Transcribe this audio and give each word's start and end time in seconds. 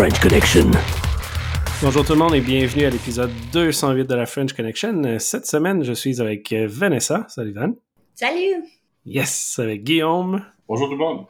The 0.00 0.04
French 0.04 0.20
Connection. 0.20 0.70
Bonjour 1.82 2.06
tout 2.06 2.14
le 2.14 2.18
monde 2.18 2.34
et 2.34 2.40
bienvenue 2.40 2.86
à 2.86 2.90
l'épisode 2.90 3.30
208 3.52 4.06
de 4.06 4.14
la 4.14 4.24
French 4.24 4.54
Connection. 4.54 5.18
Cette 5.18 5.44
semaine, 5.44 5.84
je 5.84 5.92
suis 5.92 6.22
avec 6.22 6.54
Vanessa. 6.54 7.26
Salut 7.28 7.52
Van. 7.52 7.74
Salut. 8.14 8.64
Yes, 9.04 9.58
avec 9.58 9.84
Guillaume. 9.84 10.42
Bonjour 10.66 10.86
tout 10.86 10.94
le 10.94 10.98
monde. 10.98 11.26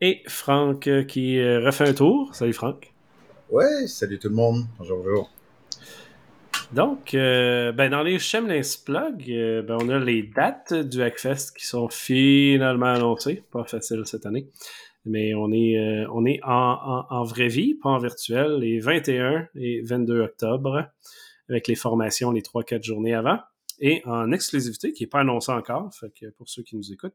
Et 0.00 0.22
Franck 0.26 1.06
qui 1.06 1.40
refait 1.40 1.88
un 1.88 1.92
tour. 1.92 2.34
Salut 2.34 2.52
Franck. 2.52 2.92
Ouais, 3.48 3.86
salut 3.86 4.18
tout 4.18 4.28
le 4.28 4.34
monde. 4.34 4.64
Bonjour, 4.76 4.98
bonjour. 4.98 5.30
Donc, 6.72 7.14
euh, 7.14 7.70
ben 7.70 7.90
dans 7.90 8.02
les 8.02 8.18
Shameless 8.18 8.76
Plug, 8.76 9.24
euh, 9.28 9.62
ben 9.62 9.78
on 9.80 9.88
a 9.90 10.00
les 10.00 10.24
dates 10.24 10.74
du 10.74 11.00
Hackfest 11.00 11.52
qui 11.56 11.64
sont 11.64 11.88
finalement 11.88 12.86
annoncées. 12.86 13.44
Pas 13.52 13.62
facile 13.62 14.02
cette 14.04 14.26
année. 14.26 14.48
Mais 15.04 15.34
on 15.34 15.52
est, 15.52 15.78
euh, 15.78 16.06
on 16.12 16.24
est 16.24 16.40
en, 16.44 17.06
en, 17.08 17.24
vraie 17.24 17.48
vie, 17.48 17.74
pas 17.74 17.90
en 17.90 17.98
virtuel, 17.98 18.58
les 18.58 18.78
21 18.80 19.48
et 19.54 19.82
22 19.82 20.20
octobre, 20.20 20.86
avec 21.48 21.68
les 21.68 21.74
formations 21.74 22.30
les 22.30 22.40
3-4 22.40 22.82
journées 22.82 23.14
avant. 23.14 23.38
Et 23.80 24.02
en 24.06 24.32
exclusivité, 24.32 24.92
qui 24.92 25.02
n'est 25.02 25.08
pas 25.08 25.20
annoncé 25.20 25.52
encore, 25.52 25.92
fait 25.94 26.10
que 26.18 26.30
pour 26.30 26.48
ceux 26.48 26.62
qui 26.62 26.76
nous 26.76 26.92
écoutent, 26.92 27.14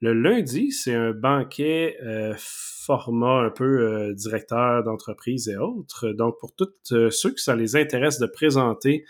le 0.00 0.12
lundi, 0.12 0.72
c'est 0.72 0.94
un 0.94 1.12
banquet 1.12 1.96
euh, 2.02 2.34
format 2.36 3.40
un 3.40 3.50
peu 3.50 3.64
euh, 3.64 4.12
directeur 4.12 4.84
d'entreprise 4.84 5.48
et 5.48 5.56
autres. 5.56 6.12
Donc, 6.12 6.38
pour 6.38 6.54
tous 6.54 6.68
euh, 6.92 7.10
ceux 7.10 7.30
que 7.30 7.40
ça 7.40 7.56
les 7.56 7.76
intéresse 7.76 8.18
de 8.18 8.26
présenter 8.26 9.06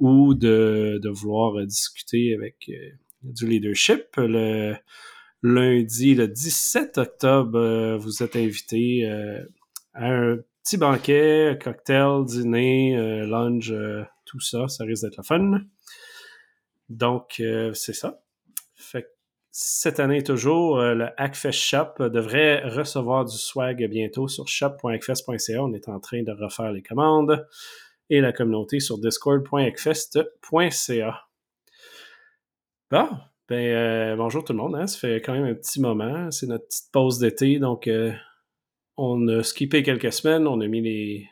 ou 0.00 0.34
de, 0.34 0.98
de 1.00 1.08
vouloir 1.08 1.64
discuter 1.64 2.34
avec 2.34 2.70
du 3.22 3.46
leadership, 3.46 4.04
le 4.16 4.74
lundi, 5.42 6.14
le 6.14 6.28
17 6.28 6.98
octobre, 6.98 7.96
vous 7.96 8.22
êtes 8.22 8.36
invités 8.36 9.06
à 9.94 10.06
un 10.06 10.38
petit 10.62 10.76
banquet, 10.76 11.58
cocktail, 11.62 12.24
dîner, 12.24 12.96
lunch, 13.26 13.72
tout 14.24 14.40
ça. 14.40 14.68
Ça 14.68 14.84
risque 14.84 15.04
d'être 15.04 15.18
le 15.18 15.22
fun. 15.22 15.60
Donc, 16.88 17.42
c'est 17.74 17.94
ça. 17.94 18.20
Cette 19.58 20.00
année 20.00 20.22
toujours, 20.22 20.80
euh, 20.80 20.92
le 20.92 21.08
Hackfest 21.16 21.52
Shop 21.52 22.10
devrait 22.10 22.60
recevoir 22.68 23.24
du 23.24 23.38
swag 23.38 23.88
bientôt 23.88 24.28
sur 24.28 24.48
shop.hackfest.ca. 24.48 25.64
On 25.64 25.72
est 25.72 25.88
en 25.88 25.98
train 25.98 26.22
de 26.22 26.30
refaire 26.30 26.72
les 26.72 26.82
commandes 26.82 27.48
et 28.10 28.20
la 28.20 28.34
communauté 28.34 28.80
sur 28.80 28.98
discord.hackfest.ca. 28.98 31.22
Bon, 32.90 33.08
ben 33.48 33.74
euh, 33.74 34.16
bonjour 34.16 34.44
tout 34.44 34.52
le 34.52 34.58
monde. 34.58 34.76
Hein. 34.76 34.86
Ça 34.86 34.98
fait 34.98 35.20
quand 35.20 35.32
même 35.32 35.44
un 35.44 35.54
petit 35.54 35.80
moment. 35.80 36.30
C'est 36.30 36.46
notre 36.46 36.66
petite 36.66 36.90
pause 36.92 37.18
d'été, 37.18 37.58
donc 37.58 37.86
euh, 37.86 38.12
on 38.96 39.28
a 39.28 39.42
skippé 39.42 39.82
quelques 39.82 40.12
semaines. 40.12 40.46
On 40.46 40.60
a 40.60 40.66
mis 40.66 40.80
les 40.80 41.28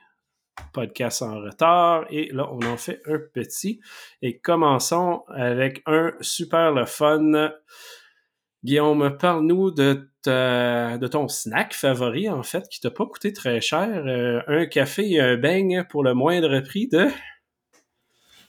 podcasts 0.73 1.23
en 1.23 1.41
retard 1.41 2.07
et 2.11 2.29
là 2.33 2.49
on 2.53 2.65
en 2.65 2.77
fait 2.77 3.03
un 3.07 3.19
petit. 3.33 3.81
Et 4.23 4.39
commençons 4.39 5.25
avec 5.29 5.83
un 5.87 6.13
super 6.21 6.73
le 6.73 6.85
fun 6.85 7.51
Guillaume, 8.65 9.19
parle-nous 9.19 9.73
de, 9.73 10.09
de 10.25 11.07
ton 11.07 11.29
snack 11.29 11.75
favori, 11.75 12.31
en 12.31 12.43
fait, 12.43 12.67
qui 12.71 12.81
t'a 12.81 12.91
pas 12.91 13.05
coûté 13.05 13.35
très 13.35 13.61
cher. 13.61 14.03
Euh, 14.07 14.41
un 14.47 14.65
café 14.65 15.07
et 15.11 15.21
un 15.21 15.37
beigne 15.37 15.85
pour 15.91 16.03
le 16.03 16.15
moindre 16.15 16.61
prix 16.61 16.89
de... 16.89 17.09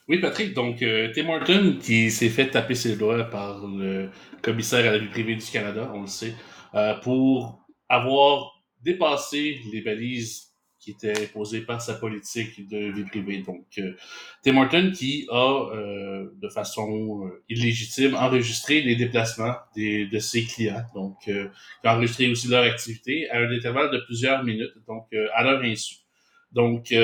Oui, 0.08 0.18
Patrick, 0.20 0.54
donc 0.54 0.82
euh, 0.82 1.10
Tim 1.12 1.28
Horton 1.28 1.78
qui 1.80 2.10
s'est 2.12 2.28
fait 2.28 2.48
taper 2.48 2.76
ses 2.76 2.96
doigts 2.96 3.24
par 3.24 3.66
le 3.66 4.10
commissaire 4.40 4.88
à 4.88 4.92
la 4.92 4.98
vie 4.98 5.08
privée 5.08 5.34
du 5.34 5.44
Canada, 5.44 5.90
on 5.92 6.02
le 6.02 6.06
sait, 6.06 6.34
euh, 6.74 6.94
pour 7.00 7.66
avoir 7.88 8.62
dépassé 8.82 9.60
les 9.72 9.80
balises 9.80 10.46
qui 10.78 10.92
était 10.92 11.24
imposé 11.24 11.62
par 11.62 11.82
sa 11.82 11.94
politique 11.94 12.68
de 12.68 12.92
vie 12.92 13.02
privée. 13.02 13.42
Donc, 13.42 13.66
euh, 13.78 13.96
Tim 14.44 14.56
Horton 14.58 14.92
qui 14.94 15.26
a, 15.28 15.70
euh, 15.74 16.30
de 16.40 16.48
façon 16.48 17.26
euh, 17.26 17.42
illégitime, 17.48 18.14
enregistré 18.14 18.82
les 18.82 18.94
déplacements 18.94 19.56
des, 19.74 20.06
de 20.06 20.18
ses 20.20 20.44
clients, 20.44 20.84
donc 20.94 21.16
euh, 21.26 21.48
qui 21.82 21.88
a 21.88 21.96
enregistré 21.96 22.30
aussi 22.30 22.46
leur 22.46 22.62
activité 22.62 23.28
à 23.30 23.38
un 23.38 23.50
intervalle 23.50 23.90
de 23.90 23.98
plusieurs 24.06 24.44
minutes, 24.44 24.74
donc 24.86 25.08
à 25.34 25.42
leur 25.42 25.60
insu. 25.62 26.05
Donc, 26.52 26.94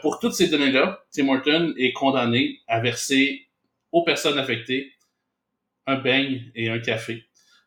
pour 0.00 0.18
toutes 0.20 0.34
ces 0.34 0.48
données-là, 0.48 1.00
Tim 1.12 1.28
Horton 1.28 1.74
est 1.76 1.92
condamné 1.92 2.60
à 2.68 2.80
verser 2.80 3.48
aux 3.90 4.04
personnes 4.04 4.38
affectées 4.38 4.92
un 5.86 5.96
beigne 5.96 6.52
et 6.54 6.70
un 6.70 6.78
café 6.78 7.24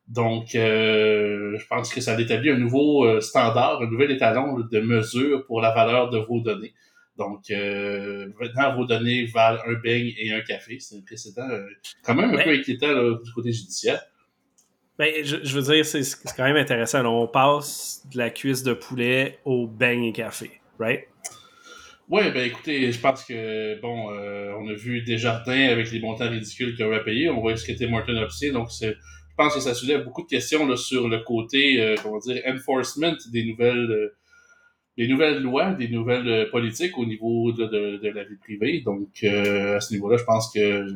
donc, 0.07 0.53
euh, 0.53 1.57
je 1.57 1.67
pense 1.67 1.91
que 1.91 1.99
ça 1.99 2.19
établit 2.19 2.51
un 2.51 2.57
nouveau 2.57 3.05
euh, 3.05 3.21
standard, 3.21 3.81
un 3.81 3.89
nouvel 3.89 4.11
étalon 4.11 4.59
de 4.59 4.79
mesure 4.79 5.45
pour 5.45 5.61
la 5.61 5.73
valeur 5.73 6.09
de 6.09 6.19
vos 6.19 6.41
données. 6.41 6.73
Donc, 7.17 7.49
euh, 7.49 8.27
maintenant, 8.39 8.75
vos 8.75 8.85
données 8.85 9.25
valent 9.25 9.59
un 9.65 9.73
beigne 9.73 10.13
et 10.17 10.31
un 10.33 10.41
café. 10.41 10.79
C'est 10.79 10.97
un 10.97 11.01
précédent 11.01 11.47
quand 12.03 12.13
même 12.13 12.35
un 12.35 12.43
peu 12.43 12.51
inquiétant 12.51 12.93
du 12.93 13.31
côté 13.33 13.51
judiciaire. 13.51 14.01
Ben, 14.99 15.11
je, 15.23 15.37
veux 15.37 15.73
dire, 15.73 15.85
c'est 15.85 16.03
quand 16.37 16.43
même 16.43 16.55
intéressant. 16.55 17.03
on 17.05 17.27
passe 17.27 18.05
de 18.13 18.17
la 18.17 18.29
cuisse 18.29 18.63
de 18.63 18.73
poulet 18.73 19.39
au 19.43 19.67
beigne 19.67 20.05
et 20.05 20.13
café, 20.13 20.51
right? 20.79 21.07
Oui, 22.07 22.21
ben 22.31 22.45
écoutez, 22.45 22.91
je 22.91 22.99
pense 22.99 23.23
que, 23.25 23.81
bon, 23.81 24.09
on 24.11 24.67
a 24.67 24.73
vu 24.73 25.01
Desjardins 25.01 25.69
avec 25.69 25.91
les 25.91 25.99
montants 25.99 26.29
ridicules 26.29 26.75
qu'ils 26.75 26.85
auraient 26.85 27.03
payé. 27.03 27.29
On 27.29 27.41
voit 27.41 27.57
ce 27.57 27.65
qu'était 27.65 27.87
Martin 27.87 28.15
Opsy, 28.17 28.51
donc 28.51 28.69
je 29.37 29.43
pense 29.43 29.53
que 29.53 29.59
ça 29.59 29.73
soulève 29.73 30.05
beaucoup 30.05 30.21
de 30.21 30.27
questions 30.27 30.65
là, 30.65 30.77
sur 30.77 31.09
le 31.09 31.19
côté, 31.19 31.81
euh, 31.81 31.95
comment 32.01 32.19
dire, 32.19 32.41
enforcement 32.47 33.11
des 33.33 33.43
nouvelles, 33.43 33.91
euh, 33.91 34.15
des 34.97 35.09
nouvelles 35.09 35.41
lois, 35.41 35.73
des 35.73 35.89
nouvelles 35.89 36.29
euh, 36.29 36.49
politiques 36.49 36.97
au 36.97 37.05
niveau 37.05 37.51
de, 37.51 37.99
la 38.07 38.23
vie 38.23 38.37
privée. 38.37 38.79
Donc, 38.79 39.09
à 39.25 39.81
ce 39.81 39.93
niveau-là, 39.93 40.15
je 40.15 40.23
pense 40.23 40.53
que 40.53 40.87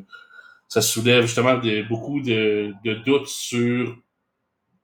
ça 0.70 0.82
soulève 0.82 1.24
justement 1.24 1.58
des, 1.58 1.84
beaucoup 1.84 2.22
de 2.22 2.74
doutes 3.04 3.28
sur 3.28 3.98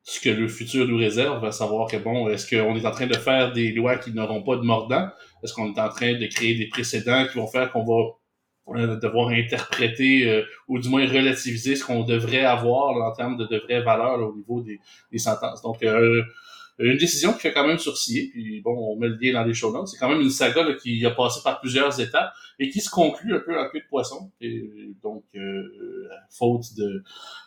ce 0.07 0.19
que 0.19 0.29
le 0.29 0.47
futur 0.47 0.87
nous 0.87 0.97
réserve, 0.97 1.43
à 1.43 1.51
savoir 1.51 1.89
que 1.89 1.97
bon, 1.97 2.29
est-ce 2.29 2.47
qu'on 2.47 2.75
est 2.75 2.85
en 2.85 2.91
train 2.91 3.07
de 3.07 3.15
faire 3.17 3.51
des 3.51 3.71
lois 3.71 3.97
qui 3.97 4.13
n'auront 4.13 4.43
pas 4.43 4.55
de 4.55 4.61
mordant? 4.61 5.09
Est-ce 5.43 5.51
qu'on 5.51 5.73
est 5.73 5.79
en 5.79 5.89
train 5.89 6.13
de 6.13 6.27
créer 6.27 6.53
des 6.53 6.67
précédents 6.67 7.25
qui 7.25 7.39
vont 7.39 7.47
faire 7.47 7.71
qu'on 7.71 7.83
va 7.83 8.95
devoir 8.97 9.29
interpréter 9.29 10.29
euh, 10.29 10.43
ou 10.67 10.77
du 10.77 10.89
moins 10.89 11.07
relativiser 11.07 11.75
ce 11.75 11.83
qu'on 11.83 12.03
devrait 12.03 12.45
avoir 12.45 12.95
en 12.95 13.11
termes 13.13 13.35
de, 13.35 13.45
de 13.45 13.57
vraies 13.57 13.81
valeurs 13.81 14.19
au 14.19 14.35
niveau 14.35 14.61
des, 14.61 14.79
des, 15.11 15.17
sentences? 15.17 15.63
Donc, 15.63 15.81
euh, 15.81 16.21
une 16.77 16.97
décision 16.97 17.31
qui 17.33 17.39
fait 17.39 17.53
quand 17.53 17.65
même 17.65 17.77
sourciller, 17.77 18.29
puis 18.31 18.61
bon, 18.61 18.75
on 18.75 18.97
met 18.97 19.07
le 19.07 19.17
lien 19.21 19.33
dans 19.33 19.45
les 19.45 19.53
show 19.53 19.71
notes. 19.71 19.87
C'est 19.87 19.97
quand 19.97 20.09
même 20.09 20.21
une 20.21 20.29
saga 20.29 20.65
qui 20.81 21.05
a 21.05 21.11
passé 21.11 21.39
par 21.43 21.61
plusieurs 21.61 21.99
étapes 22.01 22.33
et 22.59 22.69
qui 22.69 22.81
se 22.81 22.89
conclut 22.89 23.33
un 23.35 23.39
peu 23.39 23.57
en 23.57 23.69
queue 23.69 23.79
de 23.79 23.87
poisson. 23.89 24.31
Et 24.41 24.69
donc, 25.01 25.23
euh, 25.35 26.09
faute 26.29 26.73
de, 26.75 27.03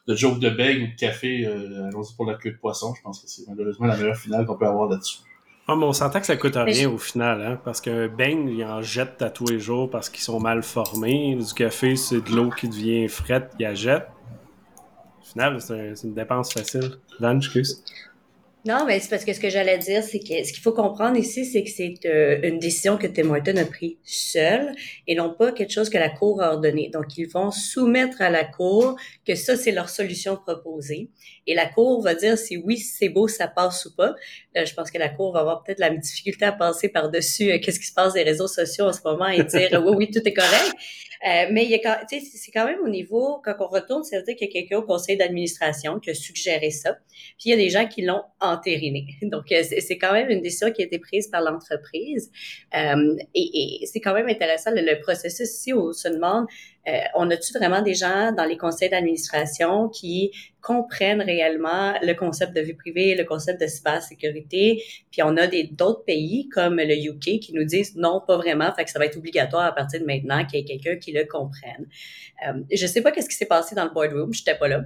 de 0.07 0.15
joke 0.15 0.41
de 0.41 0.49
beigne 0.49 0.85
ou 0.85 0.87
de 0.89 0.97
café, 0.99 1.47
euh, 1.47 1.89
allons-y 1.89 2.15
pour 2.17 2.25
la 2.25 2.35
queue 2.35 2.53
de 2.53 2.57
poisson. 2.57 2.95
Je 2.97 3.03
pense 3.03 3.21
que 3.21 3.29
c'est 3.29 3.43
malheureusement 3.49 3.87
la 3.87 3.97
meilleure 3.97 4.17
finale 4.17 4.47
qu'on 4.47 4.57
peut 4.57 4.67
avoir 4.67 4.89
là-dessus. 4.89 5.19
Ah, 5.71 5.77
mais 5.77 5.85
on 5.85 5.93
s'entend 5.93 6.21
que 6.21 6.27
ça 6.27 6.37
coûte 6.39 6.57
rien 6.57 6.89
au 6.89 6.97
final, 6.97 7.43
hein, 7.43 7.61
parce 7.63 7.83
qu'un 7.83 8.09
beigne, 8.09 8.49
ils 8.49 8.65
en 8.65 8.81
jettent 8.81 9.21
à 9.21 9.29
tous 9.29 9.45
les 9.49 9.61
jours 9.61 9.91
parce 9.91 10.09
qu'ils 10.09 10.23
sont 10.23 10.41
mal 10.41 10.63
formés. 10.63 11.37
Du 11.37 11.53
café, 11.53 11.95
c'est 11.95 12.23
de 12.23 12.31
l'eau 12.35 12.49
qui 12.49 12.71
devient 12.71 13.07
frette, 13.09 13.53
ils 13.59 13.65
la 13.65 13.75
jettent. 13.75 14.09
Au 15.21 15.25
final, 15.31 15.61
c'est 15.61 16.05
une 16.05 16.15
dépense 16.15 16.55
facile. 16.55 16.93
Dan, 17.21 17.37
excuse. 17.37 17.85
Non, 18.69 18.85
mais 18.85 19.01
c'est 19.01 19.09
parce 19.09 19.25
que 19.25 19.33
ce 19.33 19.41
que 19.41 19.49
j'allais 19.49 19.79
dire, 19.79 20.03
c'est 20.03 20.19
que 20.19 20.45
ce 20.45 20.53
qu'il 20.53 20.61
faut 20.61 20.75
comprendre 20.75 21.17
ici, 21.17 21.47
c'est 21.47 21.65
que 21.65 21.71
c'est 21.71 21.95
euh, 22.05 22.39
une 22.43 22.59
décision 22.59 22.99
que 22.99 23.07
Tim 23.07 23.31
Horton 23.31 23.57
a 23.57 23.65
prise 23.65 23.97
seul 24.05 24.75
et 25.07 25.15
non 25.15 25.33
pas 25.33 25.53
quelque 25.53 25.73
chose 25.73 25.89
que 25.89 25.97
la 25.97 26.11
Cour 26.11 26.43
a 26.43 26.53
ordonné. 26.53 26.91
Donc, 26.91 27.17
ils 27.17 27.27
vont 27.27 27.51
soumettre 27.51 28.21
à 28.21 28.29
la 28.29 28.45
Cour 28.45 28.99
que 29.27 29.35
ça, 29.37 29.57
c'est 29.57 29.73
leur 29.73 29.89
solution 29.89 30.37
proposée. 30.37 31.09
Et 31.47 31.55
la 31.55 31.65
Cour 31.65 32.03
va 32.03 32.15
dire 32.15 32.37
si 32.37 32.59
oui, 32.59 32.77
c'est 32.77 33.09
beau, 33.09 33.27
ça 33.27 33.49
passe 33.49 33.87
ou 33.87 33.97
pas. 33.97 34.15
Là, 34.55 34.67
je 34.67 34.75
pense 34.75 34.91
que 34.91 34.99
la 34.99 35.09
Cour 35.09 35.33
va 35.33 35.41
avoir 35.41 35.65
peut-être 35.65 35.79
la 35.79 35.89
difficulté 35.89 36.45
à 36.45 36.53
passer 36.53 36.91
par-dessus 36.91 37.51
euh, 37.51 37.59
qu'est-ce 37.59 37.81
qui 37.81 37.87
se 37.87 37.95
passe 37.95 38.13
des 38.13 38.23
réseaux 38.23 38.49
sociaux 38.49 38.85
en 38.85 38.93
ce 38.93 39.01
moment 39.03 39.29
et 39.29 39.45
dire 39.45 39.83
oui, 39.83 39.95
oui, 39.97 40.11
tout 40.11 40.21
est 40.23 40.35
correct. 40.35 40.75
Euh, 41.27 41.47
mais 41.51 41.69
c'est 42.09 42.51
quand 42.53 42.65
même 42.65 42.79
au 42.85 42.89
niveau, 42.89 43.41
quand 43.45 43.55
on 43.59 43.67
retourne, 43.67 44.05
ça 44.05 44.19
veut 44.19 44.23
dire 44.23 44.37
qu'il 44.37 44.47
y 44.47 44.51
a 44.51 44.53
quelqu'un 44.53 44.79
au 44.79 44.83
conseil 44.83 45.17
d'administration 45.17 45.99
qui 45.99 46.11
a 46.11 46.15
suggéré 46.15 46.71
ça. 46.71 46.97
Puis 47.39 47.47
il 47.47 47.51
y 47.51 47.53
a 47.53 47.57
des 47.57 47.71
gens 47.71 47.87
qui 47.89 48.03
l'ont 48.03 48.23
Donc, 49.23 49.53
euh, 49.53 49.63
c'est 49.63 49.99
quand 49.99 50.13
même 50.13 50.31
une 50.31 50.41
décision 50.43 50.71
qui 50.73 50.83
a 50.83 50.85
été 50.87 50.99
prise 50.99 51.29
par 51.29 51.41
l'entreprise. 51.43 52.31
Euh, 52.75 53.17
et, 53.35 53.81
c'est 53.87 54.01
quand 54.01 54.15
même 54.15 54.29
intéressant, 54.29 54.71
le, 54.73 55.01
processus 55.01 55.51
ici, 55.51 55.73
on 55.73 55.93
se 55.93 56.09
demande, 56.09 56.47
on 57.15 57.31
a-tu 57.31 57.53
vraiment 57.53 57.83
des 57.83 57.95
gens 57.95 58.33
dans 58.33 58.45
les 58.45 58.57
conseils 58.57 58.89
d'administration 58.89 59.89
qui 59.89 60.33
comprennent 60.61 61.23
réellement 61.23 61.95
le 62.03 62.13
concept 62.15 62.55
de 62.55 62.61
vie 62.61 62.75
privée, 62.75 63.15
le 63.15 63.25
concept 63.25 63.61
de 63.61 63.67
cybersécurité, 63.67 64.83
puis 65.11 65.23
on 65.23 65.37
a 65.37 65.47
des 65.47 65.65
d'autres 65.65 66.05
pays 66.05 66.49
comme 66.49 66.77
le 66.77 66.95
UK 66.95 67.41
qui 67.41 67.53
nous 67.55 67.65
disent 67.65 67.97
non, 67.97 68.21
pas 68.27 68.37
vraiment, 68.37 68.73
fait 68.75 68.85
que 68.85 68.91
ça 68.91 68.99
va 68.99 69.07
être 69.07 69.17
obligatoire 69.17 69.65
à 69.65 69.73
partir 69.75 70.01
de 70.01 70.05
maintenant 70.05 70.45
qu'il 70.45 70.59
y 70.59 70.63
ait 70.63 70.65
quelqu'un 70.65 70.97
qui 70.97 71.13
le 71.13 71.25
comprenne. 71.25 71.87
Euh, 72.47 72.61
je 72.73 72.87
sais 72.87 73.03
pas 73.03 73.13
qu'est-ce 73.13 73.29
qui 73.29 73.37
s'est 73.37 73.47
passé 73.47 73.75
dans 73.75 73.85
le 73.85 73.91
boardroom, 73.91 74.33
j'étais 74.33 74.57
pas 74.57 74.69
là, 74.69 74.85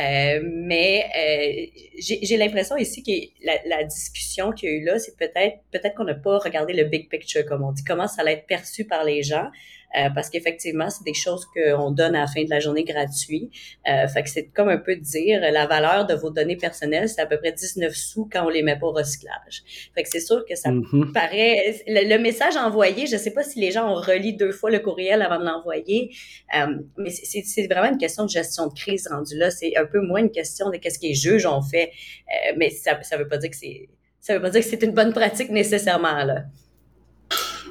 euh, 0.00 0.40
mais 0.44 1.04
euh, 1.16 1.80
j'ai 1.98 2.36
l'impression 2.36 2.76
ici 2.76 3.02
que 3.02 3.46
la, 3.46 3.54
la 3.66 3.84
discussion 3.84 4.52
qu'il 4.52 4.68
y 4.68 4.72
a 4.72 4.76
eu 4.76 4.84
là, 4.84 4.98
c'est 4.98 5.16
peut-être 5.16 5.58
peut-être 5.70 5.94
qu'on 5.94 6.04
n'a 6.04 6.14
pas 6.14 6.38
regardé 6.38 6.72
le 6.72 6.84
big 6.84 7.08
picture 7.08 7.46
comme 7.46 7.62
on 7.62 7.72
dit, 7.72 7.84
comment 7.84 8.08
ça 8.08 8.22
allait 8.22 8.34
être 8.34 8.46
perçu 8.46 8.84
par 8.84 9.04
les 9.04 9.22
gens? 9.22 9.48
Euh, 9.96 10.08
parce 10.14 10.30
qu'effectivement, 10.30 10.88
c'est 10.90 11.04
des 11.04 11.14
choses 11.14 11.46
qu'on 11.46 11.90
donne 11.90 12.14
à 12.14 12.20
la 12.20 12.26
fin 12.26 12.42
de 12.44 12.50
la 12.50 12.60
journée 12.60 12.84
gratuit. 12.84 13.50
Euh, 13.88 14.08
fait 14.08 14.22
que 14.22 14.30
c'est 14.30 14.46
comme 14.46 14.68
un 14.68 14.78
peu 14.78 14.96
dire 14.96 15.40
la 15.40 15.66
valeur 15.66 16.06
de 16.06 16.14
vos 16.14 16.30
données 16.30 16.56
personnelles, 16.56 17.08
c'est 17.08 17.20
à 17.20 17.26
peu 17.26 17.38
près 17.38 17.52
19 17.52 17.94
sous 17.94 18.28
quand 18.30 18.46
on 18.46 18.48
les 18.48 18.62
met 18.62 18.78
pas 18.78 18.86
au 18.86 18.92
recyclage. 18.92 19.62
Fait 19.94 20.02
que 20.02 20.08
c'est 20.08 20.20
sûr 20.20 20.44
que 20.46 20.54
ça 20.54 20.70
mm-hmm. 20.70 21.12
paraît... 21.12 21.82
Le, 21.86 22.22
message 22.22 22.56
envoyé, 22.56 23.06
je 23.06 23.16
sais 23.16 23.32
pas 23.32 23.42
si 23.42 23.58
les 23.60 23.70
gens 23.70 23.90
ont 23.90 24.00
relu 24.00 24.32
deux 24.34 24.52
fois 24.52 24.70
le 24.70 24.78
courriel 24.78 25.22
avant 25.22 25.38
de 25.38 25.44
l'envoyer, 25.44 26.14
euh, 26.56 26.78
mais 26.96 27.10
c'est 27.10 27.66
vraiment 27.66 27.90
une 27.90 27.98
question 27.98 28.24
de 28.24 28.30
gestion 28.30 28.68
de 28.68 28.74
crise 28.74 29.08
rendue 29.08 29.36
là. 29.36 29.50
C'est 29.50 29.76
un 29.76 29.86
peu 29.86 30.00
moins 30.00 30.20
une 30.20 30.30
question 30.30 30.70
de 30.70 30.76
qu'est-ce 30.76 30.98
que 30.98 31.06
les 31.06 31.14
juges 31.14 31.46
ont 31.46 31.62
fait, 31.62 31.90
euh, 32.28 32.52
mais 32.56 32.70
ça, 32.70 33.02
ça 33.02 33.16
veut 33.16 33.28
pas 33.28 33.38
dire 33.38 33.50
que 33.50 33.56
c'est... 33.56 33.88
Ça 34.20 34.34
veut 34.34 34.40
pas 34.40 34.50
dire 34.50 34.60
que 34.60 34.66
c'est 34.68 34.82
une 34.84 34.92
bonne 34.92 35.12
pratique 35.12 35.50
nécessairement, 35.50 36.24
là. 36.24 36.44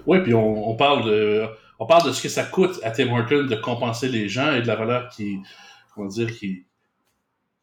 Oui, 0.06 0.20
puis 0.22 0.34
on, 0.34 0.70
on 0.70 0.76
parle 0.76 1.06
de 1.06 1.46
on 1.82 1.88
parle 1.88 2.06
de 2.06 2.12
ce 2.14 2.22
que 2.22 2.30
ça 2.30 2.44
coûte 2.44 2.80
à 2.84 2.92
Tim 2.92 3.12
Horton 3.12 3.46
de 3.46 3.56
compenser 3.56 4.08
les 4.08 4.30
gens 4.30 4.54
et 4.54 4.62
de 4.62 4.68
la 4.68 4.76
valeur 4.76 5.10
qui, 5.10 5.40
comment 5.96 6.08
dire, 6.08 6.32
qui, 6.38 6.64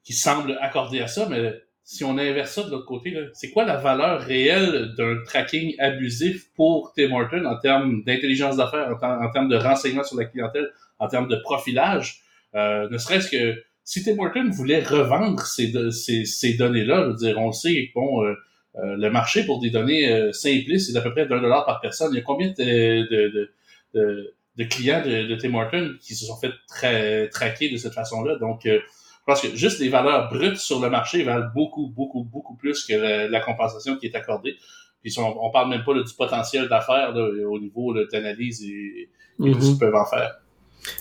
qui 0.02 0.12
semble 0.12 0.58
accorder 0.60 0.98
à 1.00 1.06
ça, 1.06 1.28
mais 1.30 1.54
si 1.84 2.02
on 2.02 2.18
inverse 2.18 2.52
ça 2.52 2.64
de 2.64 2.70
l'autre 2.72 2.84
côté, 2.84 3.16
c'est 3.32 3.50
quoi 3.50 3.64
la 3.64 3.76
valeur 3.76 4.20
réelle 4.20 4.92
d'un 4.98 5.22
tracking 5.24 5.76
abusif 5.78 6.52
pour 6.56 6.92
Tim 6.96 7.12
Horton 7.12 7.44
en 7.44 7.60
termes 7.60 8.02
d'intelligence 8.02 8.56
d'affaires, 8.56 8.92
en, 9.00 9.30
termes 9.30 9.48
de 9.48 9.56
renseignement 9.56 10.02
sur 10.02 10.18
la 10.18 10.24
clientèle, 10.24 10.68
en 10.98 11.06
termes 11.06 11.28
de 11.28 11.36
profilage, 11.36 12.20
euh, 12.56 12.88
ne 12.90 12.98
serait-ce 12.98 13.30
que 13.30 13.62
si 13.84 14.02
Tim 14.02 14.18
Horton 14.18 14.50
voulait 14.50 14.82
revendre 14.82 15.42
ces, 15.42 15.72
ces, 15.92 16.24
ces 16.24 16.54
données-là, 16.54 17.04
je 17.04 17.08
veux 17.10 17.14
dire, 17.14 17.38
on 17.38 17.52
sait 17.52 17.92
bon, 17.94 18.24
euh, 18.24 18.34
euh, 18.82 18.96
le 18.96 19.10
marché 19.10 19.44
pour 19.44 19.60
des 19.60 19.70
données 19.70 20.32
simplistes, 20.32 20.88
c'est 20.88 20.92
d'à 20.92 21.02
peu 21.02 21.12
près 21.12 21.26
d'un 21.26 21.40
dollar 21.40 21.64
par 21.64 21.80
personne. 21.80 22.12
Il 22.12 22.16
y 22.16 22.20
a 22.20 22.24
combien 22.24 22.48
de 22.48 23.52
de, 23.94 24.34
clients 24.64 25.02
de, 25.04 25.26
de, 25.26 25.36
Tim 25.36 25.54
Hortons 25.54 25.94
qui 26.00 26.14
se 26.14 26.26
sont 26.26 26.36
fait 26.36 26.52
tra 26.66 27.26
traquer 27.28 27.70
de 27.70 27.76
cette 27.76 27.94
façon-là. 27.94 28.36
Donc, 28.36 28.66
euh, 28.66 28.80
je 28.80 29.24
pense 29.32 29.40
que 29.42 29.54
juste 29.54 29.78
les 29.80 29.88
valeurs 29.88 30.30
brutes 30.30 30.56
sur 30.56 30.80
le 30.80 30.88
marché 30.88 31.22
valent 31.22 31.50
beaucoup, 31.54 31.88
beaucoup, 31.88 32.24
beaucoup 32.24 32.56
plus 32.56 32.84
que 32.84 33.28
la, 33.28 33.40
compensation 33.40 33.96
qui 33.96 34.06
est 34.06 34.14
accordée. 34.14 34.56
Puis 35.02 35.14
on, 35.18 35.46
on 35.46 35.50
parle 35.50 35.70
même 35.70 35.84
pas 35.84 35.94
du 35.94 36.14
potentiel 36.16 36.68
d'affaires 36.68 37.14
au 37.14 37.58
niveau 37.58 37.94
d'analyse 38.06 38.64
et, 38.64 39.08
et 39.44 39.54
de 39.54 39.60
ce 39.60 39.70
qu'ils 39.70 39.78
peuvent 39.78 39.94
en 39.94 40.06
faire. 40.06 40.40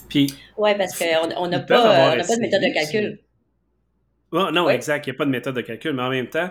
Puis, 0.09 0.33
oui, 0.57 0.71
parce 0.77 0.97
qu'on 0.97 1.47
n'a 1.47 1.59
pas, 1.59 2.17
pas 2.17 2.35
de 2.35 2.41
méthode 2.41 2.61
de 2.61 2.73
calcul. 2.73 3.19
Oh, 4.31 4.49
non, 4.51 4.69
exact. 4.69 5.07
Il 5.07 5.11
n'y 5.11 5.15
a 5.15 5.17
pas 5.17 5.25
de 5.25 5.31
méthode 5.31 5.55
de 5.55 5.61
calcul, 5.61 5.93
mais 5.93 6.03
en 6.03 6.09
même 6.09 6.27
temps, 6.27 6.49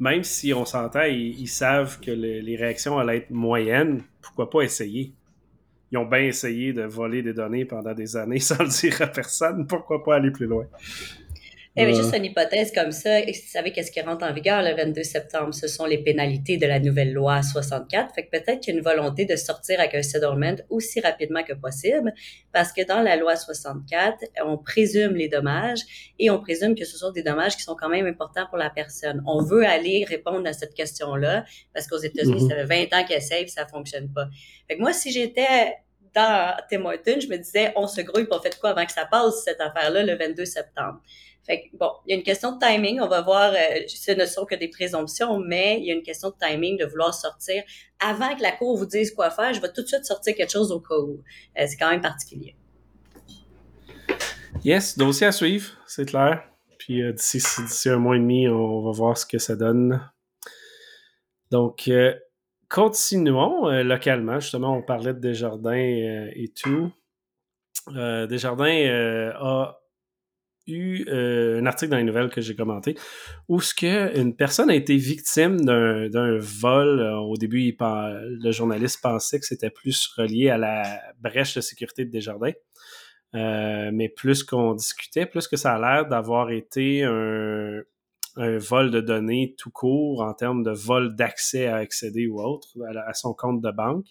même 0.00 0.24
si 0.24 0.54
on 0.54 0.64
s'entend, 0.64 1.02
ils, 1.02 1.46
savent 1.48 2.00
que 2.00 2.10
les 2.10 2.56
réactions 2.56 2.98
allaient 2.98 3.18
être 3.18 3.30
moyennes, 3.30 4.02
pourquoi 4.22 4.48
pas 4.48 4.62
essayer? 4.62 5.12
Ils 5.90 5.98
ont 5.98 6.04
bien 6.04 6.20
essayé 6.20 6.72
de 6.72 6.82
voler 6.82 7.22
des 7.22 7.32
données 7.32 7.64
pendant 7.64 7.94
des 7.94 8.16
années 8.16 8.38
sans 8.40 8.62
le 8.62 8.68
dire 8.68 9.02
à 9.02 9.06
personne. 9.06 9.66
Pourquoi 9.66 10.02
pas 10.04 10.16
aller 10.16 10.30
plus 10.30 10.46
loin? 10.46 10.66
Avait 11.78 11.94
juste 11.94 12.14
une 12.16 12.24
hypothèse 12.24 12.72
comme 12.72 12.92
ça. 12.92 13.20
Vous 13.20 13.32
savez 13.46 13.72
qu'est-ce 13.72 13.90
qui 13.90 14.00
rentre 14.00 14.24
en 14.24 14.32
vigueur 14.32 14.62
le 14.62 14.74
22 14.74 15.02
septembre? 15.02 15.54
Ce 15.54 15.68
sont 15.68 15.86
les 15.86 15.98
pénalités 15.98 16.56
de 16.56 16.66
la 16.66 16.80
nouvelle 16.80 17.12
loi 17.12 17.42
64. 17.42 18.14
Fait 18.14 18.24
que 18.24 18.30
peut-être 18.30 18.60
qu'il 18.60 18.74
y 18.74 18.76
a 18.76 18.78
une 18.78 18.84
volonté 18.84 19.24
de 19.24 19.36
sortir 19.36 19.78
avec 19.80 19.94
un 19.94 20.02
settlement 20.02 20.56
aussi 20.70 21.00
rapidement 21.00 21.42
que 21.42 21.54
possible 21.54 22.12
parce 22.52 22.72
que 22.72 22.86
dans 22.86 23.02
la 23.02 23.16
loi 23.16 23.36
64, 23.36 24.24
on 24.44 24.58
présume 24.58 25.14
les 25.14 25.28
dommages 25.28 25.80
et 26.18 26.30
on 26.30 26.40
présume 26.40 26.74
que 26.74 26.84
ce 26.84 26.98
sont 26.98 27.12
des 27.12 27.22
dommages 27.22 27.56
qui 27.56 27.62
sont 27.62 27.76
quand 27.76 27.88
même 27.88 28.06
importants 28.06 28.46
pour 28.48 28.58
la 28.58 28.70
personne. 28.70 29.22
On 29.26 29.42
veut 29.42 29.64
aller 29.64 30.04
répondre 30.04 30.48
à 30.48 30.52
cette 30.52 30.74
question-là 30.74 31.44
parce 31.72 31.86
qu'aux 31.86 31.98
États-Unis, 31.98 32.44
mm-hmm. 32.44 32.48
ça 32.48 32.66
fait 32.66 32.88
20 32.88 32.98
ans 32.98 33.04
qu'elle 33.06 33.22
save, 33.22 33.46
ça 33.46 33.66
fonctionne 33.66 34.12
pas. 34.12 34.28
Fait 34.66 34.76
que 34.76 34.80
moi, 34.80 34.92
si 34.92 35.12
j'étais 35.12 35.76
dans 36.14 36.56
Tim 36.70 36.84
Hortons, 36.84 37.20
je 37.20 37.28
me 37.28 37.36
disais, 37.36 37.72
on 37.76 37.86
se 37.86 38.00
grouille, 38.00 38.26
pour 38.26 38.42
fait 38.42 38.58
quoi 38.58 38.70
avant 38.70 38.84
que 38.84 38.92
ça 38.92 39.06
passe, 39.06 39.44
cette 39.44 39.60
affaire-là, 39.60 40.02
le 40.02 40.16
22 40.16 40.44
septembre. 40.44 41.00
Fait 41.48 41.62
que, 41.62 41.76
bon, 41.78 41.90
il 42.06 42.10
y 42.10 42.14
a 42.14 42.18
une 42.18 42.24
question 42.24 42.56
de 42.56 42.58
timing. 42.58 43.00
On 43.00 43.08
va 43.08 43.22
voir, 43.22 43.52
euh, 43.52 43.80
ce 43.86 44.12
ne 44.12 44.26
sont 44.26 44.44
que 44.44 44.54
des 44.54 44.68
présomptions, 44.68 45.40
mais 45.40 45.78
il 45.80 45.86
y 45.86 45.90
a 45.90 45.94
une 45.94 46.02
question 46.02 46.28
de 46.28 46.34
timing 46.38 46.76
de 46.76 46.84
vouloir 46.84 47.14
sortir 47.14 47.62
avant 48.00 48.36
que 48.36 48.42
la 48.42 48.52
cour 48.52 48.76
vous 48.76 48.84
dise 48.84 49.12
quoi 49.14 49.30
faire. 49.30 49.54
Je 49.54 49.60
vais 49.60 49.72
tout 49.72 49.82
de 49.82 49.86
suite 49.86 50.04
sortir 50.04 50.34
quelque 50.34 50.52
chose 50.52 50.70
au 50.70 50.80
cas 50.80 50.96
où. 50.96 51.22
Euh, 51.58 51.64
c'est 51.66 51.76
quand 51.78 51.90
même 51.90 52.02
particulier. 52.02 52.54
Yes, 54.62 54.98
dossier 54.98 55.28
à 55.28 55.32
suivre, 55.32 55.70
c'est 55.86 56.04
clair. 56.04 56.44
Puis 56.78 57.02
euh, 57.02 57.12
d'ici 57.12 57.88
un 57.88 57.96
mois 57.96 58.16
et 58.16 58.18
demi, 58.18 58.46
on 58.46 58.82
va 58.82 58.90
voir 58.90 59.16
ce 59.16 59.24
que 59.24 59.38
ça 59.38 59.56
donne. 59.56 60.06
Donc, 61.50 61.90
continuons 62.68 63.68
localement. 63.82 64.38
Justement, 64.38 64.76
on 64.76 64.82
parlait 64.82 65.14
de 65.14 65.18
Desjardins 65.18 65.72
et 65.72 66.52
tout. 66.54 66.92
Desjardins 67.86 69.32
a 69.34 69.78
eu 70.68 71.04
euh, 71.08 71.60
un 71.60 71.66
article 71.66 71.90
dans 71.90 71.96
les 71.96 72.04
nouvelles 72.04 72.28
que 72.28 72.40
j'ai 72.40 72.54
commenté 72.54 72.96
où 73.48 73.60
ce 73.60 73.74
que 73.74 74.18
une 74.18 74.34
personne 74.36 74.70
a 74.70 74.74
été 74.74 74.96
victime 74.96 75.60
d'un 75.64 76.38
vol. 76.38 77.00
Euh, 77.00 77.16
au 77.16 77.36
début, 77.36 77.76
le 77.80 78.52
journaliste 78.52 79.00
pensait 79.02 79.40
que 79.40 79.46
c'était 79.46 79.70
plus 79.70 80.06
relié 80.16 80.50
à 80.50 80.58
la 80.58 81.00
brèche 81.20 81.54
de 81.54 81.60
sécurité 81.60 82.04
de 82.04 82.10
Desjardins. 82.10 82.52
Euh, 83.34 83.90
mais 83.92 84.08
plus 84.08 84.42
qu'on 84.42 84.74
discutait, 84.74 85.26
plus 85.26 85.48
que 85.48 85.56
ça 85.56 85.74
a 85.74 85.78
l'air 85.78 86.08
d'avoir 86.08 86.50
été 86.50 87.04
un, 87.04 87.82
un, 88.36 88.56
vol 88.56 88.90
de 88.90 89.02
données 89.02 89.54
tout 89.58 89.70
court 89.70 90.22
en 90.22 90.32
termes 90.32 90.62
de 90.62 90.70
vol 90.70 91.14
d'accès 91.14 91.66
à 91.66 91.76
accéder 91.76 92.26
ou 92.26 92.40
autre 92.40 92.68
à 93.06 93.12
son 93.12 93.34
compte 93.34 93.60
de 93.60 93.70
banque. 93.70 94.06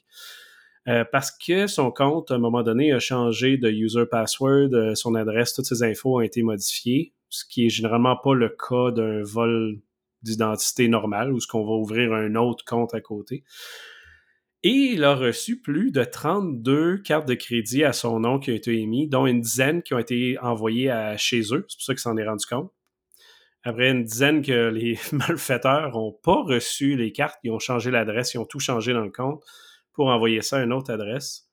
Euh, 0.87 1.03
parce 1.11 1.31
que 1.31 1.67
son 1.67 1.91
compte, 1.91 2.31
à 2.31 2.35
un 2.35 2.37
moment 2.37 2.63
donné, 2.63 2.93
a 2.93 2.99
changé 2.99 3.57
de 3.57 3.69
user 3.69 4.05
password, 4.09 4.73
euh, 4.73 4.95
son 4.95 5.15
adresse, 5.15 5.53
toutes 5.53 5.65
ses 5.65 5.83
infos 5.83 6.17
ont 6.17 6.21
été 6.21 6.43
modifiées, 6.43 7.13
ce 7.29 7.43
qui 7.45 7.65
est 7.65 7.69
généralement 7.69 8.15
pas 8.15 8.33
le 8.33 8.49
cas 8.49 8.91
d'un 8.91 9.21
vol 9.21 9.79
d'identité 10.21 10.87
normal, 10.87 11.33
où 11.33 11.41
ce 11.41 11.47
qu'on 11.47 11.65
va 11.65 11.73
ouvrir 11.73 12.13
un 12.13 12.35
autre 12.35 12.63
compte 12.63 12.93
à 12.93 13.01
côté. 13.01 13.43
Et 14.63 14.93
il 14.93 15.03
a 15.03 15.13
reçu 15.13 15.59
plus 15.59 15.91
de 15.91 16.03
32 16.03 16.99
cartes 16.99 17.27
de 17.27 17.35
crédit 17.35 17.83
à 17.83 17.91
son 17.91 18.21
nom 18.21 18.39
qui 18.39 18.51
ont 18.51 18.55
été 18.55 18.79
émises, 18.79 19.09
dont 19.09 19.27
une 19.27 19.41
dizaine 19.41 19.83
qui 19.83 19.93
ont 19.93 19.99
été 19.99 20.37
envoyées 20.39 20.89
à 20.89 21.17
chez 21.17 21.41
eux. 21.53 21.65
C'est 21.67 21.77
pour 21.77 21.83
ça 21.83 21.93
qu'il 21.93 21.99
s'en 21.99 22.17
est 22.17 22.27
rendu 22.27 22.45
compte. 22.45 22.71
Après 23.63 23.91
une 23.91 24.05
dizaine 24.05 24.41
que 24.41 24.69
les 24.69 24.97
malfaiteurs 25.11 25.91
n'ont 25.91 26.13
pas 26.13 26.43
reçu 26.43 26.95
les 26.95 27.11
cartes, 27.11 27.39
ils 27.43 27.51
ont 27.51 27.59
changé 27.59 27.91
l'adresse, 27.91 28.33
ils 28.33 28.37
ont 28.37 28.45
tout 28.45 28.59
changé 28.59 28.93
dans 28.93 29.03
le 29.03 29.11
compte 29.11 29.43
pour 29.97 30.07
envoyer 30.07 30.41
ça 30.41 30.59
à 30.59 30.63
une 30.63 30.71
autre 30.71 30.93
adresse. 30.93 31.49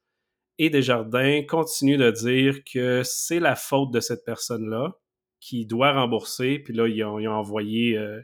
Et 0.59 0.71
Desjardins 0.71 1.43
continue 1.49 1.97
de 1.97 2.11
dire 2.11 2.59
que 2.71 3.03
c'est 3.03 3.41
la 3.41 3.57
faute 3.57 3.91
de 3.91 4.01
cette 4.01 4.25
personne-là 4.25 4.93
qui 5.41 5.67
doit 5.67 5.93
rembourser. 5.93 6.59
Puis 6.59 6.75
là, 6.75 6.87
ils 6.87 7.03
ont, 7.05 7.27
envoyé 7.27 7.97
euh, 7.97 8.21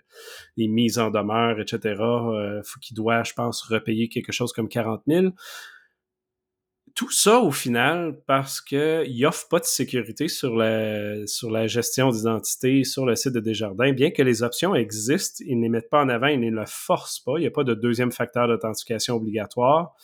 des 0.59 0.69
mises 0.69 0.99
en 0.99 1.11
demeure, 1.11 1.59
etc. 1.59 1.97
Euh, 2.01 2.61
qu'il 2.83 2.97
doit, 2.97 3.25
je 3.25 3.33
pense, 3.33 3.63
repayer 3.63 4.09
quelque 4.09 4.31
chose 4.31 4.53
comme 4.53 4.69
40 4.69 5.03
000. 5.07 5.29
Tout 7.01 7.11
ça, 7.11 7.39
au 7.39 7.51
final, 7.51 8.21
parce 8.27 8.61
qu'il 8.61 9.19
n'offre 9.23 9.49
pas 9.49 9.59
de 9.59 9.65
sécurité 9.65 10.29
sur 10.29 10.55
la, 10.55 11.27
sur 11.27 11.51
la 11.51 11.67
gestion 11.67 12.11
d'identité 12.11 12.85
sur 12.85 13.07
le 13.07 13.17
site 13.17 13.33
de 13.33 13.41
Desjardins. 13.41 13.95
Bien 13.95 14.11
que 14.11 14.21
les 14.21 14.43
options 14.43 14.75
existent, 14.75 15.43
ils 15.47 15.57
ne 15.57 15.63
les 15.63 15.71
mettent 15.71 15.89
pas 15.89 16.03
en 16.03 16.11
avant, 16.11 16.27
ils 16.27 16.39
ne 16.39 16.51
le 16.51 16.67
forcent 16.67 17.21
pas. 17.21 17.39
Il 17.39 17.41
n'y 17.41 17.47
a 17.47 17.51
pas 17.51 17.65
de 17.65 17.73
deuxième 17.73 18.13
facteur 18.13 18.49
d'authentification 18.49 19.15
obligatoire. 19.15 19.95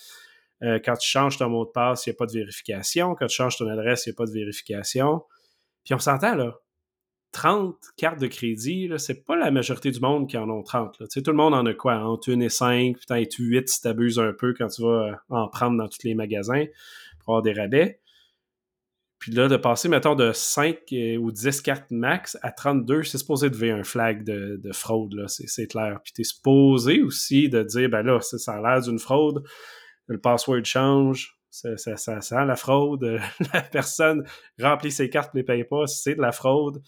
Euh, 0.62 0.78
quand 0.82 0.96
tu 0.96 1.06
changes 1.06 1.36
ton 1.36 1.50
mot 1.50 1.66
de 1.66 1.70
passe, 1.70 2.06
il 2.06 2.08
n'y 2.08 2.14
a 2.14 2.16
pas 2.16 2.24
de 2.24 2.32
vérification. 2.32 3.14
Quand 3.14 3.26
tu 3.26 3.36
changes 3.36 3.58
ton 3.58 3.68
adresse, 3.68 4.06
il 4.06 4.08
n'y 4.08 4.14
a 4.14 4.16
pas 4.16 4.24
de 4.24 4.32
vérification. 4.32 5.22
Puis 5.84 5.92
on 5.92 5.98
s'entend, 5.98 6.34
là. 6.34 6.54
30 7.32 7.76
cartes 7.96 8.20
de 8.20 8.26
crédit, 8.26 8.90
c'est 8.96 9.24
pas 9.24 9.36
la 9.36 9.50
majorité 9.50 9.90
du 9.90 10.00
monde 10.00 10.28
qui 10.28 10.38
en 10.38 10.48
ont 10.48 10.62
30. 10.62 11.00
Là. 11.00 11.06
Tout 11.06 11.22
le 11.30 11.36
monde 11.36 11.54
en 11.54 11.66
a 11.66 11.74
quoi? 11.74 11.98
Entre 11.98 12.32
1 12.32 12.40
et 12.40 12.48
5, 12.48 12.96
peut-être 13.06 13.36
8 13.38 13.68
si 13.68 13.80
tu 13.82 13.88
abuses 13.88 14.18
un 14.18 14.32
peu 14.32 14.54
quand 14.54 14.68
tu 14.68 14.82
vas 14.82 15.08
euh, 15.08 15.12
en 15.28 15.48
prendre 15.48 15.76
dans 15.76 15.88
tous 15.88 16.04
les 16.04 16.14
magasins 16.14 16.64
pour 17.20 17.34
avoir 17.34 17.42
des 17.42 17.52
rabais? 17.52 18.00
Puis 19.18 19.32
là, 19.32 19.48
de 19.48 19.56
passer, 19.56 19.88
mettons, 19.88 20.14
de 20.14 20.32
5 20.32 20.78
euh, 20.92 21.16
ou 21.16 21.32
10 21.32 21.60
cartes 21.62 21.90
max 21.90 22.38
à 22.42 22.52
32, 22.52 23.02
c'est 23.02 23.18
supposé 23.18 23.50
de 23.50 23.70
un 23.70 23.82
flag 23.82 24.24
de, 24.24 24.72
fraude, 24.72 25.14
là, 25.14 25.24
c'est 25.26 25.66
clair. 25.66 26.00
Puis 26.04 26.12
tu 26.12 26.20
es 26.20 26.24
supposé 26.24 27.02
aussi 27.02 27.48
de 27.48 27.62
dire, 27.62 27.88
ben 27.88 28.02
là, 28.02 28.20
ça 28.20 28.52
a 28.52 28.60
l'air 28.60 28.82
d'une 28.82 28.98
fraude, 28.98 29.42
le 30.06 30.20
password 30.20 30.64
change, 30.64 31.36
Ça, 31.50 31.76
sent 31.76 32.44
la 32.46 32.56
fraude. 32.56 33.18
la 33.52 33.62
personne 33.62 34.24
remplit 34.60 34.92
ses 34.92 35.08
cartes, 35.08 35.34
ne 35.34 35.40
les 35.40 35.44
paye 35.44 35.64
pas, 35.64 35.86
c'est 35.86 36.14
de 36.14 36.20
la 36.20 36.32
fraude. 36.32 36.82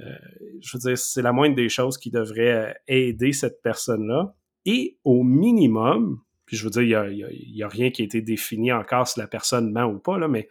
Euh, 0.00 0.14
je 0.60 0.76
veux 0.76 0.80
dire, 0.80 0.98
c'est 0.98 1.22
la 1.22 1.32
moindre 1.32 1.54
des 1.54 1.68
choses 1.68 1.98
qui 1.98 2.10
devrait 2.10 2.76
aider 2.88 3.32
cette 3.32 3.62
personne-là. 3.62 4.34
Et 4.64 4.98
au 5.04 5.22
minimum, 5.22 6.20
puis 6.46 6.56
je 6.56 6.64
veux 6.64 6.70
dire, 6.70 7.06
il 7.06 7.52
n'y 7.52 7.62
a, 7.62 7.68
rien 7.68 7.90
qui 7.90 8.02
a 8.02 8.04
été 8.04 8.20
défini 8.20 8.72
encore 8.72 9.06
si 9.06 9.18
la 9.18 9.26
personne 9.26 9.70
ment 9.70 9.84
ou 9.84 9.98
pas, 9.98 10.18
là, 10.18 10.28
mais 10.28 10.48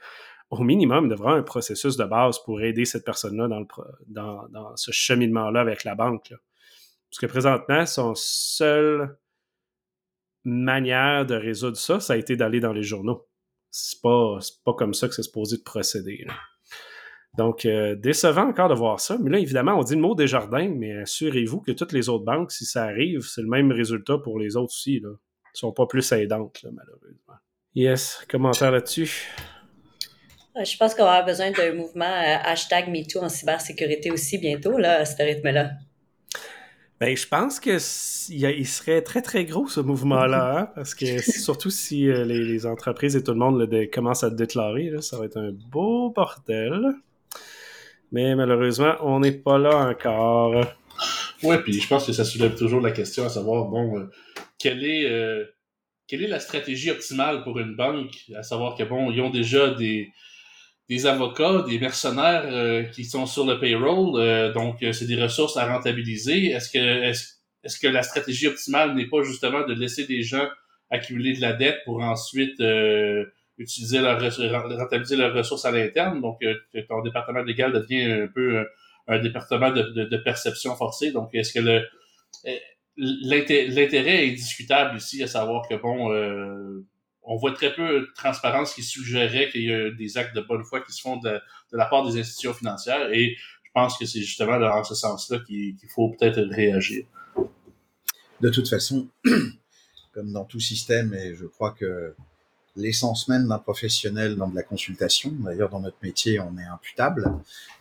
au 0.50 0.64
minimum, 0.64 1.06
il 1.06 1.10
devrait 1.10 1.30
avoir 1.30 1.40
un 1.40 1.44
processus 1.44 1.98
de 1.98 2.06
base 2.06 2.40
pour 2.44 2.62
aider 2.62 2.86
cette 2.86 3.06
personne-là 3.06 3.48
dans, 4.08 4.76
ce 4.76 4.92
cheminement-là 4.92 5.62
avec 5.62 5.84
la 5.84 5.96
banque. 5.96 6.34
Parce 7.10 7.20
que 7.20 7.26
présentement, 7.26 7.86
son 7.86 8.14
seule 8.16 9.18
manière 10.44 11.26
de 11.26 11.36
résoudre 11.36 11.78
ça, 11.78 12.00
ça 12.00 12.14
a 12.14 12.18
été 12.18 12.36
d'aller 12.36 12.60
dans 12.60 12.74
les 12.74 12.84
journaux. 12.84 13.28
C'est 13.72 14.02
pas, 14.02 14.38
pas 14.64 14.74
comme 14.74 14.94
ça 14.94 15.08
que 15.08 15.16
c'est 15.16 15.24
supposé 15.24 15.58
de 15.58 15.64
procéder. 15.64 16.28
Donc, 17.38 17.66
euh, 17.66 17.96
décevant 17.96 18.50
encore 18.50 18.70
de 18.70 18.76
voir 18.76 19.00
ça. 19.00 19.18
Mais 19.20 19.32
là, 19.32 19.40
évidemment, 19.40 19.74
on 19.74 19.84
dit 19.84 19.96
le 19.96 20.02
mot 20.02 20.14
des 20.14 20.28
jardins, 20.28 20.70
mais 20.70 21.00
assurez-vous 21.00 21.62
que 21.62 21.72
toutes 21.72 21.92
les 21.92 22.10
autres 22.10 22.26
banques, 22.26 22.52
si 22.52 22.66
ça 22.66 22.84
arrive, 22.84 23.22
c'est 23.22 23.42
le 23.42 23.48
même 23.48 23.72
résultat 23.72 24.18
pour 24.20 24.38
les 24.40 24.56
autres 24.56 24.74
aussi. 24.74 25.00
Là. 25.00 25.10
Ils 25.56 25.60
sont 25.60 25.72
pas 25.72 25.88
plus 25.88 26.12
aidantes, 26.12 26.64
malheureusement. 26.64 27.36
Yes, 27.76 28.24
commentaire 28.30 28.72
là-dessus? 28.72 29.28
Euh, 30.56 30.64
je 30.64 30.78
pense 30.78 30.94
qu'on 30.94 31.04
va 31.04 31.14
avoir 31.14 31.26
besoin 31.26 31.52
d'un 31.52 31.74
mouvement 31.74 32.06
euh, 32.06 32.38
hashtag 32.44 32.88
MeToo 32.90 33.20
en 33.20 33.30
cybersécurité 33.30 34.12
aussi 34.12 34.38
bientôt, 34.38 34.78
là, 34.78 35.00
à 35.00 35.06
ce 35.06 35.22
rythme-là. 35.22 35.72
Ben, 37.00 37.18
je 37.18 37.28
pense 37.28 37.60
que 37.60 37.78
il 38.32 38.68
serait 38.68 39.02
très 39.02 39.22
très 39.22 39.46
gros 39.46 39.68
ce 39.68 39.80
mouvement-là, 39.80 40.60
hein, 40.60 40.72
parce 40.76 40.94
que 40.94 41.20
surtout 41.22 41.72
si 41.72 42.08
euh, 42.08 42.24
les, 42.24 42.66
entreprises 42.68 43.16
et 43.16 43.24
tout 43.24 43.32
le 43.32 43.40
monde 43.40 43.68
commencent 43.92 44.24
à 44.24 44.30
le 44.30 44.36
déclarer, 44.36 44.92
ça 45.02 45.18
va 45.18 45.26
être 45.26 45.38
un 45.38 45.52
beau 45.52 46.12
bordel. 46.12 46.94
Mais 48.14 48.36
malheureusement, 48.36 48.96
on 49.02 49.20
n'est 49.20 49.34
pas 49.34 49.58
là 49.58 49.90
encore. 49.90 50.66
Oui, 51.44 51.58
puis 51.64 51.74
je 51.82 51.88
pense 51.88 52.06
que 52.06 52.14
ça 52.14 52.24
soulève 52.24 52.56
toujours 52.56 52.80
la 52.80 52.92
question 52.92 53.26
à 53.26 53.30
savoir, 53.30 53.66
bon, 53.66 54.08
quelle 54.58 54.86
est 54.86 55.46
quelle 56.08 56.24
est 56.24 56.28
la 56.28 56.40
stratégie 56.40 56.92
optimale 56.92 57.44
pour 57.44 57.60
une 57.60 57.76
banque, 57.76 58.14
à 58.36 58.44
savoir 58.44 58.78
que 58.78 58.84
bon, 58.84 59.12
ils 59.12 59.22
ont 59.22 59.30
déjà 59.30 59.72
des 59.72 60.12
des 60.90 61.06
avocats, 61.06 61.64
des 61.68 61.80
mercenaires 61.80 62.44
euh, 62.46 62.84
qui 62.84 63.06
sont 63.06 63.26
sur 63.26 63.46
le 63.46 63.60
payroll, 63.60 64.20
euh, 64.20 64.52
donc 64.52 64.84
euh, 64.84 64.92
c'est 64.92 65.06
des 65.06 65.22
ressources 65.22 65.56
à 65.58 65.66
rentabiliser. 65.66 66.48
Est-ce 66.48 66.70
que 66.70 67.04
est-ce, 67.64 67.80
que 67.80 67.88
la 67.88 68.04
stratégie 68.04 68.48
optimale 68.48 68.94
n'est 68.94 69.08
pas 69.08 69.24
justement 69.24 69.66
de 69.66 69.74
laisser 69.74 70.06
des 70.06 70.22
gens 70.22 70.48
accumuler 70.90 71.34
de 71.34 71.42
la 71.42 71.54
dette 71.54 71.80
pour 71.86 72.04
ensuite 72.04 72.60
utiliser 73.58 74.00
leur 74.00 74.20
rentabiliser 74.20 75.16
leurs 75.16 75.34
ressources 75.34 75.66
à 75.66 75.72
l'interne? 75.72 76.22
Donc 76.22 76.40
ton 76.88 77.02
département 77.02 77.44
légal 77.44 77.72
devient 77.72 78.24
un 78.24 78.28
peu 78.28 78.66
un, 79.08 79.20
département 79.20 79.72
de, 79.72 79.82
de, 79.82 80.18
perception 80.18 80.76
forcée. 80.76 81.12
Donc 81.12 81.30
est-ce 81.34 81.54
que 81.54 81.60
le 81.60 81.82
l'intérêt 82.96 84.28
est 84.28 84.32
discutable 84.32 84.98
ici, 84.98 85.24
à 85.24 85.28
savoir 85.28 85.68
que 85.68 85.76
bon 85.76 86.84
on 87.24 87.38
voit 87.38 87.54
très 87.54 87.74
peu 87.74 88.02
de 88.02 88.08
transparence 88.16 88.74
qui 88.74 88.84
suggérerait 88.84 89.50
qu'il 89.50 89.64
y 89.64 89.74
a 89.74 89.92
des 89.92 90.18
actes 90.18 90.36
de 90.36 90.42
bonne 90.42 90.64
foi 90.64 90.82
qui 90.82 90.92
se 90.92 91.02
font 91.02 91.18
de, 91.18 91.40
la 91.72 91.86
part 91.86 92.06
des 92.06 92.20
institutions 92.20 92.54
financières 92.54 93.12
et 93.12 93.36
je 93.64 93.72
pense 93.74 93.98
que 93.98 94.06
c'est 94.06 94.22
justement 94.22 94.60
dans 94.60 94.84
ce 94.84 94.94
sens-là 94.94 95.40
qu'il 95.48 95.76
faut 95.90 96.10
peut-être 96.10 96.42
réagir. 96.54 97.06
De 98.42 98.50
toute 98.50 98.70
façon, 98.70 99.08
comme 100.14 100.32
dans 100.32 100.46
tout 100.46 100.60
système, 100.60 101.14
et 101.14 101.34
je 101.34 101.46
crois 101.46 101.72
que 101.72 102.14
l'essence 102.76 103.28
même 103.28 103.48
d'un 103.48 103.60
professionnel 103.60 104.36
dans 104.36 104.48
de 104.48 104.56
la 104.56 104.64
consultation, 104.64 105.32
d'ailleurs 105.40 105.70
dans 105.70 105.80
notre 105.80 105.98
métier 106.02 106.40
on 106.40 106.58
est 106.58 106.66
imputable, 106.66 107.32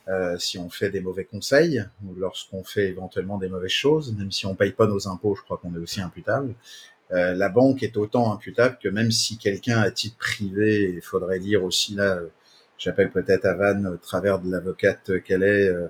euh, 0.08 0.36
si 0.38 0.58
on 0.58 0.68
fait 0.68 0.90
des 0.90 1.00
mauvais 1.00 1.24
conseils 1.24 1.84
ou 2.04 2.14
lorsqu'on 2.14 2.64
fait 2.64 2.88
éventuellement 2.88 3.38
des 3.38 3.48
mauvaises 3.48 3.70
choses, 3.70 4.14
même 4.16 4.30
si 4.30 4.46
on 4.46 4.54
paye 4.54 4.72
pas 4.72 4.86
nos 4.86 5.08
impôts, 5.08 5.34
je 5.34 5.42
crois 5.42 5.58
qu'on 5.58 5.74
est 5.74 5.78
aussi 5.78 6.00
imputable. 6.00 6.54
Euh, 7.12 7.34
la 7.34 7.48
banque 7.48 7.82
est 7.82 7.96
autant 7.96 8.32
imputable 8.32 8.78
que 8.82 8.88
même 8.88 9.10
si 9.10 9.36
quelqu'un 9.38 9.78
à 9.78 9.90
titre 9.90 10.16
privé, 10.16 10.92
il 10.94 11.02
faudrait 11.02 11.40
dire 11.40 11.62
aussi 11.64 11.94
là, 11.94 12.20
j'appelle 12.78 13.10
peut-être 13.10 13.46
à 13.46 13.72
au 13.72 13.96
travers 13.96 14.40
de 14.40 14.50
l'avocate 14.50 15.22
qu'elle 15.22 15.42
est, 15.42 15.68
euh, 15.68 15.88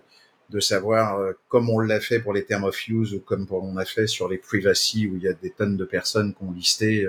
de 0.52 0.60
savoir 0.60 1.18
euh, 1.18 1.32
comme 1.48 1.70
on 1.70 1.78
l'a 1.78 2.00
fait 2.00 2.20
pour 2.20 2.32
les 2.32 2.44
termes 2.44 2.64
of 2.64 2.88
use 2.88 3.14
ou 3.14 3.20
comme 3.20 3.46
on 3.50 3.76
a 3.76 3.84
fait 3.84 4.06
sur 4.06 4.28
les 4.28 4.38
privacy 4.38 5.08
où 5.08 5.16
il 5.16 5.22
y 5.22 5.28
a 5.28 5.32
des 5.32 5.50
tonnes 5.50 5.76
de 5.76 5.84
personnes 5.84 6.34
qui 6.34 6.42
ont 6.44 6.52
listé 6.52 7.06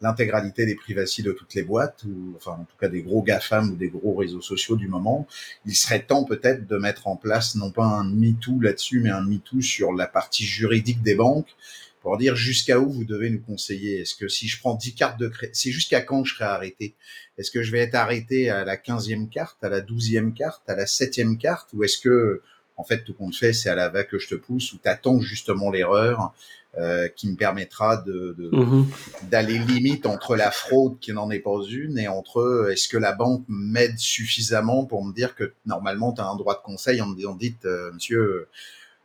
l'intégralité 0.00 0.66
des 0.66 0.74
privacy 0.74 1.22
de 1.22 1.32
toutes 1.32 1.54
les 1.54 1.62
boîtes 1.62 2.04
ou 2.04 2.34
enfin 2.36 2.52
en 2.52 2.64
tout 2.64 2.76
cas 2.78 2.88
des 2.88 3.02
gros 3.02 3.22
GAFAM 3.22 3.70
ou 3.70 3.76
des 3.76 3.88
gros 3.88 4.14
réseaux 4.14 4.40
sociaux 4.40 4.76
du 4.76 4.88
moment. 4.88 5.26
Il 5.66 5.74
serait 5.74 6.02
temps 6.02 6.24
peut-être 6.24 6.66
de 6.66 6.76
mettre 6.76 7.08
en 7.08 7.16
place 7.16 7.54
non 7.54 7.70
pas 7.70 7.84
un 7.84 8.04
MeToo 8.04 8.60
là-dessus 8.60 9.00
mais 9.00 9.10
un 9.10 9.22
MeToo 9.22 9.60
sur 9.60 9.92
la 9.92 10.06
partie 10.06 10.44
juridique 10.44 11.02
des 11.02 11.14
banques 11.14 11.54
pour 12.02 12.18
dire 12.18 12.34
jusqu'à 12.34 12.80
où 12.80 12.90
vous 12.90 13.04
devez 13.04 13.30
nous 13.30 13.40
conseiller. 13.40 14.00
Est-ce 14.00 14.16
que 14.16 14.28
si 14.28 14.48
je 14.48 14.58
prends 14.58 14.74
10 14.74 14.94
cartes 14.94 15.20
de 15.20 15.28
crédit, 15.28 15.52
c'est 15.54 15.70
jusqu'à 15.70 16.02
quand 16.02 16.24
je 16.24 16.34
serai 16.34 16.44
arrêté? 16.44 16.94
Est-ce 17.38 17.50
que 17.50 17.62
je 17.62 17.70
vais 17.70 17.78
être 17.78 17.94
arrêté 17.94 18.50
à 18.50 18.64
la 18.64 18.76
15e 18.76 19.28
carte, 19.28 19.62
à 19.62 19.68
la 19.68 19.80
12e 19.80 20.34
carte, 20.34 20.68
à 20.68 20.74
la 20.74 20.84
7e 20.84 21.38
carte 21.38 21.70
Ou 21.72 21.84
est-ce 21.84 21.98
que, 21.98 22.42
en 22.82 22.84
fait, 22.84 23.04
tout 23.04 23.14
compte 23.14 23.36
fait, 23.36 23.52
c'est 23.52 23.68
à 23.68 23.76
la 23.76 23.88
va 23.88 24.02
que 24.02 24.18
je 24.18 24.26
te 24.26 24.34
pousse 24.34 24.72
ou 24.72 24.78
t'attends 24.78 25.20
justement 25.20 25.70
l'erreur 25.70 26.34
euh, 26.76 27.06
qui 27.06 27.30
me 27.30 27.36
permettra 27.36 27.98
de, 27.98 28.36
mhm. 28.50 28.86
d'aller 29.30 29.58
limite 29.58 30.04
entre 30.04 30.34
la 30.34 30.50
fraude 30.50 30.98
qui 31.00 31.12
n'en 31.12 31.30
est 31.30 31.38
pas 31.38 31.62
une 31.70 31.96
et 31.96 32.08
entre 32.08 32.70
est-ce 32.72 32.88
que 32.88 32.96
la 32.96 33.12
banque 33.12 33.44
m'aide 33.46 33.98
suffisamment 33.98 34.84
pour 34.84 35.04
me 35.04 35.12
dire 35.12 35.36
que 35.36 35.52
normalement 35.64 36.12
tu 36.12 36.20
as 36.20 36.26
un 36.26 36.34
droit 36.34 36.54
de 36.54 36.62
conseil 36.62 37.00
en 37.00 37.06
me 37.06 37.14
disant 37.14 37.36
dites 37.36 37.66
euh, 37.66 37.92
monsieur 37.92 38.48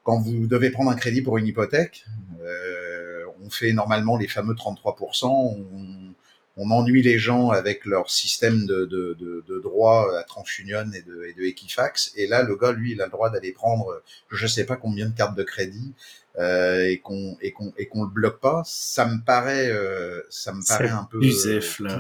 quand 0.01 0.19
vous 0.19 0.47
devez 0.47 0.71
prendre 0.71 0.89
un 0.89 0.95
crédit 0.95 1.21
pour 1.21 1.37
une 1.37 1.45
hypothèque, 1.45 2.05
euh, 2.41 3.25
on 3.43 3.49
fait 3.49 3.73
normalement 3.73 4.15
les 4.15 4.29
fameux 4.29 4.53
33%, 4.53 5.25
on, 5.25 6.13
on, 6.57 6.71
ennuie 6.71 7.01
les 7.01 7.17
gens 7.17 7.49
avec 7.49 7.85
leur 7.85 8.09
système 8.09 8.65
de, 8.65 8.85
de, 8.85 9.15
de, 9.19 9.45
de 9.47 9.59
droit 9.61 10.07
à 10.17 10.23
TransUnion 10.23 10.91
et 10.93 11.01
de, 11.01 11.23
et 11.25 11.33
de 11.33 11.43
Equifax, 11.43 12.11
et 12.15 12.27
là, 12.27 12.43
le 12.43 12.55
gars, 12.55 12.71
lui, 12.71 12.91
il 12.91 13.01
a 13.01 13.05
le 13.05 13.11
droit 13.11 13.29
d'aller 13.29 13.51
prendre 13.51 14.01
je 14.29 14.47
sais 14.47 14.65
pas 14.65 14.75
combien 14.75 15.07
de 15.07 15.15
cartes 15.15 15.37
de 15.37 15.43
crédit, 15.43 15.93
euh, 16.39 16.87
et 16.87 16.99
qu'on 16.99 17.35
et 17.41 17.51
qu'on 17.51 17.73
et 17.79 17.87
qu'on 17.87 18.03
le 18.03 18.09
bloque 18.09 18.39
pas, 18.39 18.61
ça 18.63 19.07
me 19.07 19.23
paraît 19.25 19.71
euh, 19.71 20.21
ça 20.29 20.53
me 20.53 20.61
paraît 20.67 20.89
un 20.89 21.07
peu 21.09 21.19
usif, 21.19 21.79
là. 21.79 21.99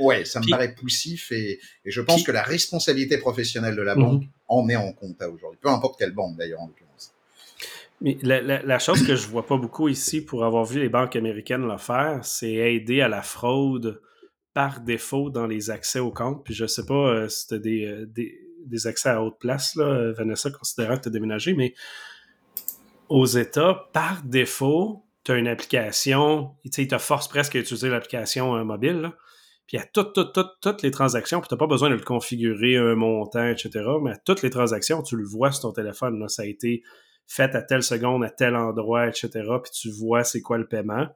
ouais, 0.00 0.24
ça 0.24 0.40
me 0.40 0.50
paraît 0.50 0.74
poussif 0.74 1.30
et, 1.30 1.60
et 1.84 1.90
je 1.92 2.00
pense 2.00 2.24
que 2.24 2.32
la 2.32 2.42
responsabilité 2.42 3.18
professionnelle 3.18 3.76
de 3.76 3.82
la 3.82 3.94
mhm. 3.94 4.02
banque 4.02 4.22
en 4.48 4.68
est 4.68 4.74
en 4.74 4.92
compte 4.92 5.22
aujourd'hui, 5.22 5.60
peu 5.62 5.68
importe 5.68 5.96
quelle 5.96 6.10
banque 6.10 6.36
d'ailleurs 6.36 6.60
en 6.60 6.66
l'occurrence. 6.66 6.87
La, 8.00 8.78
chose 8.78 9.04
que 9.04 9.16
je 9.16 9.26
vois 9.26 9.44
pas 9.44 9.56
beaucoup 9.56 9.88
ici 9.88 10.24
pour 10.24 10.44
avoir 10.44 10.64
vu 10.64 10.78
les 10.80 10.88
banques 10.88 11.16
américaines 11.16 11.66
le 11.66 11.78
faire, 11.78 12.20
c'est 12.22 12.52
aider 12.52 13.00
à 13.00 13.08
la 13.08 13.22
fraude 13.22 14.00
par 14.54 14.80
défaut 14.80 15.30
dans 15.30 15.46
les 15.46 15.70
accès 15.70 15.98
aux 15.98 16.12
comptes. 16.12 16.44
Puis 16.44 16.54
je 16.54 16.66
sais 16.66 16.86
pas 16.86 16.94
euh, 16.94 17.28
si 17.28 17.48
tu 17.48 17.54
as 17.54 17.56
euh, 17.56 18.06
des, 18.06 18.38
des, 18.64 18.86
accès 18.86 19.08
à 19.08 19.22
haute 19.22 19.38
place, 19.40 19.74
là, 19.74 20.12
Vanessa, 20.12 20.50
considérant 20.50 20.96
que 20.96 21.02
tu 21.02 21.08
as 21.08 21.12
déménagé, 21.12 21.54
mais 21.54 21.74
aux 23.08 23.26
États, 23.26 23.88
par 23.92 24.22
défaut, 24.22 25.04
tu 25.24 25.32
as 25.32 25.36
une 25.36 25.48
application, 25.48 26.54
ils 26.64 26.88
te 26.88 26.98
forcent 26.98 27.28
presque 27.28 27.56
à 27.56 27.58
utiliser 27.58 27.88
l'application 27.88 28.56
euh, 28.56 28.64
mobile. 28.64 29.10
Puis 29.66 29.76
à 29.76 29.84
toutes, 29.84 30.14
toutes, 30.14 30.32
toutes, 30.32 30.52
toutes 30.62 30.82
les 30.82 30.90
transactions, 30.90 31.40
puis 31.40 31.48
tu 31.48 31.54
n'as 31.54 31.58
pas 31.58 31.66
besoin 31.66 31.90
de 31.90 31.94
le 31.94 32.00
configurer, 32.00 32.76
un 32.76 32.94
montant, 32.94 33.46
etc. 33.46 33.84
Mais 34.02 34.12
à 34.12 34.16
toutes 34.16 34.42
les 34.42 34.50
transactions, 34.50 35.02
tu 35.02 35.16
le 35.16 35.24
vois 35.24 35.52
sur 35.52 35.62
ton 35.62 35.72
téléphone. 35.72 36.18
Là, 36.18 36.28
ça 36.28 36.42
a 36.42 36.46
été 36.46 36.82
fait 37.28 37.54
à 37.54 37.62
telle 37.62 37.82
seconde, 37.82 38.24
à 38.24 38.30
tel 38.30 38.56
endroit, 38.56 39.06
etc. 39.06 39.28
Puis 39.62 39.70
tu 39.72 39.90
vois 39.90 40.24
c'est 40.24 40.40
quoi 40.40 40.58
le 40.58 40.66
paiement. 40.66 41.06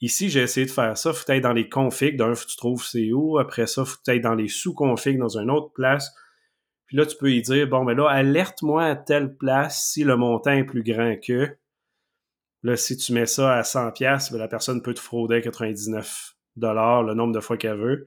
Ici, 0.00 0.28
j'ai 0.28 0.42
essayé 0.42 0.66
de 0.66 0.70
faire 0.70 0.96
ça. 0.96 1.12
Faut 1.12 1.32
être 1.32 1.42
dans 1.42 1.52
les 1.52 1.68
configs. 1.68 2.16
D'un, 2.16 2.34
faut 2.34 2.44
que 2.44 2.50
tu 2.50 2.56
trouves 2.56 2.84
c'est 2.84 3.10
où. 3.12 3.38
Après 3.38 3.66
ça, 3.66 3.84
faut 3.84 3.98
être 4.06 4.22
dans 4.22 4.34
les 4.34 4.46
sous-configs 4.46 5.18
dans 5.18 5.38
une 5.38 5.50
autre 5.50 5.72
place. 5.72 6.14
Puis 6.86 6.96
là, 6.96 7.04
tu 7.04 7.16
peux 7.16 7.32
y 7.32 7.42
dire, 7.42 7.66
bon, 7.66 7.84
mais 7.84 7.94
là, 7.94 8.08
alerte-moi 8.08 8.84
à 8.84 8.96
telle 8.96 9.36
place 9.36 9.90
si 9.90 10.04
le 10.04 10.16
montant 10.16 10.52
est 10.52 10.64
plus 10.64 10.82
grand 10.82 11.16
que. 11.20 11.56
Là, 12.62 12.76
si 12.76 12.96
tu 12.96 13.12
mets 13.12 13.26
ça 13.26 13.56
à 13.56 13.64
100 13.64 13.92
pièces, 13.92 14.32
ben, 14.32 14.38
la 14.38 14.48
personne 14.48 14.82
peut 14.82 14.94
te 14.94 15.00
frauder 15.00 15.36
à 15.36 15.40
99 15.40 16.34
dollars 16.56 17.02
le 17.02 17.14
nombre 17.14 17.32
de 17.32 17.40
fois 17.40 17.56
qu'elle 17.56 17.78
veut. 17.78 18.06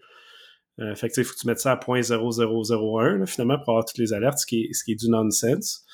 Euh, 0.79 0.95
fait 0.95 1.09
que, 1.09 1.19
il 1.19 1.23
faut 1.23 1.33
que 1.33 1.39
tu 1.39 1.47
mettes 1.47 1.59
ça 1.59 1.73
à 1.73 1.75
0.0001, 1.75 3.25
finalement, 3.25 3.59
pour 3.59 3.69
avoir 3.69 3.85
toutes 3.85 3.97
les 3.97 4.13
alertes, 4.13 4.39
ce 4.39 4.45
qui 4.45 4.63
est, 4.63 4.73
ce 4.73 4.83
qui 4.83 4.93
est 4.93 4.99
du 4.99 5.09
nonsense. 5.09 5.85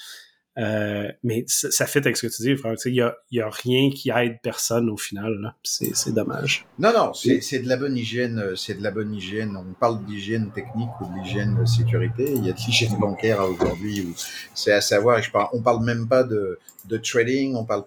Euh, 0.58 1.12
mais 1.24 1.44
ça, 1.48 1.86
fait 1.86 2.00
avec 2.00 2.18
ce 2.18 2.26
que 2.26 2.36
tu 2.36 2.42
dis, 2.42 2.56
frère. 2.58 2.74
Il 2.86 2.94
n'y 2.94 3.02
a, 3.02 3.16
y 3.32 3.42
a 3.42 3.50
rien 3.50 3.92
qui 3.92 4.10
aide 4.10 4.38
personne 4.42 4.90
au 4.90 4.98
final. 4.98 5.56
C'est 5.64 6.14
dommage. 6.14 6.66
Non, 6.80 6.92
non, 6.94 7.14
c'est 7.14 7.60
de 7.60 7.70
la 7.70 7.78
bonne 7.78 7.96
hygiène. 7.96 8.40
Euh, 8.40 8.56
c'est 8.56 8.74
de 8.74 8.84
la 8.84 8.92
bonne 8.92 9.14
hygiène. 9.14 9.56
On 9.56 9.74
parle 9.74 10.04
d'hygiène 10.06 10.52
technique 10.52 10.90
ou 11.00 11.06
de 11.06 11.24
l'hygiène 11.24 11.66
sécurité. 11.68 12.34
Il 12.36 12.46
y 12.46 12.50
a 12.50 12.54
de 12.54 12.58
l'hygiène 12.58 12.96
bancaire 13.00 13.42
aujourd'hui. 13.42 14.08
C'est 14.56 14.72
à 14.72 14.82
savoir. 14.82 15.22
Je 15.22 15.30
parle, 15.30 15.50
on 15.54 15.62
parle 15.62 15.84
même 15.84 16.08
pas 16.08 16.24
de, 16.24 16.58
de 16.86 16.98
trading. 16.98 17.54
On 17.56 17.66
parle 17.66 17.84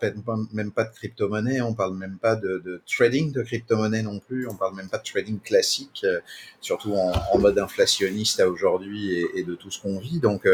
même 0.52 0.70
pas 0.70 0.84
de 0.84 0.94
crypto-monnaie. 0.94 1.60
On 1.62 1.74
parle 1.74 1.96
même 1.96 2.18
pas 2.18 2.36
de, 2.36 2.62
de 2.64 2.82
trading 2.86 3.32
de 3.32 3.42
crypto-monnaie 3.42 4.02
non 4.02 4.20
plus. 4.20 4.46
On 4.46 4.54
parle 4.54 4.76
même 4.76 4.88
pas 4.88 4.98
de 4.98 5.04
trading 5.04 5.40
classique, 5.40 6.02
euh, 6.04 6.20
surtout 6.60 6.92
en, 6.92 7.12
en, 7.32 7.38
mode 7.38 7.58
inflationniste 7.58 8.38
à 8.38 8.48
aujourd'hui 8.48 9.12
et, 9.12 9.26
et, 9.40 9.42
de 9.42 9.56
tout 9.56 9.72
ce 9.72 9.80
qu'on 9.80 9.98
vit. 9.98 10.20
Donc 10.20 10.46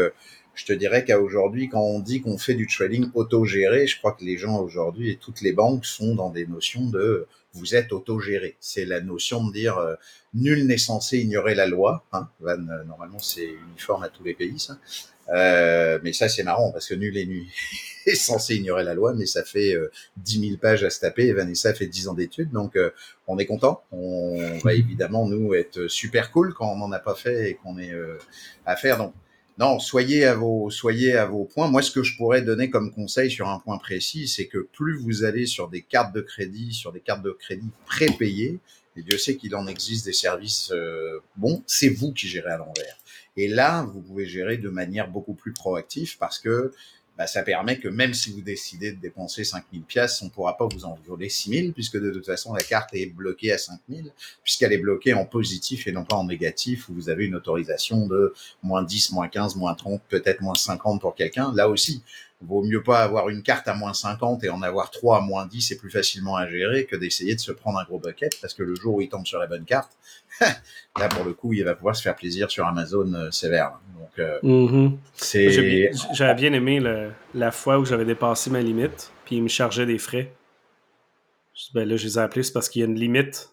je 0.57 0.65
te 0.65 0.73
dirais 0.73 1.05
qu'à 1.05 1.19
aujourd'hui, 1.19 1.69
quand 1.69 1.81
on 1.81 1.99
dit 1.99 2.21
qu'on 2.21 2.37
fait 2.37 2.55
du 2.55 2.67
trading 2.67 3.09
autogéré, 3.13 3.87
je 3.87 3.97
crois 3.97 4.11
que 4.11 4.25
les 4.25 4.37
gens 4.37 4.59
aujourd'hui 4.59 5.11
et 5.11 5.15
toutes 5.15 5.41
les 5.41 5.53
banques 5.53 5.85
sont 5.85 6.15
dans 6.15 6.29
des 6.29 6.45
notions 6.45 6.89
de 6.89 7.27
vous 7.53 7.75
êtes 7.75 7.93
autogéré. 7.93 8.55
C'est 8.59 8.85
la 8.85 8.99
notion 9.01 9.47
de 9.47 9.53
dire 9.53 9.77
euh, 9.77 9.95
nul 10.33 10.67
n'est 10.67 10.77
censé 10.77 11.19
ignorer 11.19 11.55
la 11.55 11.65
loi. 11.65 12.05
Hein. 12.11 12.29
Van, 12.39 12.51
euh, 12.53 12.83
normalement, 12.83 13.19
c'est 13.19 13.49
uniforme 13.69 14.03
à 14.03 14.09
tous 14.09 14.23
les 14.23 14.33
pays, 14.33 14.59
ça. 14.59 14.77
Euh, 15.29 15.99
mais 16.03 16.13
ça, 16.13 16.29
c'est 16.29 16.43
marrant 16.43 16.71
parce 16.71 16.87
que 16.87 16.95
nul 16.95 17.17
est, 18.05 18.15
censé 18.15 18.55
ignorer 18.55 18.83
la 18.83 18.93
loi, 18.93 19.13
mais 19.13 19.25
ça 19.25 19.43
fait 19.43 19.73
euh, 19.73 19.91
10 20.17 20.47
000 20.49 20.57
pages 20.57 20.83
à 20.83 20.89
se 20.89 20.99
taper. 20.99 21.27
Et 21.27 21.33
Vanessa 21.33 21.73
fait 21.73 21.87
10 21.87 22.07
ans 22.07 22.13
d'études, 22.13 22.51
donc 22.51 22.75
euh, 22.75 22.91
on 23.27 23.37
est 23.37 23.45
content. 23.45 23.83
On 23.91 24.57
va 24.63 24.73
évidemment, 24.73 25.27
nous, 25.27 25.53
être 25.53 25.87
super 25.87 26.31
cool 26.31 26.53
quand 26.53 26.71
on 26.71 26.77
n'en 26.77 26.91
a 26.91 26.99
pas 26.99 27.15
fait 27.15 27.51
et 27.51 27.55
qu'on 27.55 27.77
est 27.77 27.93
à 28.65 28.75
faire. 28.75 28.97
Donc, 28.97 29.13
non, 29.57 29.79
soyez 29.79 30.25
à 30.25 30.35
vos, 30.35 30.69
soyez 30.69 31.15
à 31.15 31.25
vos 31.25 31.45
points. 31.45 31.67
Moi, 31.67 31.81
ce 31.81 31.91
que 31.91 32.03
je 32.03 32.15
pourrais 32.15 32.43
donner 32.43 32.69
comme 32.69 32.93
conseil 32.93 33.31
sur 33.31 33.49
un 33.49 33.59
point 33.59 33.77
précis, 33.79 34.27
c'est 34.27 34.45
que 34.45 34.59
plus 34.59 34.97
vous 34.97 35.23
allez 35.23 35.47
sur 35.47 35.67
des 35.67 35.81
cartes 35.81 36.13
de 36.13 36.21
crédit, 36.21 36.73
sur 36.73 36.91
des 36.91 36.99
cartes 36.99 37.23
de 37.23 37.31
crédit 37.31 37.71
prépayées, 37.87 38.59
et 38.95 39.03
Dieu 39.03 39.17
sait 39.17 39.35
qu'il 39.35 39.55
en 39.55 39.67
existe 39.67 40.05
des 40.05 40.13
services 40.13 40.71
euh, 40.71 41.19
bons, 41.35 41.63
c'est 41.67 41.89
vous 41.89 42.13
qui 42.13 42.27
gérez 42.27 42.51
à 42.51 42.57
l'envers. 42.57 42.97
Et 43.35 43.47
là, 43.47 43.83
vous 43.83 44.01
pouvez 44.01 44.25
gérer 44.25 44.57
de 44.57 44.69
manière 44.69 45.09
beaucoup 45.09 45.35
plus 45.35 45.53
proactive 45.53 46.17
parce 46.17 46.39
que 46.39 46.73
bah, 47.17 47.25
ça 47.25 47.41
permet 47.41 47.79
que 47.79 47.87
même 47.87 48.13
si 48.13 48.31
vous 48.31 48.41
décidez 48.41 48.91
de 48.91 48.99
dépenser 48.99 49.43
5000 49.43 49.81
pièces, 49.81 50.21
on 50.21 50.29
pourra 50.29 50.55
pas 50.55 50.67
vous 50.71 50.85
en 50.85 50.97
voler 51.07 51.29
6000 51.29 51.73
puisque 51.73 51.97
de 51.97 52.11
toute 52.11 52.25
façon 52.25 52.53
la 52.53 52.61
carte 52.61 52.93
est 52.93 53.07
bloquée 53.07 53.51
à 53.51 53.57
5000 53.57 54.11
puisqu'elle 54.43 54.73
est 54.73 54.77
bloquée 54.77 55.13
en 55.13 55.25
positif 55.25 55.87
et 55.87 55.91
non 55.91 56.05
pas 56.05 56.15
en 56.15 56.25
négatif 56.25 56.89
où 56.89 56.93
vous 56.93 57.09
avez 57.09 57.25
une 57.25 57.35
autorisation 57.35 58.05
de 58.05 58.33
moins 58.61 58.83
10, 58.83 59.11
moins 59.13 59.27
15, 59.27 59.55
moins 59.55 59.73
30, 59.73 60.01
peut-être 60.09 60.41
moins 60.41 60.53
50 60.55 61.01
pour 61.01 61.15
quelqu'un. 61.15 61.51
Là 61.55 61.69
aussi, 61.69 62.03
vaut 62.41 62.63
mieux 62.63 62.83
pas 62.83 62.99
avoir 62.99 63.29
une 63.29 63.41
carte 63.41 63.67
à 63.67 63.73
moins 63.73 63.93
50 63.93 64.43
et 64.43 64.49
en 64.49 64.61
avoir 64.61 64.91
trois 64.91 65.17
à 65.17 65.21
moins 65.21 65.47
10, 65.47 65.61
c'est 65.61 65.77
plus 65.77 65.89
facilement 65.89 66.35
à 66.35 66.47
gérer 66.47 66.85
que 66.85 66.95
d'essayer 66.95 67.33
de 67.33 67.39
se 67.39 67.51
prendre 67.51 67.79
un 67.79 67.83
gros 67.83 67.99
bucket 67.99 68.39
parce 68.41 68.53
que 68.53 68.63
le 68.63 68.75
jour 68.75 68.95
où 68.95 69.01
il 69.01 69.09
tombe 69.09 69.25
sur 69.25 69.39
la 69.39 69.47
bonne 69.47 69.65
carte, 69.65 69.97
là 70.41 71.07
pour 71.09 71.25
le 71.25 71.33
coup, 71.33 71.53
il 71.53 71.63
va 71.63 71.73
pouvoir 71.73 71.95
se 71.95 72.03
faire 72.03 72.15
plaisir 72.15 72.51
sur 72.51 72.65
Amazon 72.65 73.11
euh, 73.13 73.31
sévère. 73.31 73.79
Donc 73.97 74.19
euh, 74.19 74.39
mm-hmm. 74.43 74.97
c'est 75.15 75.91
j'avais 76.13 76.35
bien 76.35 76.53
aimé 76.53 76.79
la 77.33 77.51
fois 77.51 77.79
où 77.79 77.85
j'avais 77.85 78.05
dépassé 78.05 78.49
ma 78.51 78.61
limite, 78.61 79.11
puis 79.25 79.37
il 79.37 79.43
me 79.43 79.47
chargeait 79.47 79.85
des 79.85 79.97
frais. 79.97 80.31
Ben 81.73 81.87
là, 81.87 81.97
je 81.97 82.05
les 82.05 82.19
ai 82.19 82.21
appelés, 82.21 82.43
c'est 82.43 82.53
parce 82.53 82.69
qu'il 82.69 82.81
y 82.81 82.83
a 82.83 82.87
une 82.87 82.99
limite. 82.99 83.49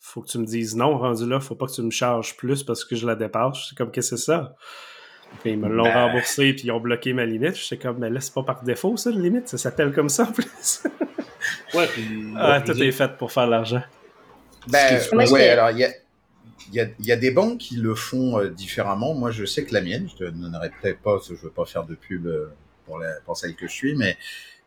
Faut 0.00 0.22
que 0.22 0.28
tu 0.28 0.38
me 0.38 0.46
dises 0.46 0.74
non, 0.74 0.96
rendu 0.98 1.28
là, 1.28 1.38
faut 1.38 1.54
pas 1.54 1.66
que 1.66 1.72
tu 1.72 1.82
me 1.82 1.90
charges 1.90 2.36
plus 2.36 2.62
parce 2.62 2.84
que 2.84 2.96
je 2.96 3.06
la 3.06 3.14
dépasse. 3.14 3.68
C'est 3.68 3.76
comme, 3.76 3.90
qu'est-ce 3.90 4.12
que 4.12 4.16
c'est 4.16 4.24
ça? 4.24 4.56
Puis 5.40 5.52
ils 5.52 5.58
me 5.58 5.68
l'ont 5.68 5.84
ben... 5.84 6.06
remboursé, 6.06 6.52
puis 6.52 6.64
ils 6.66 6.70
ont 6.70 6.80
bloqué 6.80 7.12
ma 7.12 7.24
limite. 7.24 7.56
J'étais 7.56 7.78
comme, 7.78 7.98
mais 7.98 8.10
là, 8.10 8.20
c'est 8.20 8.34
pas 8.34 8.42
par 8.42 8.62
défaut, 8.62 8.96
ça, 8.96 9.10
la 9.10 9.18
limite. 9.18 9.48
Ça 9.48 9.58
s'appelle 9.58 9.92
comme 9.92 10.08
ça, 10.08 10.24
en 10.24 10.32
plus. 10.32 10.84
ouais, 11.74 11.86
puis... 11.88 12.34
Ah, 12.36 12.60
tout 12.60 12.80
est 12.80 12.92
fait 12.92 13.16
pour 13.16 13.32
faire 13.32 13.46
l'argent. 13.46 13.82
Ben, 14.68 15.00
ouais, 15.12 15.48
alors, 15.48 15.70
il 15.70 15.78
y 15.78 15.84
a... 15.84 15.90
Il 16.68 16.76
y, 16.76 16.80
a, 16.80 16.86
il 17.00 17.04
y 17.04 17.12
a, 17.12 17.16
des 17.16 17.32
banques 17.32 17.58
qui 17.58 17.76
le 17.76 17.94
font 17.94 18.38
euh, 18.38 18.48
différemment. 18.48 19.14
Moi, 19.14 19.30
je 19.30 19.44
sais 19.44 19.64
que 19.64 19.74
la 19.74 19.82
mienne, 19.82 20.08
je 20.08 20.24
te 20.24 20.30
donnerai 20.30 20.70
peut-être 20.80 21.00
pas, 21.00 21.18
je 21.28 21.34
veux 21.34 21.50
pas 21.50 21.66
faire 21.66 21.84
de 21.84 21.96
pub 21.96 22.26
euh, 22.26 22.50
pour, 22.86 22.98
la, 22.98 23.12
pour 23.26 23.36
celle 23.36 23.54
que 23.56 23.66
je 23.66 23.72
suis, 23.72 23.94
mais 23.94 24.16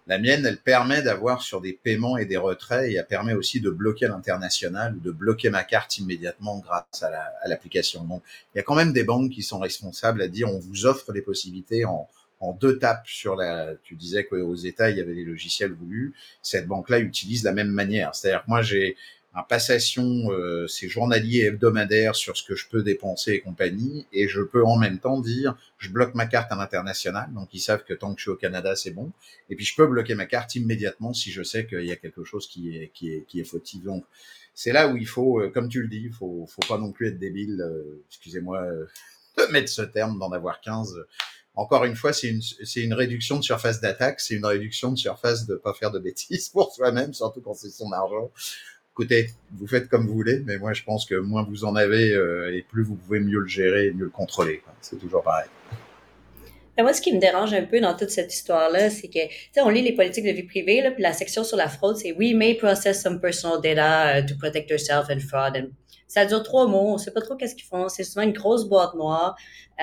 la 0.08 0.20
mienne, 0.20 0.46
elle 0.46 0.58
permet 0.58 1.02
d'avoir 1.02 1.42
sur 1.42 1.62
des 1.62 1.74
paiements 1.74 2.18
et 2.18 2.26
des 2.26 2.38
retraits, 2.38 2.92
et 2.92 2.96
elle 2.96 3.08
permet 3.08 3.34
aussi 3.34 3.60
de 3.60 3.72
bloquer 3.72 4.08
l'international 4.08 4.96
ou 4.96 5.00
de 5.00 5.12
bloquer 5.12 5.50
ma 5.50 5.64
carte 5.64 5.98
immédiatement 5.98 6.60
grâce 6.60 7.04
à 7.04 7.48
l'application. 7.48 8.02
La, 8.02 8.08
Donc, 8.08 8.24
il 8.54 8.60
y 8.60 8.62
a 8.62 8.64
quand 8.64 8.76
même 8.76 8.94
des 8.94 9.04
banques 9.04 9.32
qui 9.32 9.42
sont 9.42 9.60
responsables 9.60 10.22
à 10.22 10.28
dire 10.28 10.48
on 10.48 10.60
vous 10.60 10.86
offre 10.86 11.12
des 11.12 11.22
possibilités 11.22 11.86
en, 11.86 12.08
en 12.40 12.54
deux 12.54 12.78
tapes 12.78 13.08
sur 13.08 13.36
la. 13.36 13.74
Tu 13.84 13.96
disais 13.96 14.26
qu'aux 14.26 14.56
États 14.56 14.90
il 14.90 14.98
y 14.98 15.02
avait 15.02 15.16
des 15.16 15.26
logiciels 15.26 15.74
voulus. 15.74 16.14
Cette 16.42 16.68
banque-là 16.68 17.00
utilise 17.00 17.44
la 17.44 17.52
même 17.52 17.72
manière. 17.72 18.14
C'est-à-dire 18.14 18.44
que 18.44 18.50
moi 18.50 18.62
j'ai 18.62 18.96
un 19.36 19.44
passation, 19.44 20.32
euh, 20.32 20.66
c'est 20.68 20.88
journalier 20.88 21.42
hebdomadaire 21.42 22.16
sur 22.16 22.38
ce 22.38 22.44
que 22.44 22.56
je 22.56 22.70
peux 22.70 22.84
dépenser 22.84 23.34
et 23.34 23.42
compagnie, 23.42 24.08
et 24.14 24.30
je 24.30 24.42
peux 24.42 24.64
en 24.64 24.78
même 24.78 24.98
temps 25.00 25.20
dire, 25.20 25.58
je 25.78 25.90
bloque 25.90 26.16
ma 26.16 26.26
carte 26.26 26.52
à 26.54 26.56
l'international, 26.56 27.32
donc 27.34 27.50
ils 27.54 27.60
savent 27.60 27.84
que 27.84 27.94
tant 27.94 28.14
que 28.14 28.20
je 28.20 28.24
suis 28.24 28.32
au 28.32 28.38
Canada, 28.38 28.78
c'est 28.78 28.92
bon, 28.92 29.12
et 29.50 29.56
puis 29.56 29.66
je 29.66 29.76
peux 29.76 29.88
bloquer 29.88 30.16
ma 30.16 30.26
carte 30.26 30.56
immédiatement 30.56 31.14
si 31.14 31.32
je 31.32 31.44
sais 31.44 31.66
qu'il 31.66 31.84
y 31.84 31.92
a 31.92 31.98
quelque 31.98 32.24
chose 32.24 32.48
qui 32.48 32.78
est 32.78 32.92
qui 32.94 33.12
est 33.12 33.26
qui 33.28 33.42
est 33.42 33.44
fautif. 33.44 33.84
Donc 33.84 34.06
c'est 34.54 34.72
là 34.72 34.88
où 34.88 34.96
il 34.96 35.08
faut, 35.08 35.42
euh, 35.42 35.50
comme 35.50 35.68
tu 35.68 35.82
le 35.82 35.90
dis, 35.90 36.10
faut 36.10 36.46
faut 36.48 36.66
pas 36.68 36.78
non 36.78 36.94
plus 36.94 37.10
être 37.10 37.20
débile, 37.20 37.62
euh, 37.62 38.04
excusez-moi 38.08 38.62
euh, 38.62 38.86
de 39.38 39.52
mettre 39.52 39.70
ce 39.70 39.82
terme, 39.82 40.18
d'en 40.18 40.32
avoir 40.32 40.62
15 40.62 41.06
encore 41.58 41.86
une 41.86 41.96
fois, 41.96 42.12
c'est 42.12 42.28
une, 42.28 42.42
c'est 42.42 42.82
une 42.82 42.94
réduction 42.94 43.38
de 43.38 43.42
surface 43.42 43.80
d'attaque, 43.80 44.20
c'est 44.20 44.36
une 44.36 44.46
réduction 44.46 44.92
de 44.92 44.98
surface 44.98 45.46
de 45.46 45.56
pas 45.56 45.74
faire 45.74 45.90
de 45.90 46.00
bêtises 46.00 46.50
pour 46.54 46.74
soi-même, 46.74 47.14
surtout 47.14 47.42
quand 47.42 47.54
c'est 47.54 47.70
son 47.70 47.92
argent 47.92 48.32
écoutez, 48.96 49.28
vous 49.52 49.68
faites 49.68 49.90
comme 49.90 50.08
vous 50.08 50.14
voulez, 50.14 50.42
mais 50.46 50.58
moi 50.58 50.72
je 50.72 50.82
pense 50.84 51.06
que 51.06 51.16
moins 51.16 51.44
vous 51.44 51.66
en 51.66 51.76
avez 51.76 52.14
euh, 52.14 52.56
et 52.56 52.62
plus 52.62 52.82
vous 52.82 52.96
pouvez 52.96 53.20
mieux 53.20 53.40
le 53.40 53.48
gérer 53.48 53.88
et 53.88 53.92
mieux 53.92 54.06
le 54.06 54.10
contrôler. 54.10 54.62
C'est 54.80 54.98
toujours 54.98 55.22
pareil. 55.22 55.50
Mais 56.78 56.84
moi, 56.84 56.94
ce 56.94 57.02
qui 57.02 57.14
me 57.14 57.20
dérange 57.20 57.54
un 57.54 57.64
peu 57.64 57.80
dans 57.80 57.96
toute 57.96 58.10
cette 58.10 58.34
histoire-là, 58.34 58.90
c'est 58.90 59.08
que, 59.08 59.28
tu 59.28 59.50
sais, 59.54 59.62
on 59.62 59.70
lit 59.70 59.82
les 59.82 59.94
politiques 59.94 60.26
de 60.26 60.32
vie 60.32 60.44
privée, 60.44 60.82
là, 60.82 60.92
puis 60.92 61.04
la 61.04 61.14
section 61.14 61.44
sur 61.44 61.58
la 61.58 61.70
fraude, 61.70 61.98
c'est 61.98 62.12
We 62.12 62.34
may 62.34 62.56
process 62.56 63.02
some 63.02 63.22
personal 63.22 63.62
data 63.62 64.20
uh, 64.20 64.26
to 64.26 64.36
protect 64.38 64.70
yourself 64.70 65.10
and 65.10 65.20
fraud. 65.20 65.56
And 65.56 65.68
ça 66.08 66.26
dure 66.26 66.44
trois 66.44 66.68
mots, 66.68 66.94
on 66.94 66.98
sait 66.98 67.12
pas 67.12 67.22
trop 67.22 67.36
qu'est-ce 67.36 67.56
qu'ils 67.56 67.66
font. 67.66 67.90
C'est 67.90 68.04
souvent 68.04 68.24
une 68.24 68.34
grosse 68.34 68.66
boîte 68.66 68.94
noire. 68.94 69.36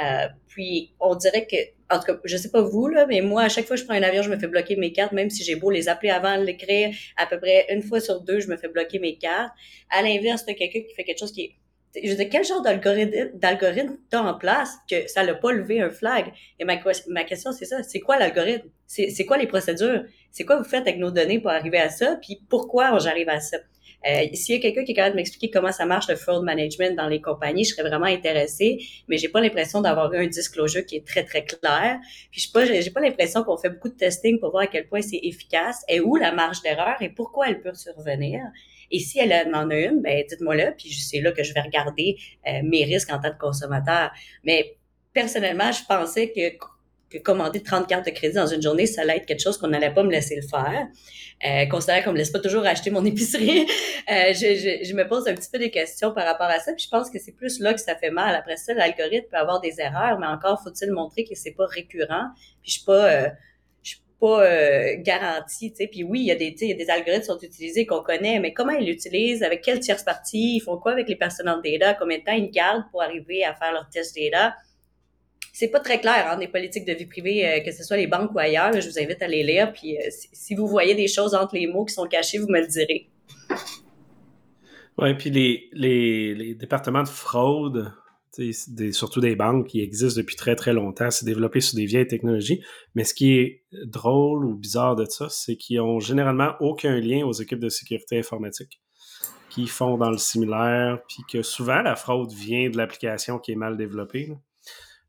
Euh, 0.02 0.28
puis 0.48 0.94
on 1.00 1.14
dirait 1.14 1.46
que, 1.46 1.56
en 1.94 1.98
tout 1.98 2.06
cas, 2.06 2.18
je 2.24 2.36
sais 2.36 2.50
pas 2.50 2.62
vous 2.62 2.88
là, 2.88 3.06
mais 3.06 3.20
moi 3.20 3.42
à 3.42 3.48
chaque 3.48 3.66
fois 3.66 3.76
que 3.76 3.82
je 3.82 3.86
prends 3.86 3.94
un 3.94 4.02
avion, 4.02 4.22
je 4.22 4.30
me 4.30 4.38
fais 4.38 4.46
bloquer 4.46 4.76
mes 4.76 4.92
cartes, 4.92 5.12
même 5.12 5.30
si 5.30 5.42
j'ai 5.44 5.56
beau 5.56 5.70
les 5.70 5.88
appeler 5.88 6.10
avant 6.10 6.38
de 6.38 6.44
l'écrire. 6.44 6.94
À 7.16 7.26
peu 7.26 7.38
près 7.38 7.66
une 7.70 7.82
fois 7.82 8.00
sur 8.00 8.20
deux, 8.20 8.40
je 8.40 8.48
me 8.48 8.56
fais 8.56 8.68
bloquer 8.68 8.98
mes 8.98 9.16
cartes. 9.16 9.52
À 9.90 10.02
l'inverse, 10.02 10.44
t'as 10.46 10.54
quelqu'un 10.54 10.80
qui 10.80 10.94
fait 10.94 11.04
quelque 11.04 11.18
chose 11.18 11.32
qui 11.32 11.42
est 11.42 11.54
je 11.94 12.08
veux 12.08 12.16
dire, 12.16 12.28
quel 12.30 12.44
genre 12.44 12.62
d'algorithme 12.62 13.96
t'as 14.08 14.22
en 14.22 14.34
place 14.34 14.76
que 14.90 15.06
ça 15.08 15.22
l'a 15.22 15.34
pas 15.34 15.52
levé 15.52 15.80
un 15.80 15.90
flag? 15.90 16.32
Et 16.58 16.64
ma, 16.64 16.78
ma 17.08 17.24
question, 17.24 17.52
c'est 17.52 17.66
ça. 17.66 17.82
C'est 17.82 18.00
quoi 18.00 18.18
l'algorithme? 18.18 18.68
C'est 18.86 19.26
quoi 19.26 19.36
les 19.38 19.46
procédures? 19.46 20.04
C'est 20.30 20.44
quoi 20.44 20.56
vous 20.56 20.64
faites 20.64 20.82
avec 20.82 20.98
nos 20.98 21.10
données 21.10 21.38
pour 21.40 21.50
arriver 21.50 21.78
à 21.78 21.90
ça? 21.90 22.16
Puis 22.22 22.40
pourquoi 22.48 22.98
j'arrive 22.98 23.28
à 23.28 23.40
ça? 23.40 23.58
Euh, 24.08 24.26
S'il 24.32 24.56
y 24.56 24.58
a 24.58 24.60
quelqu'un 24.60 24.84
qui 24.84 24.92
est 24.92 24.94
capable 24.94 25.14
de 25.14 25.18
m'expliquer 25.18 25.50
comment 25.50 25.70
ça 25.70 25.86
marche 25.86 26.08
le 26.08 26.16
fraud 26.16 26.42
management 26.42 26.96
dans 26.96 27.08
les 27.08 27.20
compagnies, 27.20 27.64
je 27.64 27.74
serais 27.74 27.88
vraiment 27.88 28.06
intéressée, 28.06 28.78
mais 29.08 29.16
j'ai 29.16 29.28
pas 29.28 29.40
l'impression 29.40 29.80
d'avoir 29.80 30.12
un 30.12 30.26
disclosure 30.26 30.84
qui 30.84 30.96
est 30.96 31.06
très, 31.06 31.24
très 31.24 31.44
clair. 31.44 32.00
Puis 32.30 32.40
je 32.40 32.50
pas, 32.50 32.64
j'ai 32.64 32.90
pas 32.90 33.00
l'impression 33.00 33.44
qu'on 33.44 33.56
fait 33.56 33.70
beaucoup 33.70 33.90
de 33.90 33.94
testing 33.94 34.40
pour 34.40 34.50
voir 34.50 34.64
à 34.64 34.66
quel 34.66 34.88
point 34.88 35.02
c'est 35.02 35.20
efficace 35.22 35.84
et 35.88 36.00
où 36.00 36.16
la 36.16 36.32
marge 36.32 36.62
d'erreur 36.62 37.00
et 37.00 37.10
pourquoi 37.10 37.48
elle 37.48 37.60
peut 37.60 37.74
survenir. 37.74 38.40
Et 38.92 39.00
si 39.00 39.18
elle 39.18 39.32
en 39.54 39.70
a 39.70 39.76
une, 39.76 40.00
ben 40.00 40.22
dites-moi 40.28 40.54
là, 40.54 40.72
puis 40.72 40.92
c'est 40.92 41.20
là 41.20 41.32
que 41.32 41.42
je 41.42 41.52
vais 41.52 41.62
regarder 41.62 42.16
euh, 42.46 42.60
mes 42.62 42.84
risques 42.84 43.10
en 43.12 43.18
tant 43.18 43.32
que 43.32 43.38
consommateur. 43.38 44.12
Mais 44.44 44.76
personnellement, 45.12 45.72
je 45.72 45.82
pensais 45.88 46.30
que 46.30 47.18
commander 47.18 47.62
30 47.62 47.86
cartes 47.86 48.06
de 48.06 48.10
crédit 48.10 48.34
dans 48.34 48.46
une 48.46 48.62
journée, 48.62 48.86
ça 48.86 49.02
allait 49.02 49.16
être 49.16 49.26
quelque 49.26 49.42
chose 49.42 49.58
qu'on 49.58 49.68
n'allait 49.68 49.92
pas 49.92 50.02
me 50.02 50.10
laisser 50.10 50.36
le 50.36 50.42
faire. 50.42 50.86
Euh, 51.44 51.66
considérant 51.66 52.02
qu'on 52.04 52.12
me 52.12 52.18
laisse 52.18 52.30
pas 52.30 52.38
toujours 52.38 52.64
acheter 52.64 52.90
mon 52.90 53.04
épicerie, 53.04 53.66
euh, 54.10 54.32
je, 54.32 54.94
me 54.94 55.06
pose 55.08 55.26
un 55.28 55.34
petit 55.34 55.50
peu 55.50 55.58
des 55.58 55.70
questions 55.70 56.12
par 56.12 56.24
rapport 56.24 56.46
à 56.46 56.58
ça. 56.60 56.72
Puis 56.72 56.84
je 56.84 56.88
pense 56.88 57.10
que 57.10 57.18
c'est 57.18 57.32
plus 57.32 57.60
là 57.60 57.74
que 57.74 57.80
ça 57.80 57.96
fait 57.96 58.10
mal. 58.10 58.34
Après 58.34 58.56
ça, 58.56 58.74
l'algorithme 58.74 59.26
peut 59.30 59.36
avoir 59.36 59.60
des 59.60 59.80
erreurs, 59.80 60.18
mais 60.18 60.26
encore 60.26 60.62
faut-il 60.62 60.92
montrer 60.92 61.24
que 61.24 61.34
c'est 61.34 61.52
pas 61.52 61.66
récurrent. 61.66 62.28
Puis 62.62 62.70
je 62.70 62.72
suis 62.72 62.84
pas, 62.84 63.10
euh, 63.10 63.28
pas 64.22 64.44
euh, 64.44 65.42
sais. 65.48 65.88
Puis 65.90 66.04
oui, 66.04 66.20
il 66.20 66.26
y 66.26 66.30
a 66.30 66.36
des, 66.36 66.90
algorithmes 66.90 67.22
qui 67.22 67.26
sont 67.26 67.38
utilisés 67.40 67.86
qu'on 67.86 68.02
connaît, 68.02 68.38
mais 68.38 68.52
comment 68.52 68.70
ils 68.70 68.86
l'utilisent, 68.86 69.42
avec 69.42 69.62
quelle 69.62 69.80
tierce 69.80 70.04
partie, 70.04 70.56
ils 70.56 70.60
font 70.60 70.78
quoi 70.78 70.92
avec 70.92 71.08
les 71.08 71.16
personal 71.16 71.60
data, 71.62 71.94
combien 71.94 72.18
de 72.18 72.22
temps 72.22 72.32
ils 72.32 72.50
gardent 72.50 72.84
pour 72.92 73.02
arriver 73.02 73.44
à 73.44 73.52
faire 73.52 73.72
leur 73.72 73.90
test 73.90 74.16
data? 74.16 74.54
C'est 75.52 75.68
pas 75.68 75.80
très 75.80 76.00
clair 76.00 76.30
hein, 76.30 76.38
des 76.38 76.46
politiques 76.46 76.84
de 76.84 76.92
vie 76.92 77.06
privée, 77.06 77.46
euh, 77.46 77.60
que 77.64 77.72
ce 77.72 77.82
soit 77.82 77.96
les 77.96 78.06
banques 78.06 78.32
ou 78.32 78.38
ailleurs. 78.38 78.72
je 78.72 78.88
vous 78.88 78.98
invite 79.00 79.20
à 79.22 79.26
les 79.26 79.42
lire. 79.42 79.72
Puis 79.72 79.98
euh, 79.98 80.02
si, 80.32 80.54
vous 80.54 80.68
voyez 80.68 80.94
des 80.94 81.08
choses 81.08 81.34
entre 81.34 81.56
les 81.56 81.66
mots 81.66 81.84
qui 81.84 81.92
sont 81.92 82.06
cachés, 82.06 82.38
vous 82.38 82.48
me 82.48 82.60
le 82.60 82.68
direz. 82.68 83.10
Oui, 84.98 85.14
puis 85.14 85.30
les, 85.30 86.54
départements 86.54 87.02
de 87.02 87.08
fraude 87.08 87.92
surtout 88.92 89.20
des 89.20 89.36
banques 89.36 89.68
qui 89.68 89.80
existent 89.80 90.18
depuis 90.18 90.36
très 90.36 90.56
très 90.56 90.72
longtemps, 90.72 91.10
c'est 91.10 91.26
développé 91.26 91.60
sur 91.60 91.76
des 91.76 91.84
vieilles 91.84 92.06
technologies. 92.06 92.62
Mais 92.94 93.04
ce 93.04 93.14
qui 93.14 93.34
est 93.34 93.62
drôle 93.84 94.44
ou 94.44 94.54
bizarre 94.54 94.96
de 94.96 95.04
ça, 95.04 95.28
c'est 95.28 95.56
qu'ils 95.56 95.80
ont 95.80 96.00
généralement 96.00 96.54
aucun 96.60 96.98
lien 96.98 97.24
aux 97.26 97.32
équipes 97.32 97.60
de 97.60 97.68
sécurité 97.68 98.18
informatique 98.18 98.80
qui 99.50 99.66
font 99.66 99.98
dans 99.98 100.10
le 100.10 100.16
similaire, 100.16 100.98
puis 101.06 101.24
que 101.30 101.42
souvent 101.42 101.82
la 101.82 101.94
fraude 101.94 102.32
vient 102.32 102.70
de 102.70 102.78
l'application 102.78 103.38
qui 103.38 103.52
est 103.52 103.56
mal 103.56 103.76
développée. 103.76 104.32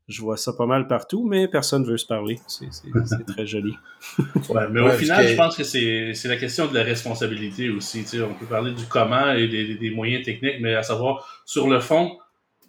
Je 0.06 0.20
vois 0.20 0.36
ça 0.36 0.52
pas 0.52 0.66
mal 0.66 0.86
partout, 0.86 1.26
mais 1.26 1.48
personne 1.48 1.80
ne 1.80 1.86
veut 1.86 1.96
se 1.96 2.04
parler. 2.06 2.38
C'est 2.46 3.24
très 3.26 3.46
joli. 3.46 3.74
ouais, 4.50 4.68
mais 4.70 4.82
au 4.82 4.90
final, 4.90 5.26
je 5.26 5.34
pense 5.34 5.56
que 5.56 5.64
c'est 5.64 6.28
la 6.28 6.36
question 6.36 6.66
de 6.66 6.74
la 6.74 6.82
responsabilité 6.82 7.70
aussi. 7.70 8.04
on 8.20 8.34
peut 8.34 8.44
parler 8.44 8.72
du 8.74 8.84
comment 8.84 9.32
et 9.32 9.48
des, 9.48 9.76
des 9.76 9.90
moyens 9.90 10.26
techniques, 10.26 10.60
mais 10.60 10.74
à 10.74 10.82
savoir, 10.82 11.42
sur 11.46 11.70
le 11.70 11.80
fond, 11.80 12.18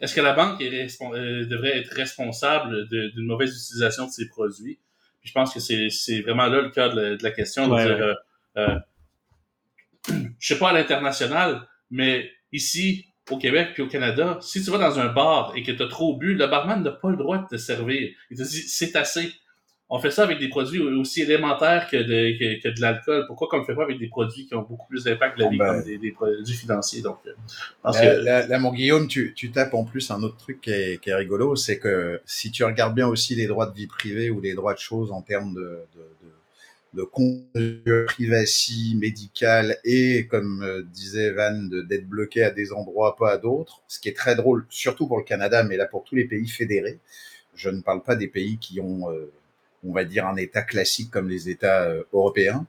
est-ce 0.01 0.13
que 0.13 0.21
la 0.21 0.33
banque 0.33 0.61
euh, 0.61 1.45
devrait 1.45 1.77
être 1.79 1.93
responsable 1.93 2.87
d'une 2.89 3.25
mauvaise 3.25 3.49
utilisation 3.49 4.05
de 4.05 4.11
ses 4.11 4.27
produits? 4.27 4.79
je 5.25 5.31
pense 5.31 5.53
que 5.53 5.59
c'est 5.59 6.21
vraiment 6.21 6.45
là 6.45 6.61
le 6.61 6.69
cas 6.69 6.89
de 6.89 7.17
la, 7.19 7.31
question. 7.31 7.67
De 7.67 7.75
dire, 7.81 7.97
euh, 7.97 8.13
euh, 8.57 8.79
je 10.39 10.47
sais 10.47 10.59
pas 10.59 10.69
à 10.69 10.73
l'international, 10.73 11.67
mais 11.89 12.31
ici, 12.51 13.07
au 13.31 13.37
Québec 13.37 13.71
puis 13.73 13.81
au 13.81 13.87
Canada, 13.87 14.37
si 14.41 14.63
tu 14.63 14.69
vas 14.69 14.77
dans 14.77 14.99
un 14.99 15.07
bar 15.07 15.53
et 15.55 15.63
que 15.63 15.71
tu 15.71 15.81
as 15.81 15.87
trop 15.87 16.15
bu, 16.15 16.35
le 16.35 16.45
barman 16.45 16.83
n'a 16.83 16.91
pas 16.91 17.09
le 17.09 17.17
droit 17.17 17.39
de 17.39 17.47
te 17.47 17.57
servir. 17.57 18.11
Il 18.29 18.37
te 18.37 18.43
dit 18.43 18.61
c'est 18.67 18.95
assez 18.95 19.33
on 19.87 19.99
fait 19.99 20.09
ça 20.09 20.23
avec 20.23 20.39
des 20.39 20.49
produits 20.49 20.81
aussi 20.81 21.21
élémentaires 21.21 21.87
que 21.89 21.97
de, 21.97 22.59
que, 22.61 22.69
de 22.69 22.81
l'alcool. 22.81 23.25
Pourquoi 23.27 23.47
qu'on 23.47 23.57
ne 23.57 23.61
le 23.61 23.67
fait 23.67 23.75
pas 23.75 23.83
avec 23.83 23.99
des 23.99 24.07
produits 24.07 24.47
qui 24.47 24.55
ont 24.55 24.63
beaucoup 24.63 24.87
plus 24.87 25.03
d'impact 25.03 25.37
que 25.37 25.43
la 25.43 25.49
vie, 25.49 25.57
ben, 25.57 25.81
comme 25.81 25.97
des, 25.97 26.11
produits 26.11 26.55
financiers? 26.55 27.03
Donc, 27.03 27.19
euh, 27.85 28.21
là, 28.23 28.59
mon 28.59 28.73
Guillaume, 28.73 29.07
tu, 29.07 29.33
tu, 29.35 29.51
tapes 29.51 29.75
en 29.75 29.83
plus 29.83 30.09
un 30.09 30.23
autre 30.23 30.37
truc 30.37 30.61
qui 30.61 30.71
est, 30.71 31.01
qui 31.01 31.11
est 31.11 31.15
rigolo, 31.15 31.55
c'est 31.55 31.77
que 31.77 32.19
si 32.25 32.49
tu 32.49 32.63
regardes 32.63 32.95
bien 32.95 33.07
aussi 33.07 33.35
les 33.35 33.45
droits 33.45 33.67
de 33.67 33.75
vie 33.75 33.85
privée 33.85 34.31
ou 34.31 34.41
les 34.41 34.55
droits 34.55 34.73
de 34.73 34.79
choses 34.79 35.11
en 35.11 35.21
termes 35.21 35.53
de, 35.53 35.79
de, 35.95 37.01
de, 37.01 37.07
de 37.53 38.05
privacy 38.05 38.95
médical 38.99 39.77
et, 39.83 40.25
comme 40.25 40.63
euh, 40.63 40.81
disait 40.81 41.31
Van, 41.31 41.53
d'être 41.87 42.07
bloqué 42.07 42.41
à 42.41 42.49
des 42.49 42.73
endroits, 42.73 43.15
pas 43.15 43.33
à 43.33 43.37
d'autres, 43.37 43.83
ce 43.87 43.99
qui 43.99 44.09
est 44.09 44.17
très 44.17 44.35
drôle, 44.35 44.65
surtout 44.69 45.07
pour 45.07 45.19
le 45.19 45.23
Canada, 45.23 45.63
mais 45.63 45.77
là 45.77 45.85
pour 45.85 46.03
tous 46.03 46.15
les 46.15 46.25
pays 46.25 46.47
fédérés. 46.47 46.97
Je 47.53 47.69
ne 47.69 47.81
parle 47.81 48.01
pas 48.01 48.15
des 48.15 48.27
pays 48.27 48.57
qui 48.57 48.79
ont... 48.79 49.11
Euh, 49.11 49.31
on 49.87 49.93
va 49.93 50.05
dire, 50.05 50.27
un 50.27 50.35
État 50.35 50.61
classique 50.61 51.11
comme 51.11 51.29
les 51.29 51.49
États 51.49 51.83
euh, 51.83 52.03
européens. 52.13 52.65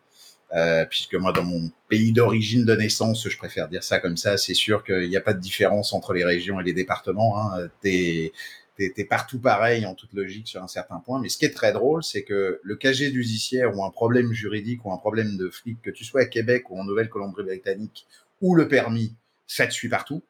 Euh, 0.55 0.85
puisque 0.85 1.15
moi, 1.15 1.33
dans 1.33 1.43
mon 1.43 1.71
pays 1.89 2.13
d'origine 2.13 2.65
de 2.65 2.77
naissance, 2.77 3.29
je 3.29 3.37
préfère 3.37 3.69
dire 3.69 3.83
ça 3.83 3.99
comme 3.99 4.17
ça, 4.17 4.37
c'est 4.37 4.55
sûr 4.55 4.85
qu'il 4.85 5.09
n'y 5.09 5.17
a 5.17 5.21
pas 5.21 5.35
de 5.35 5.41
différence 5.41 5.93
entre 5.93 6.13
les 6.13 6.25
régions 6.25 6.61
et 6.61 6.65
les 6.65 6.73
départements. 6.73 7.43
Hein. 7.43 7.69
T'es 7.83 8.33
es, 8.79 9.05
partout 9.05 9.39
pareil 9.39 9.87
en 9.87 9.95
toute 9.95 10.13
logique 10.13 10.49
sur 10.49 10.63
un 10.63 10.69
certain 10.69 11.01
point. 11.01 11.21
Mais 11.21 11.29
ce 11.29 11.39
qui 11.39 11.45
est 11.45 11.55
très 11.55 11.73
drôle, 11.73 12.05
c'est 12.05 12.23
que 12.23 12.61
le 12.63 12.77
casier 12.77 13.13
judiciaire 13.13 13.77
ou 13.77 13.85
un 13.85 13.91
problème 13.91 14.33
juridique 14.33 14.85
ou 14.85 14.93
un 14.93 14.99
problème 14.99 15.37
de 15.37 15.49
flic, 15.51 15.81
que 15.83 15.91
tu 15.91 16.05
sois 16.05 16.23
à 16.23 16.27
Québec 16.27 16.71
ou 16.71 16.79
en 16.79 16.85
Nouvelle-Colombie-Britannique, 16.85 18.07
ou 18.41 18.55
le 18.55 18.69
permis, 18.69 19.15
ça 19.47 19.67
te 19.67 19.73
suit 19.73 19.89
partout. 19.89 20.23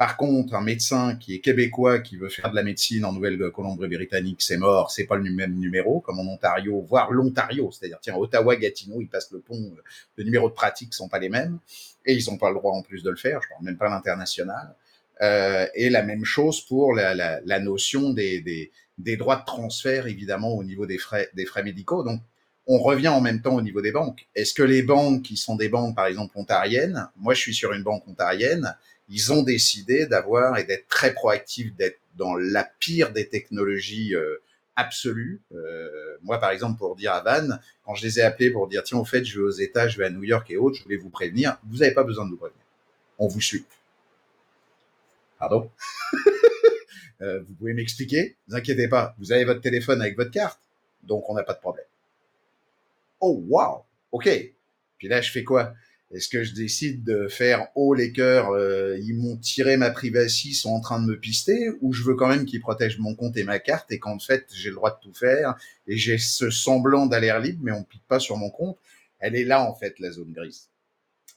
Par 0.00 0.16
contre, 0.16 0.54
un 0.54 0.62
médecin 0.62 1.14
qui 1.16 1.34
est 1.34 1.40
québécois, 1.40 1.98
qui 1.98 2.16
veut 2.16 2.30
faire 2.30 2.50
de 2.50 2.56
la 2.56 2.62
médecine 2.62 3.04
en 3.04 3.12
Nouvelle-Colombie-Britannique, 3.12 4.40
c'est 4.40 4.56
mort, 4.56 4.90
c'est 4.90 5.04
pas 5.04 5.16
le 5.16 5.30
même 5.30 5.58
numéro, 5.58 6.00
comme 6.00 6.18
en 6.18 6.22
Ontario, 6.22 6.80
voire 6.88 7.10
l'Ontario, 7.10 7.70
c'est-à-dire, 7.70 7.98
tiens, 8.00 8.16
Ottawa, 8.16 8.56
Gatineau, 8.56 9.02
ils 9.02 9.08
passent 9.08 9.30
le 9.30 9.40
pont, 9.40 9.76
le 10.16 10.24
numéro 10.24 10.48
de 10.48 10.54
pratique 10.54 10.94
sont 10.94 11.10
pas 11.10 11.18
les 11.18 11.28
mêmes, 11.28 11.58
et 12.06 12.14
ils 12.14 12.30
n'ont 12.30 12.38
pas 12.38 12.48
le 12.48 12.54
droit 12.54 12.72
en 12.72 12.80
plus 12.80 13.02
de 13.02 13.10
le 13.10 13.16
faire, 13.16 13.42
je 13.42 13.50
parle 13.50 13.62
même 13.62 13.76
pas 13.76 13.90
l'international. 13.90 14.74
Euh, 15.20 15.66
et 15.74 15.90
la 15.90 16.02
même 16.02 16.24
chose 16.24 16.62
pour 16.62 16.94
la, 16.94 17.60
notion 17.60 18.14
des, 18.14 18.70
droits 19.18 19.36
de 19.36 19.44
transfert, 19.44 20.06
évidemment, 20.06 20.54
au 20.54 20.64
niveau 20.64 20.86
des 20.86 20.96
frais 20.96 21.28
médicaux. 21.62 22.04
Donc, 22.04 22.22
on 22.72 22.78
revient 22.78 23.08
en 23.08 23.20
même 23.20 23.42
temps 23.42 23.56
au 23.56 23.62
niveau 23.62 23.80
des 23.80 23.90
banques. 23.90 24.28
Est-ce 24.36 24.54
que 24.54 24.62
les 24.62 24.82
banques 24.82 25.22
qui 25.22 25.36
sont 25.36 25.56
des 25.56 25.68
banques, 25.68 25.96
par 25.96 26.06
exemple, 26.06 26.38
ontariennes, 26.38 27.08
moi 27.16 27.34
je 27.34 27.40
suis 27.40 27.54
sur 27.54 27.72
une 27.72 27.82
banque 27.82 28.06
ontarienne, 28.06 28.76
ils 29.10 29.32
ont 29.32 29.42
décidé 29.42 30.06
d'avoir 30.06 30.56
et 30.56 30.64
d'être 30.64 30.88
très 30.88 31.12
proactifs, 31.12 31.74
d'être 31.76 31.98
dans 32.16 32.36
la 32.36 32.64
pire 32.78 33.12
des 33.12 33.28
technologies 33.28 34.14
euh, 34.14 34.36
absolues. 34.76 35.40
Euh, 35.52 36.16
moi, 36.22 36.38
par 36.38 36.50
exemple, 36.50 36.78
pour 36.78 36.96
dire 36.96 37.12
à 37.12 37.20
Van, 37.20 37.56
quand 37.84 37.94
je 37.94 38.06
les 38.06 38.20
ai 38.20 38.22
appelés 38.22 38.50
pour 38.50 38.68
dire, 38.68 38.82
tiens, 38.84 38.98
au 38.98 39.04
fait, 39.04 39.24
je 39.24 39.38
vais 39.38 39.44
aux 39.44 39.50
États, 39.50 39.88
je 39.88 39.98
vais 39.98 40.06
à 40.06 40.10
New 40.10 40.22
York 40.22 40.48
et 40.50 40.56
autres, 40.56 40.76
je 40.78 40.84
voulais 40.84 40.96
vous 40.96 41.10
prévenir, 41.10 41.58
vous 41.64 41.78
n'avez 41.78 41.92
pas 41.92 42.04
besoin 42.04 42.24
de 42.24 42.30
nous 42.30 42.36
prévenir. 42.36 42.62
On 43.18 43.26
vous 43.26 43.40
suit. 43.40 43.64
Pardon? 45.38 45.70
Euh, 47.22 47.40
Vous 47.46 47.52
pouvez 47.52 47.74
m'expliquer? 47.74 48.34
Ne 48.48 48.52
vous 48.52 48.56
inquiétez 48.56 48.88
pas, 48.88 49.14
vous 49.18 49.30
avez 49.30 49.44
votre 49.44 49.60
téléphone 49.60 50.00
avec 50.00 50.16
votre 50.16 50.30
carte, 50.30 50.58
donc 51.02 51.28
on 51.28 51.34
n'a 51.34 51.42
pas 51.42 51.52
de 51.52 51.58
problème. 51.58 51.84
Oh, 53.20 53.44
wow 53.46 53.84
Ok. 54.10 54.26
Puis 54.96 55.06
là, 55.08 55.20
je 55.20 55.30
fais 55.30 55.44
quoi? 55.44 55.74
Est-ce 56.12 56.28
que 56.28 56.42
je 56.42 56.54
décide 56.54 57.04
de 57.04 57.28
faire 57.28 57.68
oh 57.76 57.94
les 57.94 58.12
cœurs, 58.12 58.50
euh, 58.50 58.98
ils 59.00 59.14
m'ont 59.14 59.36
tiré 59.36 59.76
ma 59.76 59.90
privacy, 59.90 60.54
sont 60.54 60.70
en 60.70 60.80
train 60.80 61.00
de 61.00 61.06
me 61.06 61.18
pister, 61.18 61.70
ou 61.80 61.92
je 61.92 62.02
veux 62.02 62.14
quand 62.14 62.28
même 62.28 62.46
qu'ils 62.46 62.60
protègent 62.60 62.98
mon 62.98 63.14
compte 63.14 63.36
et 63.36 63.44
ma 63.44 63.60
carte 63.60 63.92
et 63.92 64.00
qu'en 64.00 64.18
fait 64.18 64.46
j'ai 64.52 64.70
le 64.70 64.74
droit 64.74 64.90
de 64.90 64.98
tout 65.00 65.14
faire 65.14 65.54
et 65.86 65.96
j'ai 65.96 66.18
ce 66.18 66.50
semblant 66.50 67.06
d'aller 67.06 67.32
libre, 67.42 67.60
mais 67.62 67.72
on 67.72 67.84
pique 67.84 68.06
pas 68.08 68.18
sur 68.18 68.36
mon 68.36 68.50
compte? 68.50 68.76
Elle 69.20 69.36
est 69.36 69.44
là 69.44 69.62
en 69.62 69.74
fait 69.74 70.00
la 70.00 70.10
zone 70.10 70.32
grise. 70.32 70.68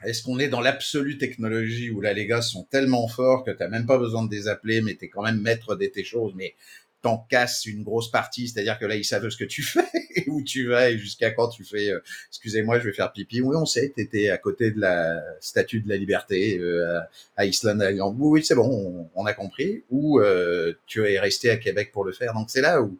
Est-ce 0.03 0.23
qu'on 0.23 0.39
est 0.39 0.49
dans 0.49 0.59
l'absolue 0.59 1.17
technologie 1.17 1.91
où 1.91 2.01
là 2.01 2.13
les 2.13 2.25
gars 2.25 2.41
sont 2.41 2.63
tellement 2.63 3.07
forts 3.07 3.43
que 3.43 3.51
t'as 3.51 3.67
même 3.67 3.85
pas 3.85 3.97
besoin 3.97 4.25
de 4.25 4.31
les 4.31 4.47
appeler, 4.47 4.81
mais 4.81 4.95
tu 4.95 5.05
es 5.05 5.09
quand 5.09 5.21
même 5.21 5.39
maître 5.39 5.75
de 5.75 5.85
tes 5.85 6.03
choses, 6.03 6.33
mais 6.35 6.55
t'en 7.03 7.17
casses 7.29 7.65
une 7.65 7.83
grosse 7.83 8.09
partie, 8.09 8.47
c'est-à-dire 8.47 8.79
que 8.79 8.85
là, 8.85 8.95
ils 8.95 9.03
savent 9.03 9.29
ce 9.29 9.37
que 9.37 9.43
tu 9.43 9.61
fais 9.61 9.85
et 10.15 10.27
où 10.29 10.41
tu 10.41 10.67
vas 10.69 10.89
et 10.89 10.97
jusqu'à 10.97 11.31
quand 11.31 11.49
tu 11.49 11.63
fais, 11.63 11.91
euh, 11.91 11.99
excusez-moi, 12.29 12.79
je 12.79 12.85
vais 12.85 12.93
faire 12.93 13.11
pipi. 13.11 13.41
Oui, 13.41 13.55
on 13.55 13.65
sait, 13.65 13.93
t'étais 13.95 14.29
à 14.29 14.37
côté 14.37 14.71
de 14.71 14.79
la 14.79 15.21
statue 15.39 15.81
de 15.81 15.89
la 15.89 15.97
liberté 15.97 16.57
euh, 16.59 16.99
à 17.35 17.45
Island. 17.45 17.81
Oui, 17.81 18.39
oui, 18.39 18.45
c'est 18.45 18.55
bon, 18.55 19.09
on, 19.13 19.25
a 19.25 19.33
compris. 19.33 19.83
Ou 19.91 20.19
euh, 20.19 20.73
tu 20.87 21.05
es 21.07 21.19
resté 21.19 21.51
à 21.51 21.57
Québec 21.57 21.91
pour 21.91 22.05
le 22.05 22.13
faire. 22.13 22.33
Donc 22.33 22.49
c'est 22.49 22.61
là 22.61 22.81
où 22.81 22.97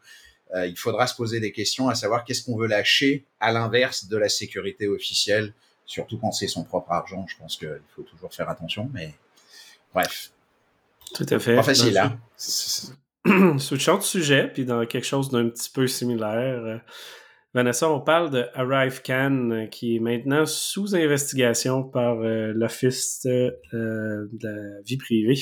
il 0.56 0.78
faudra 0.78 1.08
se 1.08 1.16
poser 1.16 1.40
des 1.40 1.52
questions, 1.52 1.90
à 1.90 1.96
savoir 1.96 2.24
qu'est-ce 2.24 2.44
qu'on 2.44 2.56
veut 2.56 2.68
lâcher 2.68 3.26
à 3.40 3.52
l'inverse 3.52 4.08
de 4.08 4.18
la 4.18 4.30
sécurité 4.30 4.88
officielle, 4.88 5.52
surtout 5.88 6.20
quand 6.20 6.32
c'est 6.32 6.48
son 6.48 6.64
propre 6.64 6.92
argent. 6.92 7.26
Je 7.28 7.36
pense 7.38 7.58
qu'il 7.58 7.82
faut 7.96 8.04
toujours 8.04 8.32
faire 8.32 8.48
attention, 8.50 8.88
mais 8.94 9.16
bref. 9.96 10.30
Tout 11.16 11.26
à 11.28 11.40
fait. 11.40 11.56
Pas 11.56 11.64
facile, 11.64 11.98
hein. 11.98 12.20
Switchons 13.58 13.98
de 13.98 14.04
sujet, 14.04 14.50
puis 14.54 14.66
dans 14.66 14.86
quelque 14.86 15.06
chose 15.06 15.30
d'un 15.30 15.50
petit 15.50 15.70
peu 15.70 15.88
similaire. 15.88 16.64
Euh, 16.66 16.78
Vanessa, 17.54 17.90
on 17.90 18.02
parle 18.02 18.32
de 18.32 18.46
ArriveCan 18.54 19.52
euh, 19.52 19.66
qui 19.68 19.96
est 19.96 20.00
maintenant 20.00 20.46
sous 20.46 20.96
investigation 20.96 21.84
par 21.84 22.20
euh, 22.20 22.52
l'Office 22.54 23.22
de 23.24 23.58
la 23.72 24.82
vie 24.86 24.98
privée. 24.98 25.40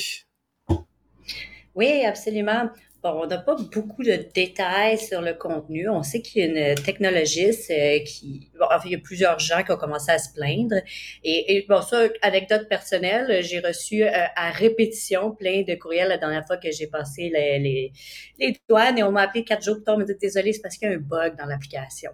Oui, 1.73 2.03
absolument. 2.05 2.69
Bon, 3.03 3.23
on 3.23 3.25
n'a 3.25 3.39
pas 3.39 3.55
beaucoup 3.55 4.03
de 4.03 4.27
détails 4.35 4.99
sur 4.99 5.21
le 5.21 5.33
contenu. 5.33 5.89
On 5.89 6.03
sait 6.03 6.21
qu'il 6.21 6.41
y 6.41 6.43
a 6.43 6.69
une 6.69 6.75
technologiste 6.75 7.71
euh, 7.71 7.97
qui... 8.05 8.51
Bon, 8.59 8.65
enfin, 8.65 8.83
il 8.85 8.91
y 8.91 8.95
a 8.95 8.99
plusieurs 8.99 9.39
gens 9.39 9.63
qui 9.63 9.71
ont 9.71 9.77
commencé 9.77 10.11
à 10.11 10.19
se 10.19 10.31
plaindre. 10.31 10.75
Et, 11.23 11.65
bon, 11.67 11.81
ça, 11.81 12.09
anecdote 12.21 12.69
personnelle, 12.69 13.41
j'ai 13.41 13.59
reçu 13.59 14.03
euh, 14.03 14.11
à 14.35 14.51
répétition 14.51 15.31
plein 15.31 15.63
de 15.63 15.73
courriels 15.73 16.09
la 16.09 16.19
dernière 16.19 16.45
fois 16.45 16.57
que 16.57 16.69
j'ai 16.71 16.85
passé 16.85 17.31
les, 17.33 17.57
les, 17.57 17.91
les, 18.37 18.55
douanes 18.69 18.99
et 18.99 19.03
on 19.03 19.11
m'a 19.11 19.21
appelé 19.21 19.43
quatre 19.43 19.63
jours 19.63 19.77
plus 19.77 19.83
tard, 19.83 19.95
on 19.95 19.99
m'a 19.99 20.05
dit 20.05 20.13
«Désolé, 20.21 20.53
c'est 20.53 20.61
parce 20.61 20.77
qu'il 20.77 20.87
y 20.87 20.91
a 20.91 20.95
un 20.95 20.99
bug 20.99 21.35
dans 21.37 21.45
l'application.» 21.45 22.11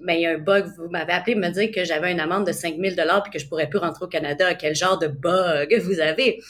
mais 0.00 0.20
il 0.20 0.22
y 0.22 0.26
a 0.26 0.30
un 0.30 0.38
bug, 0.38 0.66
vous 0.78 0.88
m'avez 0.88 1.12
appelé 1.12 1.34
me 1.34 1.48
dire 1.50 1.70
que 1.70 1.84
j'avais 1.84 2.12
une 2.12 2.20
amende 2.20 2.46
de 2.46 2.52
5000 2.52 2.96
dollars 2.96 3.24
puis 3.24 3.32
que 3.32 3.38
je 3.38 3.46
pourrais 3.46 3.68
plus 3.68 3.80
rentrer 3.80 4.04
au 4.04 4.08
Canada. 4.08 4.54
Quel 4.54 4.74
genre 4.74 4.98
de 4.98 5.08
bug 5.08 5.74
vous 5.82 6.00
avez? 6.00 6.40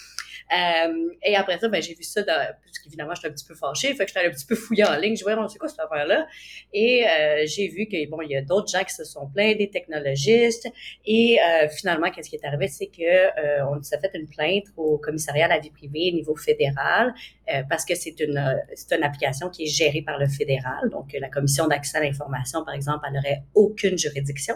Euh, 0.52 1.08
et 1.22 1.36
après 1.36 1.58
ça, 1.58 1.68
ben, 1.68 1.82
j'ai 1.82 1.94
vu 1.94 2.02
ça, 2.02 2.22
dans, 2.22 2.54
parce 2.64 2.78
qu'évidemment, 2.78 3.14
j'étais 3.14 3.28
un 3.28 3.32
petit 3.32 3.46
peu 3.46 3.54
fâchée, 3.54 3.94
fait 3.94 4.04
que 4.04 4.12
j'étais 4.12 4.26
un 4.26 4.30
petit 4.30 4.46
peu 4.46 4.54
fouillée 4.54 4.84
en 4.84 4.96
ligne. 4.96 5.16
Je 5.16 5.22
voyais, 5.22 5.38
c'est 5.48 5.58
quoi 5.58 5.68
cette 5.68 5.80
affaire-là? 5.80 6.26
Et 6.72 7.06
euh, 7.06 7.44
j'ai 7.46 7.68
vu 7.68 7.86
que 7.86 8.08
bon, 8.08 8.20
il 8.22 8.30
y 8.30 8.36
a 8.36 8.42
d'autres 8.42 8.70
gens 8.70 8.84
qui 8.84 8.94
se 8.94 9.04
sont 9.04 9.26
plaints, 9.28 9.54
des 9.54 9.70
technologistes. 9.70 10.68
Et 11.06 11.38
euh, 11.40 11.68
finalement, 11.68 12.10
qu'est-ce 12.10 12.28
qui 12.28 12.36
est 12.36 12.44
arrivé, 12.44 12.68
c'est 12.68 12.86
que 12.86 13.02
euh, 13.02 13.66
on 13.66 13.82
s'est 13.82 13.98
fait 13.98 14.10
une 14.14 14.28
plainte 14.28 14.64
au 14.76 14.98
commissariat 14.98 15.46
à 15.46 15.48
la 15.48 15.58
vie 15.58 15.70
privée 15.70 16.10
au 16.12 16.16
niveau 16.16 16.36
fédéral 16.36 17.14
euh, 17.52 17.62
parce 17.68 17.84
que 17.84 17.94
c'est 17.94 18.18
une 18.20 18.62
c'est 18.74 18.94
une 18.96 19.02
application 19.02 19.48
qui 19.50 19.64
est 19.64 19.66
gérée 19.66 20.02
par 20.02 20.18
le 20.18 20.26
fédéral. 20.26 20.88
Donc, 20.90 21.16
la 21.18 21.28
commission 21.28 21.66
d'accès 21.66 21.98
à 21.98 22.00
l'information, 22.00 22.64
par 22.64 22.74
exemple, 22.74 23.04
elle 23.08 23.14
n'aurait 23.14 23.42
aucune 23.54 23.98
juridiction. 23.98 24.54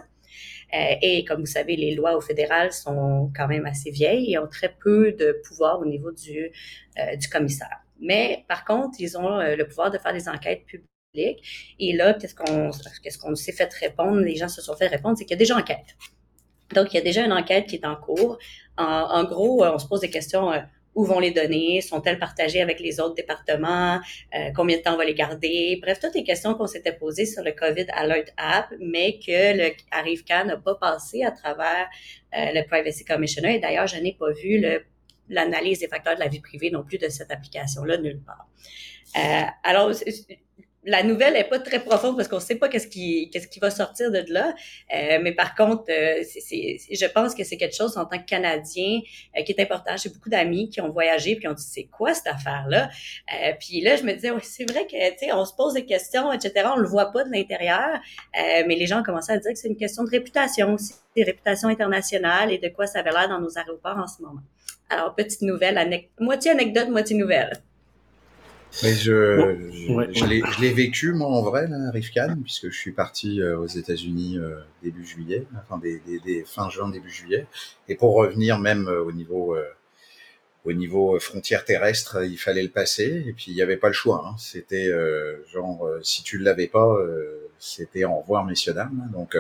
Euh, 0.75 0.95
et 1.01 1.25
comme 1.25 1.41
vous 1.41 1.47
savez, 1.47 1.77
les 1.77 1.95
lois 1.95 2.17
au 2.17 2.21
fédéral 2.21 2.73
sont 2.73 3.31
quand 3.35 3.49
même 3.49 3.67
assez 3.67 3.91
vieilles 3.91 4.33
et 4.33 4.39
ont 4.39 4.49
très 4.49 4.75
peu 4.81 5.13
de 5.13 5.41
pouvoir 5.47 5.81
au 5.81 5.87
niveau 5.87 6.13
du, 6.13 6.51
euh, 6.99 7.17
du 7.17 7.29
commissaire. 7.29 7.81
Mais 8.01 8.45
par 8.49 8.65
contre, 8.65 8.97
ils 9.01 9.17
ont 9.17 9.41
euh, 9.41 9.57
le 9.57 9.67
pouvoir 9.67 9.91
de 9.91 9.99
faire 9.99 10.13
des 10.13 10.29
enquêtes 10.29 10.65
publiques. 10.67 11.75
Et 11.79 11.95
là, 11.95 12.15
qu'est-ce 12.15 12.35
qu'on 12.35 12.71
qu'est-ce 13.03 13.19
qu'on 13.19 13.35
s'est 13.35 13.53
fait 13.53 13.73
répondre, 13.75 14.21
les 14.21 14.37
gens 14.37 14.49
se 14.49 14.61
sont 14.61 14.77
fait 14.77 14.89
répondre, 14.89 15.17
c'est 15.19 15.25
qu'il 15.25 15.33
y 15.33 15.39
a 15.39 15.39
déjà 15.39 15.57
enquête. 15.57 15.97
Donc, 16.75 16.93
il 16.93 16.97
y 16.97 17.01
a 17.01 17.03
déjà 17.03 17.25
une 17.25 17.33
enquête 17.33 17.67
qui 17.67 17.77
est 17.77 17.87
en 17.87 17.97
cours. 17.97 18.39
En, 18.77 18.85
en 18.85 19.25
gros, 19.25 19.65
on 19.65 19.79
se 19.79 19.87
pose 19.87 20.01
des 20.01 20.11
questions 20.11 20.53
où 20.99 21.05
vont 21.05 21.21
les 21.21 21.31
données, 21.31 21.81
sont-elles 21.81 22.19
partagées 22.19 22.61
avec 22.61 22.81
les 22.81 22.99
autres 22.99 23.15
départements, 23.15 24.01
combien 24.57 24.79
de 24.79 24.83
temps 24.83 24.95
on 24.95 24.97
va 24.97 25.05
les 25.05 25.15
garder? 25.15 25.79
Bref, 25.81 26.01
toutes 26.01 26.15
les 26.15 26.25
questions 26.25 26.55
qu'on 26.55 26.67
s'était 26.67 26.93
posées 26.93 27.25
sur 27.25 27.45
le 27.45 27.53
COVID 27.53 27.87
Alert 27.93 28.33
App, 28.37 28.67
mais 28.81 29.19
que 29.25 29.57
le 29.57 29.71
ArriveCan 29.93 30.47
n'a 30.47 30.57
pas 30.57 30.75
passé 30.75 31.23
à 31.23 31.31
travers 31.31 31.87
le 32.33 32.67
Privacy 32.67 33.05
Commissioner. 33.05 33.55
Et 33.55 33.59
d'ailleurs, 33.61 33.87
je 33.87 33.97
n'ai 33.97 34.15
pas 34.19 34.33
vu 34.33 34.61
l'analyse 35.29 35.79
des 35.79 35.89
facteurs 35.89 36.17
de 36.17 36.21
la 36.21 36.29
vie 36.29 36.41
privée 36.41 36.71
non 36.71 36.83
plus 36.83 36.99
de 36.99 37.09
cette 37.09 37.31
application-là 37.31 37.99
nulle 37.99 38.21
part. 38.21 38.49
Euh, 39.17 39.43
alors, 39.63 39.93
la 40.89 41.03
nouvelle 41.03 41.37
est 41.37 41.45
pas 41.45 41.59
très 41.59 41.81
profonde 41.81 42.17
parce 42.17 42.29
qu'on 42.29 42.41
sait 42.41 42.57
pas 42.57 42.69
qu'est-ce 42.69 42.89
qui 42.89 43.29
qu'est-ce 43.31 43.47
qui 43.47 43.61
va 43.61 43.71
sortir 43.71 44.11
de 44.11 44.25
là. 44.29 44.55
Euh, 44.95 45.19
mais 45.23 45.33
par 45.33 45.55
contre, 45.55 45.85
euh, 45.91 46.23
je 46.23 47.07
pense 47.13 47.35
que 47.35 47.45
c'est 47.45 47.57
quelque 47.59 47.77
chose 47.77 47.97
en 47.99 48.07
tant 48.07 48.19
que 48.19 48.25
Canadien 48.25 49.01
euh, 49.37 49.43
qui 49.43 49.53
est 49.53 49.61
important. 49.61 49.97
J'ai 49.97 50.09
beaucoup 50.09 50.31
d'amis 50.31 50.71
qui 50.71 50.81
ont 50.81 50.91
voyagé 50.91 51.37
puis 51.37 51.47
ont 51.47 51.53
dit 51.53 51.63
c'est 51.63 51.85
quoi 51.85 52.15
cette 52.15 52.29
affaire-là? 52.29 52.89
Euh, 52.89 53.53
puis 53.61 53.83
là, 53.83 53.97
je 53.97 54.03
me 54.03 54.15
disais 54.15 54.31
ouais, 54.31 54.41
c'est 54.43 54.69
vrai 54.71 54.87
que 54.87 55.19
tu 55.19 55.31
on 55.33 55.45
se 55.45 55.55
pose 55.55 55.75
des 55.75 55.85
questions 55.85 56.33
etc. 56.33 56.69
On 56.75 56.79
le 56.79 56.89
voit 56.89 57.13
pas 57.13 57.25
de 57.25 57.31
l'intérieur, 57.31 58.01
mais 58.35 58.75
les 58.75 58.87
gens 58.87 59.01
ont 59.01 59.05
commencé 59.05 59.33
à 59.33 59.39
dire 59.39 59.53
que 59.53 59.59
c'est 59.59 59.69
une 59.69 59.77
question 59.77 60.05
de 60.05 60.11
réputation 60.11 60.75
aussi, 60.75 60.95
des 61.15 61.25
réputations 61.25 61.69
internationales 61.69 62.51
et 62.51 62.59
de 62.59 62.69
quoi 62.69 62.87
ça 62.87 63.01
avait 63.01 63.11
l'air 63.11 63.29
dans 63.29 63.41
nos 63.41 63.59
aéroports 63.59 63.99
en 63.99 64.07
ce 64.07 64.23
moment. 64.23 64.41
Alors 64.89 65.15
petite 65.15 65.43
nouvelle, 65.43 65.79
moitié 66.19 66.51
anecdote, 66.51 66.89
moitié 66.89 67.15
nouvelle. 67.17 67.53
Mais 68.83 68.95
je, 68.95 69.57
je, 70.13 70.61
l'ai 70.61 70.73
vécu, 70.73 71.13
moi, 71.13 71.29
en 71.29 71.43
vrai, 71.43 71.67
là, 71.69 71.91
Rifkan, 71.91 72.37
puisque 72.43 72.71
je 72.71 72.79
suis 72.79 72.93
parti 72.93 73.41
euh, 73.41 73.59
aux 73.59 73.67
États-Unis 73.67 74.39
euh, 74.39 74.61
début 74.83 75.05
juillet, 75.05 75.47
enfin, 75.59 75.79
des, 75.79 76.01
des, 76.07 76.21
des, 76.21 76.45
fin 76.45 76.69
juin, 76.71 76.89
début 76.89 77.11
juillet. 77.11 77.47
Et 77.89 77.97
pour 77.97 78.15
revenir 78.15 78.59
même 78.59 78.87
euh, 78.89 79.03
au 79.03 79.11
niveau, 79.11 79.57
au 80.65 80.73
niveau 80.73 81.19
frontière 81.19 81.65
terrestre, 81.65 82.25
il 82.25 82.37
fallait 82.37 82.63
le 82.63 82.69
passer. 82.69 83.25
Et 83.27 83.33
puis, 83.33 83.47
il 83.49 83.55
n'y 83.55 83.63
avait 83.63 83.79
pas 83.79 83.89
le 83.89 83.95
choix. 83.95 84.25
Hein. 84.27 84.37
C'était 84.39 84.93
genre, 85.53 85.89
si 86.03 86.23
tu 86.23 86.39
ne 86.39 86.45
l'avais 86.45 86.69
pas, 86.69 86.97
c'était 87.59 88.05
au 88.05 88.21
revoir, 88.21 88.45
messieurs, 88.45 88.75
dames. 88.75 89.11
Donc, 89.13 89.37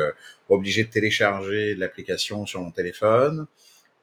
obligé 0.48 0.84
de 0.84 0.90
télécharger 0.90 1.74
l'application 1.74 2.46
sur 2.46 2.60
mon 2.62 2.70
téléphone. 2.70 3.46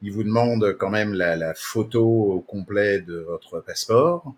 Il 0.02 0.12
vous 0.12 0.22
demande 0.22 0.76
quand 0.78 0.90
même 0.90 1.14
la, 1.14 1.36
la 1.36 1.54
photo 1.54 2.04
au 2.04 2.40
complet 2.40 3.00
de 3.00 3.16
votre 3.16 3.60
passeport. 3.60 4.34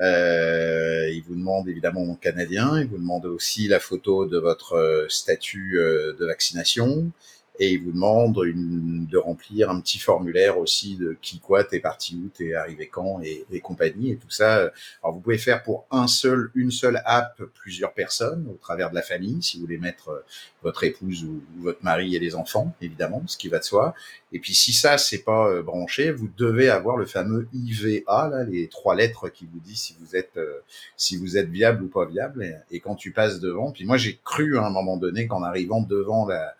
Euh, 0.00 1.08
il 1.10 1.22
vous 1.22 1.34
demande 1.34 1.68
évidemment 1.68 2.04
mon 2.04 2.16
canadien, 2.16 2.78
il 2.78 2.86
vous 2.86 2.98
demande 2.98 3.24
aussi 3.24 3.66
la 3.66 3.80
photo 3.80 4.26
de 4.26 4.38
votre 4.38 4.74
euh, 4.74 5.06
statut 5.08 5.78
euh, 5.78 6.12
de 6.18 6.26
vaccination 6.26 7.10
et 7.58 7.72
il 7.72 7.82
vous 7.82 7.92
demande 7.92 8.40
une, 8.44 9.06
de 9.06 9.18
remplir 9.18 9.70
un 9.70 9.80
petit 9.80 9.98
formulaire 9.98 10.58
aussi 10.58 10.96
de 10.96 11.16
qui 11.20 11.38
quoi, 11.38 11.64
t'es 11.64 11.80
parti 11.80 12.16
où, 12.16 12.28
t'es 12.28 12.54
arrivé 12.54 12.88
quand 12.88 13.20
et, 13.22 13.46
compagnie 13.60 14.12
et 14.12 14.16
tout 14.16 14.30
ça. 14.30 14.70
Alors 15.02 15.14
vous 15.14 15.20
pouvez 15.20 15.38
faire 15.38 15.62
pour 15.62 15.86
un 15.90 16.06
seul, 16.06 16.50
une 16.54 16.70
seule 16.70 17.02
app 17.04 17.40
plusieurs 17.54 17.92
personnes 17.92 18.46
au 18.50 18.56
travers 18.56 18.90
de 18.90 18.94
la 18.94 19.02
famille, 19.02 19.42
si 19.42 19.56
vous 19.56 19.64
voulez 19.64 19.78
mettre 19.78 20.10
euh, 20.10 20.24
votre 20.62 20.84
épouse 20.84 21.24
ou, 21.24 21.42
votre 21.58 21.82
mari 21.82 22.14
et 22.14 22.18
les 22.18 22.34
enfants, 22.34 22.74
évidemment, 22.80 23.22
ce 23.26 23.36
qui 23.36 23.48
va 23.48 23.58
de 23.58 23.64
soi. 23.64 23.94
Et 24.32 24.38
puis 24.38 24.54
si 24.54 24.72
ça 24.72 24.98
c'est 24.98 25.22
pas 25.22 25.48
euh, 25.48 25.62
branché, 25.62 26.10
vous 26.12 26.28
devez 26.36 26.68
avoir 26.68 26.96
le 26.96 27.06
fameux 27.06 27.48
IVA 27.54 28.28
là, 28.28 28.44
les 28.44 28.68
trois 28.68 28.94
lettres 28.94 29.28
qui 29.28 29.46
vous 29.46 29.60
disent 29.60 29.80
si 29.80 29.96
vous 30.00 30.14
êtes 30.14 30.36
euh, 30.36 30.60
si 30.96 31.16
vous 31.16 31.36
êtes 31.36 31.48
viable 31.48 31.84
ou 31.84 31.88
pas 31.88 32.04
viable. 32.04 32.44
Et, 32.44 32.76
et 32.76 32.80
quand 32.80 32.96
tu 32.96 33.12
passes 33.12 33.40
devant, 33.40 33.72
puis 33.72 33.84
moi 33.84 33.96
j'ai 33.96 34.20
cru 34.24 34.58
à 34.58 34.66
un 34.66 34.70
moment 34.70 34.96
donné 34.96 35.26
qu'en 35.26 35.42
arrivant 35.42 35.80
devant 35.80 36.26
la 36.26 36.54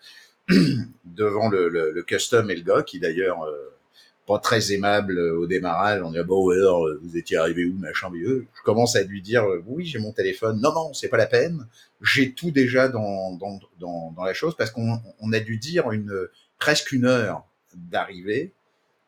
devant 1.04 1.48
le, 1.48 1.68
le, 1.68 2.02
custom 2.02 2.50
et 2.50 2.56
le 2.56 2.62
gars, 2.62 2.82
qui 2.82 3.00
d'ailleurs 3.00 3.42
euh, 3.44 3.72
pas 4.26 4.38
très 4.38 4.72
aimable 4.72 5.18
euh, 5.18 5.38
au 5.38 5.46
démarrage. 5.46 6.02
On 6.02 6.12
dit 6.12 6.18
bon, 6.26 6.50
alors, 6.50 6.88
vous 7.02 7.16
étiez 7.16 7.36
arrivé 7.36 7.64
où, 7.64 7.72
machin, 7.74 8.10
Je 8.14 8.62
commence 8.64 8.96
à 8.96 9.02
lui 9.02 9.22
dire 9.22 9.44
oui, 9.66 9.86
j'ai 9.86 9.98
mon 9.98 10.12
téléphone. 10.12 10.60
Non, 10.60 10.72
non, 10.72 10.92
c'est 10.92 11.08
pas 11.08 11.16
la 11.16 11.26
peine. 11.26 11.66
J'ai 12.02 12.32
tout 12.32 12.50
déjà 12.50 12.88
dans 12.88 13.32
dans, 13.32 13.58
dans, 13.80 14.24
la 14.24 14.34
chose 14.34 14.54
parce 14.56 14.70
qu'on 14.70 15.00
on 15.20 15.32
a 15.32 15.40
dû 15.40 15.56
dire 15.58 15.90
une 15.90 16.28
presque 16.58 16.92
une 16.92 17.06
heure 17.06 17.44
d'arrivée 17.74 18.52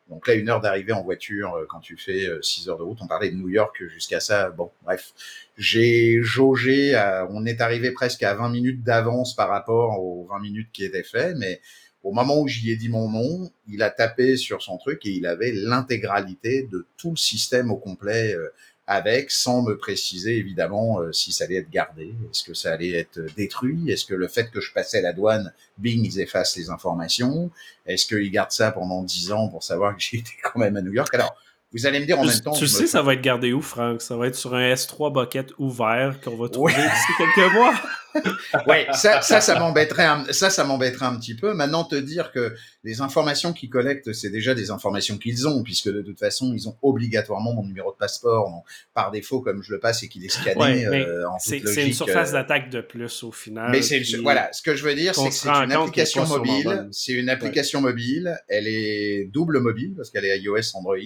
donc 0.09 0.27
là, 0.27 0.33
une 0.33 0.49
heure 0.49 0.61
d'arrivée 0.61 0.93
en 0.93 1.03
voiture 1.03 1.53
euh, 1.53 1.65
quand 1.69 1.79
tu 1.79 1.95
fais 1.97 2.27
6 2.41 2.67
euh, 2.67 2.71
heures 2.71 2.77
de 2.77 2.83
route. 2.83 2.97
On 3.01 3.07
parlait 3.07 3.29
de 3.29 3.35
New 3.35 3.49
York 3.49 3.83
jusqu'à 3.87 4.19
ça. 4.19 4.49
Bon, 4.49 4.71
bref. 4.83 5.13
J'ai 5.57 6.21
jaugé, 6.21 6.95
on 7.29 7.45
est 7.45 7.61
arrivé 7.61 7.91
presque 7.91 8.23
à 8.23 8.33
20 8.33 8.49
minutes 8.49 8.83
d'avance 8.83 9.35
par 9.35 9.49
rapport 9.49 10.01
aux 10.01 10.25
20 10.29 10.39
minutes 10.39 10.69
qui 10.71 10.85
étaient 10.85 11.03
faites, 11.03 11.35
mais 11.37 11.59
au 12.03 12.13
moment 12.13 12.39
où 12.39 12.47
j'y 12.47 12.71
ai 12.71 12.75
dit 12.75 12.89
mon 12.89 13.09
nom, 13.09 13.51
il 13.67 13.83
a 13.83 13.89
tapé 13.89 14.37
sur 14.37 14.61
son 14.61 14.77
truc 14.77 15.05
et 15.05 15.09
il 15.09 15.25
avait 15.25 15.51
l'intégralité 15.51 16.63
de 16.63 16.87
tout 16.97 17.11
le 17.11 17.17
système 17.17 17.71
au 17.71 17.77
complet 17.77 18.33
euh, 18.35 18.53
avec, 18.91 19.29
sans 19.29 19.61
me 19.61 19.77
préciser 19.77 20.35
évidemment 20.37 20.99
euh, 20.99 21.11
si 21.11 21.31
ça 21.31 21.43
allait 21.43 21.57
être 21.57 21.69
gardé, 21.69 22.15
est-ce 22.31 22.43
que 22.43 22.55
ça 22.55 22.73
allait 22.73 22.93
être 22.93 23.19
détruit, 23.37 23.91
est-ce 23.91 24.03
que 24.03 24.15
le 24.15 24.27
fait 24.27 24.49
que 24.49 24.59
je 24.59 24.73
passais 24.73 24.99
la 24.99 25.13
douane, 25.13 25.53
bing, 25.77 26.03
ils 26.03 26.19
effacent 26.19 26.57
les 26.57 26.71
informations, 26.71 27.51
est-ce 27.85 28.07
qu'ils 28.07 28.31
gardent 28.31 28.51
ça 28.51 28.71
pendant 28.71 29.03
dix 29.03 29.31
ans 29.31 29.47
pour 29.47 29.61
savoir 29.61 29.95
que 29.95 30.01
j'étais 30.01 30.31
quand 30.43 30.57
même 30.57 30.75
à 30.75 30.81
New 30.81 30.91
York? 30.91 31.13
Alors, 31.13 31.35
vous 31.71 31.85
allez 31.85 31.99
me 31.99 32.05
dire 32.05 32.19
en 32.19 32.25
même 32.25 32.39
temps. 32.39 32.51
Tu 32.51 32.67
sais, 32.67 32.87
ça 32.87 33.01
va 33.01 33.13
être 33.13 33.21
gardé 33.21 33.53
où, 33.53 33.61
Franck? 33.61 34.01
Ça 34.01 34.17
va 34.17 34.27
être 34.27 34.35
sur 34.35 34.55
un 34.55 34.73
S3 34.73 35.13
bucket 35.13 35.51
ouvert 35.59 36.19
qu'on 36.21 36.35
va 36.35 36.49
trouver 36.49 36.73
d'ici 36.73 37.13
quelques 37.17 37.53
mois? 37.53 37.73
ouais, 38.67 38.87
ça, 38.93 39.21
ça, 39.21 39.41
ça 39.41 39.59
m'embêterait, 39.59 40.05
un, 40.05 40.25
ça, 40.31 40.49
ça 40.49 40.63
m'embêterait 40.63 41.05
un 41.05 41.15
petit 41.17 41.35
peu. 41.35 41.53
Maintenant, 41.53 41.83
te 41.83 41.95
dire 41.95 42.31
que 42.31 42.55
les 42.83 43.01
informations 43.01 43.53
qu'ils 43.53 43.69
collectent, 43.69 44.13
c'est 44.13 44.29
déjà 44.29 44.55
des 44.55 44.71
informations 44.71 45.17
qu'ils 45.17 45.47
ont, 45.47 45.63
puisque 45.63 45.89
de 45.89 46.01
toute 46.01 46.19
façon, 46.19 46.53
ils 46.53 46.67
ont 46.67 46.75
obligatoirement 46.81 47.53
mon 47.53 47.65
numéro 47.65 47.91
de 47.91 47.97
passeport 47.97 48.63
par 48.93 49.11
défaut, 49.11 49.41
comme 49.41 49.61
je 49.61 49.73
le 49.73 49.79
passe 49.79 50.03
et 50.03 50.07
qu'il 50.07 50.25
est 50.25 50.29
scanné 50.29 50.85
euh, 50.85 51.27
en 51.29 51.37
toute 51.37 51.51
logique. 51.51 51.67
C'est 51.67 51.87
une 51.87 51.93
surface 51.93 52.29
euh, 52.29 52.33
d'attaque 52.33 52.69
de 52.69 52.81
plus 52.81 53.23
au 53.23 53.31
final. 53.31 53.71
Mais 53.71 53.81
c'est 53.81 54.01
voilà, 54.21 54.51
ce 54.53 54.61
que 54.61 54.75
je 54.75 54.83
veux 54.83 54.95
dire, 54.95 55.13
c'est 55.13 55.29
que 55.29 55.35
c'est 55.35 55.49
une 55.49 55.71
application 55.71 56.25
mobile. 56.25 56.87
C'est 56.91 57.13
une 57.13 57.29
application 57.29 57.81
mobile. 57.81 58.39
Elle 58.47 58.67
est 58.67 59.25
double 59.25 59.59
mobile 59.59 59.93
parce 59.95 60.09
qu'elle 60.09 60.25
est 60.25 60.39
iOS, 60.39 60.75
Android. 60.75 60.97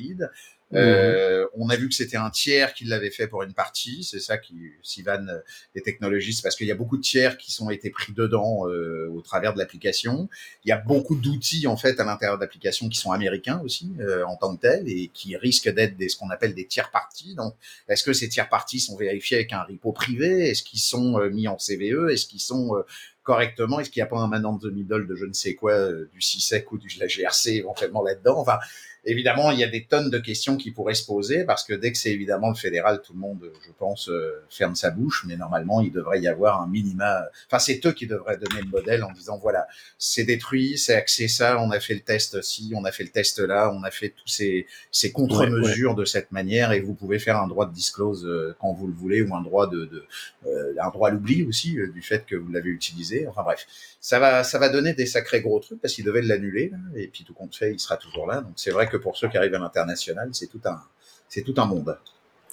Mhm. 0.74 0.80
Euh, 0.80 1.46
on 1.56 1.70
a 1.70 1.76
vu 1.76 1.88
que 1.88 1.94
c'était 1.94 2.18
un 2.18 2.30
tiers 2.30 2.74
qui 2.74 2.86
l'avait 2.86 3.12
fait 3.12 3.28
pour 3.28 3.44
une 3.44 3.54
partie. 3.54 4.04
C'est 4.04 4.20
ça 4.20 4.38
qui, 4.38 4.56
Sivan, 4.82 5.28
euh, 5.28 5.40
les 5.76 5.82
technologistes, 5.82 6.42
parce 6.42 6.56
qu'il 6.56 6.66
y 6.66 6.72
a 6.72 6.76
beaucoup 6.76 6.98
de 6.98 7.02
tiers 7.02 7.38
qui 7.38 7.52
sont 7.52 7.70
été 7.70 7.92
pris 7.92 8.12
dedans 8.14 8.68
euh, 8.68 9.08
au 9.14 9.22
travers 9.22 9.54
de 9.54 9.60
l'application. 9.60 10.30
Il 10.66 10.70
y 10.70 10.72
a 10.72 10.78
beaucoup 10.78 11.16
d'outils 11.16 11.68
en 11.68 11.78
fait 11.78 12.00
à 12.00 12.04
l'intérieur 12.04 12.38
de 12.38 12.42
l'application 12.42 12.90
qui 12.90 12.98
sont 12.98 13.12
américains 13.12 13.62
aussi 13.64 13.92
euh, 14.00 14.26
en 14.26 14.36
tant 14.36 14.56
que 14.56 14.62
tels 14.62 14.90
et 14.90 15.12
qui 15.14 15.38
risquent 15.38 15.70
d'être 15.70 15.96
des 15.96 16.10
ce 16.10 16.18
qu'on 16.18 16.32
appelle 16.32 16.56
des 16.56 16.66
tiers 16.66 16.90
parties. 16.90 17.36
Donc, 17.36 17.56
est-ce 17.88 18.04
que 18.04 18.14
ces 18.14 18.30
tiers 18.30 18.50
parties 18.50 18.80
sont 18.80 18.98
vérifiés 18.98 19.38
avec 19.38 19.54
un 19.54 19.62
repo 19.62 19.92
privé? 19.92 20.50
Est-ce 20.50 20.64
qu'ils 20.64 20.80
sont 20.80 21.20
mis 21.30 21.48
en 21.48 21.58
CVE 21.58 22.10
Est-ce 22.10 22.26
qu'ils 22.26 22.42
sont 22.42 22.84
correctement? 23.22 23.80
Est-ce 23.80 23.90
qu'il 23.90 24.02
n'y 24.02 24.08
a 24.08 24.10
pas 24.10 24.18
un 24.18 24.28
manant 24.28 24.58
de 24.58 24.70
middle 24.70 25.08
de 25.08 25.16
je 25.16 25.26
ne 25.26 25.34
sais 25.34 25.54
quoi, 25.54 25.92
du 25.92 26.22
CISEC 26.22 26.72
ou 26.72 26.78
du 26.78 26.90
la 27.00 27.08
GRC 27.08 27.52
éventuellement 27.52 28.04
là-dedans? 28.04 28.38
Enfin, 28.40 28.58
Évidemment, 29.06 29.52
il 29.52 29.60
y 29.60 29.64
a 29.66 29.68
des 29.68 29.84
tonnes 29.84 30.10
de 30.10 30.18
questions 30.18 30.56
qui 30.56 30.72
pourraient 30.72 30.94
se 30.94 31.06
poser 31.06 31.44
parce 31.44 31.66
que 31.66 31.74
dès 31.74 31.92
que 31.92 31.98
c'est 31.98 32.12
évidemment 32.12 32.50
le 32.50 32.56
fédéral, 32.56 33.02
tout 33.06 33.12
le 33.12 33.20
monde, 33.20 33.52
je 33.66 33.72
pense, 33.78 34.08
euh, 34.08 34.42
ferme 34.50 34.76
sa 34.76 34.92
bouche. 34.92 35.26
Mais 35.28 35.36
normalement, 35.36 35.82
il 35.82 35.92
devrait 35.92 36.22
y 36.22 36.28
avoir 36.28 36.62
un 36.62 36.68
minima. 36.68 37.26
Enfin, 37.48 37.60
c'est 37.60 37.86
eux 37.86 37.92
qui 37.92 38.08
devraient 38.08 38.38
donner 38.38 38.62
le 38.62 38.70
modèle 38.70 39.04
en 39.04 39.12
disant 39.12 39.38
voilà, 39.40 39.68
c'est 39.98 40.24
détruit, 40.24 40.78
c'est 40.78 40.96
axé 40.96 41.28
ça, 41.28 41.60
on 41.60 41.72
a 41.72 41.82
fait 41.82 41.96
le 41.96 42.00
test 42.00 42.42
ci, 42.42 42.72
on 42.76 42.86
a 42.86 42.94
fait 42.94 43.04
le 43.04 43.10
test 43.10 43.40
là, 43.40 43.74
on 43.74 43.84
a 43.84 43.92
fait 43.92 44.10
tous 44.10 44.28
ces, 44.28 44.68
ces 44.92 45.12
contre-mesures 45.12 45.96
de 45.96 46.06
cette 46.06 46.32
manière 46.32 46.72
et 46.72 46.80
vous 46.80 46.94
pouvez 46.94 47.20
faire 47.20 47.38
un 47.38 47.48
droit 47.48 47.66
de 47.66 47.74
disclose 47.74 48.26
euh, 48.26 48.56
quand 48.60 48.72
vous 48.72 48.88
le 48.88 48.94
voulez 48.94 49.22
ou 49.22 49.36
un 49.36 49.42
droit 49.42 49.68
de, 49.68 49.86
de 49.86 50.04
euh, 50.46 50.74
un 50.82 50.90
droit 50.92 51.10
à 51.10 51.12
l'oubli 51.12 51.44
aussi 51.44 51.78
du 51.94 52.02
fait 52.02 52.26
que 52.26 52.38
vous 52.38 52.52
l'avez 52.52 52.70
utilisé. 52.70 53.28
Enfin 53.28 53.44
bref, 53.44 53.68
ça 54.00 54.20
va, 54.20 54.44
ça 54.46 54.60
va 54.60 54.70
donner 54.70 54.94
des 54.94 55.06
sacrés 55.06 55.42
gros 55.42 55.60
trucs 55.60 55.82
parce 55.82 55.94
qu'ils 55.94 56.06
devaient 56.06 56.22
l'annuler 56.22 56.72
et 56.96 57.08
puis 57.08 57.26
tout 57.26 57.34
compte 57.34 57.56
fait, 57.56 57.72
il 57.72 57.80
sera 57.80 57.98
toujours 57.98 58.28
là. 58.28 58.42
Donc 58.42 58.54
c'est 58.56 58.72
vrai 58.72 58.88
que 58.88 58.93
que 58.94 58.98
pour 58.98 59.18
ceux 59.18 59.28
qui 59.28 59.38
arrivent 59.38 59.56
à 59.56 59.60
l'international, 59.60 60.30
c'est 60.32 60.48
tout 60.48 60.62
un, 60.66 60.80
c'est 61.28 61.44
tout 61.44 61.56
un 61.58 61.66
monde. 61.66 61.98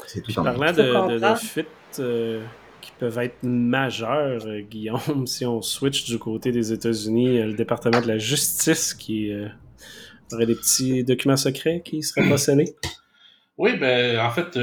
C'est 0.07 0.22
tout 0.22 0.33
un 0.40 0.44
parlant 0.44 0.72
de, 0.72 1.18
de, 1.18 1.35
fuites 1.37 1.66
euh, 1.98 2.42
qui 2.81 2.92
peuvent 2.98 3.18
être 3.18 3.42
majeures, 3.42 4.46
euh, 4.46 4.61
Guillaume, 4.61 5.26
si 5.26 5.44
on 5.44 5.61
switch 5.61 6.07
du 6.07 6.18
côté 6.18 6.50
des 6.50 6.72
États-Unis, 6.72 7.38
euh, 7.38 7.46
le 7.46 7.53
département 7.53 8.00
de 8.00 8.09
la 8.09 8.18
justice 8.18 8.94
qui 8.94 9.31
aurait 10.33 10.46
des 10.46 10.55
petits 10.55 11.05
documents 11.05 11.37
secrets 11.37 11.83
qui 11.85 12.03
seraient 12.03 12.29
pas 12.29 12.38
scellés. 12.38 12.74
Oui, 13.59 13.76
ben 13.76 14.18
en 14.20 14.31
fait, 14.31 14.59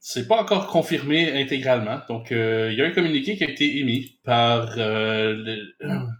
c'est 0.00 0.28
pas 0.28 0.36
encore 0.36 0.66
confirmé 0.66 1.40
intégralement. 1.40 2.00
Donc, 2.10 2.26
il 2.30 2.74
y 2.74 2.82
a 2.82 2.84
un 2.84 2.90
communiqué 2.90 3.38
qui 3.38 3.44
a 3.44 3.48
été 3.48 3.78
émis 3.78 4.18
par 4.22 4.76
le, 4.76 5.72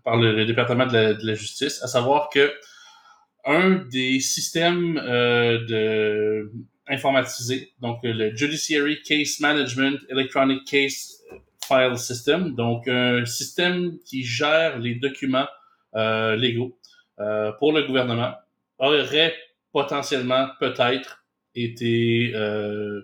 par 0.05 0.17
le, 0.17 0.47
département 0.47 0.87
de 0.87 0.95
la, 0.95 1.13
de 1.13 1.27
la, 1.27 1.35
justice, 1.35 1.83
à 1.83 1.87
savoir 1.87 2.31
que 2.31 2.51
un 3.47 3.85
des 3.91 4.21
systèmes 4.21 4.99
euh, 4.99 5.65
de 5.67 6.53
informatisés, 6.87 7.73
donc 7.81 8.01
le 8.03 8.37
Judiciary 8.37 9.01
Case 9.03 9.41
Management 9.41 10.01
Electronic 10.11 10.65
Case 10.67 11.23
File 11.67 11.97
System, 11.97 12.55
donc 12.55 12.89
un 12.89 13.25
système 13.25 13.99
qui 14.05 14.23
gère 14.23 14.79
les 14.79 14.97
documents 14.97 15.49
euh, 15.95 16.37
légaux 16.37 16.77
euh, 17.21 17.53
pour 17.53 17.73
le 17.73 17.85
gouvernement, 17.85 18.35
aurait 18.79 19.35
potentiellement 19.73 20.49
peut-être 20.61 21.25
été 21.55 22.33
euh, 22.35 23.03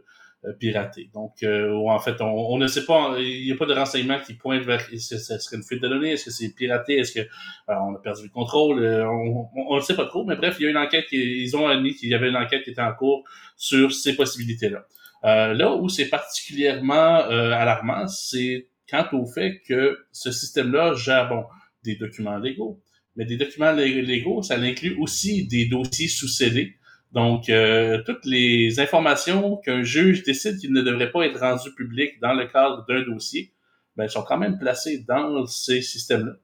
piraté. 0.58 1.10
Donc, 1.12 1.42
euh, 1.42 1.74
en 1.74 1.98
fait, 1.98 2.20
on, 2.20 2.56
ne 2.56 2.66
sait 2.66 2.86
pas, 2.86 3.16
il 3.18 3.44
n'y 3.44 3.52
a 3.52 3.56
pas 3.56 3.66
de 3.66 3.74
renseignements 3.74 4.18
qui 4.20 4.34
pointent 4.34 4.62
vers 4.62 4.80
est-ce 4.92 5.14
que 5.14 5.20
ce 5.20 5.38
serait 5.38 5.56
une 5.56 5.62
fuite 5.62 5.82
de 5.82 5.88
données, 5.88 6.12
est-ce 6.12 6.26
que 6.26 6.30
c'est 6.30 6.48
piraté, 6.54 6.98
est-ce 6.98 7.12
que 7.12 7.20
euh, 7.20 7.74
on 7.88 7.94
a 7.94 7.98
perdu 7.98 8.22
le 8.24 8.30
contrôle, 8.30 8.82
on 8.82 9.76
ne 9.76 9.80
sait 9.80 9.96
pas 9.96 10.06
trop, 10.06 10.24
mais 10.24 10.36
bref, 10.36 10.56
il 10.58 10.64
y 10.64 10.66
a 10.66 10.70
une 10.70 10.78
enquête, 10.78 11.06
qui, 11.06 11.42
ils 11.42 11.56
ont 11.56 11.68
admis 11.68 11.94
qu'il 11.94 12.08
y 12.08 12.14
avait 12.14 12.30
une 12.30 12.36
enquête 12.36 12.64
qui 12.64 12.70
était 12.70 12.80
en 12.80 12.94
cours 12.94 13.24
sur 13.56 13.92
ces 13.92 14.16
possibilités-là. 14.16 14.86
là 15.22 15.74
où 15.74 15.88
c'est 15.88 16.08
particulièrement 16.08 17.16
alarmant, 17.16 18.06
c'est 18.08 18.68
quant 18.90 19.06
au 19.12 19.26
fait 19.26 19.60
que 19.68 19.98
ce 20.10 20.32
système-là 20.32 20.94
gère, 20.94 21.28
bon, 21.28 21.44
des 21.84 21.96
documents 21.96 22.38
légaux, 22.38 22.82
mais 23.16 23.26
des 23.26 23.36
documents 23.36 23.72
légaux, 23.72 24.42
ça 24.42 24.54
inclut 24.54 24.96
aussi 24.98 25.46
des 25.46 25.66
dossiers 25.66 26.08
sous 26.08 26.28
CD 26.28 26.76
donc, 27.12 27.48
euh, 27.48 28.02
toutes 28.06 28.24
les 28.24 28.78
informations 28.78 29.56
qu'un 29.56 29.82
juge 29.82 30.22
décide 30.22 30.58
qu'il 30.58 30.72
ne 30.72 30.80
devrait 30.80 31.10
pas 31.10 31.26
être 31.26 31.40
rendues 31.40 31.74
publiques 31.74 32.20
dans 32.20 32.34
le 32.34 32.46
cadre 32.46 32.86
d'un 32.88 33.02
dossier, 33.02 33.52
ben, 33.96 34.06
sont 34.08 34.22
quand 34.22 34.38
même 34.38 34.58
placées 34.58 35.04
dans 35.08 35.44
ces 35.46 35.82
systèmes-là. 35.82 36.34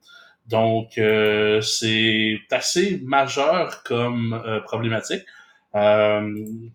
Donc, 0.48 0.98
euh, 0.98 1.60
c'est 1.60 2.38
assez 2.50 3.00
majeur 3.04 3.84
comme 3.84 4.40
euh, 4.44 4.60
problématique. 4.60 5.22
donc, 5.74 6.72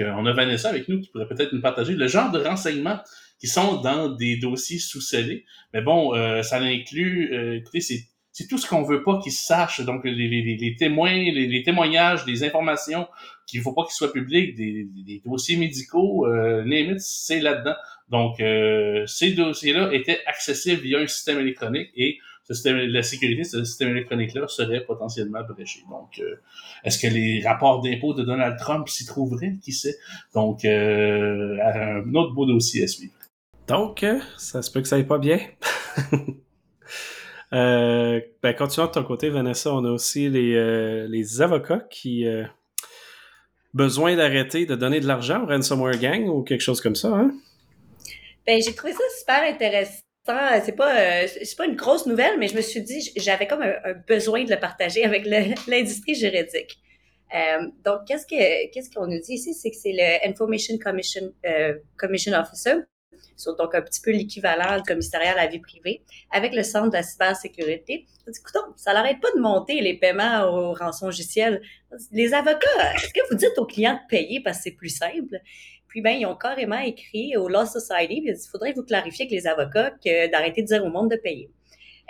on 0.00 0.26
a 0.26 0.32
Vanessa 0.32 0.68
avec 0.68 0.88
nous 0.88 1.00
qui 1.00 1.08
pourrait 1.10 1.28
peut-être 1.28 1.52
nous 1.52 1.62
partager 1.62 1.94
le 1.94 2.08
genre 2.08 2.30
de 2.30 2.40
renseignements 2.40 3.00
qui 3.38 3.46
sont 3.46 3.80
dans 3.80 4.08
des 4.08 4.36
dossiers 4.36 4.78
sous-scellés. 4.78 5.46
Mais 5.72 5.80
bon, 5.80 6.12
ça 6.42 6.58
inclut, 6.58 7.56
écoutez, 7.56 7.80
c'est 7.80 8.04
c'est 8.34 8.46
tout 8.46 8.58
ce 8.58 8.68
qu'on 8.68 8.82
veut 8.82 9.02
pas 9.02 9.18
qu'ils 9.22 9.32
sachent. 9.32 9.80
Donc, 9.80 10.02
les, 10.04 10.76
témoins, 10.78 11.14
les, 11.14 11.62
témoignages, 11.62 12.26
les 12.26 12.44
informations 12.44 13.08
qu'il 13.46 13.62
faut 13.62 13.72
pas 13.72 13.84
qu'ils 13.84 13.94
soient 13.94 14.12
publics, 14.12 14.54
des, 14.54 15.22
dossiers 15.24 15.56
médicaux, 15.56 16.26
euh, 16.26 16.94
c'est 16.98 17.40
là-dedans. 17.40 17.76
Donc, 18.10 18.40
euh, 18.40 19.06
ces 19.06 19.32
dossiers-là 19.32 19.94
étaient 19.94 20.20
accessibles 20.26 20.82
via 20.82 20.98
un 20.98 21.06
système 21.06 21.38
électronique 21.38 21.88
et 21.96 22.18
système, 22.52 22.76
la 22.76 23.02
sécurité 23.02 23.42
de 23.42 23.46
ce 23.46 23.64
système 23.64 23.90
électronique-là 23.90 24.46
serait 24.48 24.84
potentiellement 24.84 25.40
bréché. 25.48 25.80
Donc, 25.88 26.18
euh, 26.18 26.36
est-ce 26.84 26.98
que 26.98 27.06
les 27.06 27.42
rapports 27.46 27.80
d'impôts 27.80 28.12
de 28.12 28.22
Donald 28.22 28.58
Trump 28.58 28.88
s'y 28.88 29.06
trouveraient? 29.06 29.56
Qui 29.62 29.72
sait? 29.72 29.96
Donc, 30.34 30.64
euh, 30.64 31.56
un 31.62 32.14
autre 32.14 32.34
beau 32.34 32.46
dossier 32.46 32.84
à 32.84 32.86
suivre. 32.86 33.14
Donc, 33.66 34.02
euh, 34.02 34.20
ça 34.36 34.60
se 34.60 34.70
peut 34.70 34.82
que 34.82 34.88
ça 34.88 34.96
aille 34.96 35.06
pas 35.06 35.18
bien. 35.18 35.40
Euh, 37.54 38.20
ben, 38.42 38.52
continuant 38.54 38.88
de 38.88 38.92
ton 38.92 39.04
côté, 39.04 39.30
Vanessa, 39.30 39.72
on 39.72 39.84
a 39.84 39.90
aussi 39.90 40.28
les, 40.28 40.54
euh, 40.56 41.06
les 41.08 41.40
avocats 41.40 41.86
qui 41.88 42.26
euh, 42.26 42.44
besoin 43.74 44.16
d'arrêter 44.16 44.66
de 44.66 44.74
donner 44.74 44.98
de 44.98 45.06
l'argent 45.06 45.44
au 45.44 45.46
ransomware 45.46 45.98
gang 45.98 46.26
ou 46.28 46.42
quelque 46.42 46.62
chose 46.62 46.80
comme 46.80 46.96
ça. 46.96 47.08
Hein? 47.08 47.32
Ben, 48.46 48.60
j'ai 48.60 48.74
trouvé 48.74 48.92
ça 48.92 49.02
super 49.18 49.42
intéressant. 49.44 50.00
C'est 50.26 50.74
pas 50.74 51.26
c'est 51.26 51.56
pas 51.56 51.66
une 51.66 51.76
grosse 51.76 52.06
nouvelle, 52.06 52.38
mais 52.38 52.48
je 52.48 52.56
me 52.56 52.62
suis 52.62 52.80
dit 52.80 53.12
j'avais 53.16 53.46
comme 53.46 53.60
un, 53.60 53.92
besoin 54.08 54.42
de 54.44 54.50
le 54.50 54.58
partager 54.58 55.04
avec 55.04 55.26
l'industrie 55.26 56.14
juridique. 56.14 56.78
donc 57.84 58.06
qu'est-ce 58.06 58.26
que 58.26 58.72
qu'est-ce 58.72 58.88
qu'on 58.88 59.06
nous 59.06 59.20
dit 59.20 59.34
ici, 59.34 59.52
c'est 59.52 59.70
que 59.70 59.76
c'est 59.76 59.92
le 59.92 60.26
Information 60.26 60.78
Commission 60.78 61.30
Commission 61.98 62.32
Officer 62.32 62.76
sur 63.36 63.56
donc 63.56 63.74
un 63.74 63.82
petit 63.82 64.00
peu 64.00 64.10
l'équivalent 64.10 64.82
commissariat 64.86 65.32
à 65.32 65.36
la 65.36 65.46
vie 65.46 65.58
privée, 65.58 66.02
avec 66.30 66.54
le 66.54 66.62
centre 66.62 66.88
de 66.88 66.96
la 66.96 67.02
cybersécurité. 67.02 68.06
Écoute, 68.26 68.56
ça 68.76 68.92
n'arrête 68.92 69.20
pas 69.20 69.30
de 69.34 69.40
monter 69.40 69.80
les 69.80 69.94
paiements 69.94 70.44
aux 70.44 70.72
rançons 70.72 71.06
logicielles. 71.06 71.60
Les 72.12 72.32
avocats, 72.34 72.94
est-ce 72.94 73.12
que 73.12 73.20
vous 73.30 73.36
dites 73.36 73.58
aux 73.58 73.66
clients 73.66 73.94
de 73.94 74.08
payer 74.08 74.40
parce 74.40 74.58
que 74.58 74.64
c'est 74.64 74.70
plus 74.72 74.96
simple? 74.96 75.40
Puis 75.88 76.00
ben, 76.00 76.10
ils 76.10 76.26
ont 76.26 76.34
carrément 76.34 76.78
écrit 76.78 77.36
au 77.36 77.48
Law 77.48 77.66
Society, 77.66 78.24
il 78.26 78.36
faudrait 78.50 78.72
vous 78.72 78.82
clarifier 78.82 79.26
avec 79.26 79.32
les 79.32 79.46
avocats 79.46 79.92
que 80.04 80.30
d'arrêter 80.30 80.62
de 80.62 80.66
dire 80.66 80.84
au 80.84 80.90
monde 80.90 81.10
de 81.10 81.16
payer. 81.16 81.50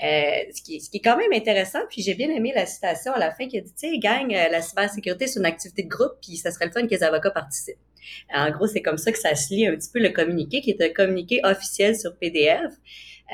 Euh, 0.02 0.50
ce, 0.52 0.60
qui, 0.62 0.80
ce, 0.80 0.90
qui, 0.90 0.96
est 0.96 1.00
quand 1.00 1.16
même 1.16 1.32
intéressant, 1.32 1.80
puis 1.88 2.02
j'ai 2.02 2.14
bien 2.14 2.28
aimé 2.28 2.52
la 2.54 2.66
citation 2.66 3.12
à 3.12 3.18
la 3.18 3.30
fin 3.30 3.46
qui 3.46 3.58
a 3.58 3.60
dit, 3.60 3.72
tu 3.78 3.90
sais, 3.90 3.98
gang, 3.98 4.34
euh, 4.34 4.48
la 4.48 4.60
cybersécurité, 4.60 5.28
c'est 5.28 5.38
une 5.38 5.46
activité 5.46 5.84
de 5.84 5.88
groupe, 5.88 6.14
puis 6.20 6.36
ça 6.36 6.50
serait 6.50 6.66
le 6.66 6.72
fun 6.72 6.82
que 6.82 6.90
les 6.90 7.02
avocats 7.04 7.30
participent. 7.30 7.78
En 8.32 8.50
gros, 8.50 8.66
c'est 8.66 8.82
comme 8.82 8.98
ça 8.98 9.12
que 9.12 9.18
ça 9.18 9.34
se 9.34 9.54
lit 9.54 9.66
un 9.66 9.76
petit 9.76 9.90
peu 9.92 10.00
le 10.00 10.10
communiqué, 10.10 10.60
qui 10.60 10.70
est 10.70 10.82
un 10.82 10.92
communiqué 10.92 11.40
officiel 11.44 11.96
sur 11.96 12.16
PDF. 12.16 12.72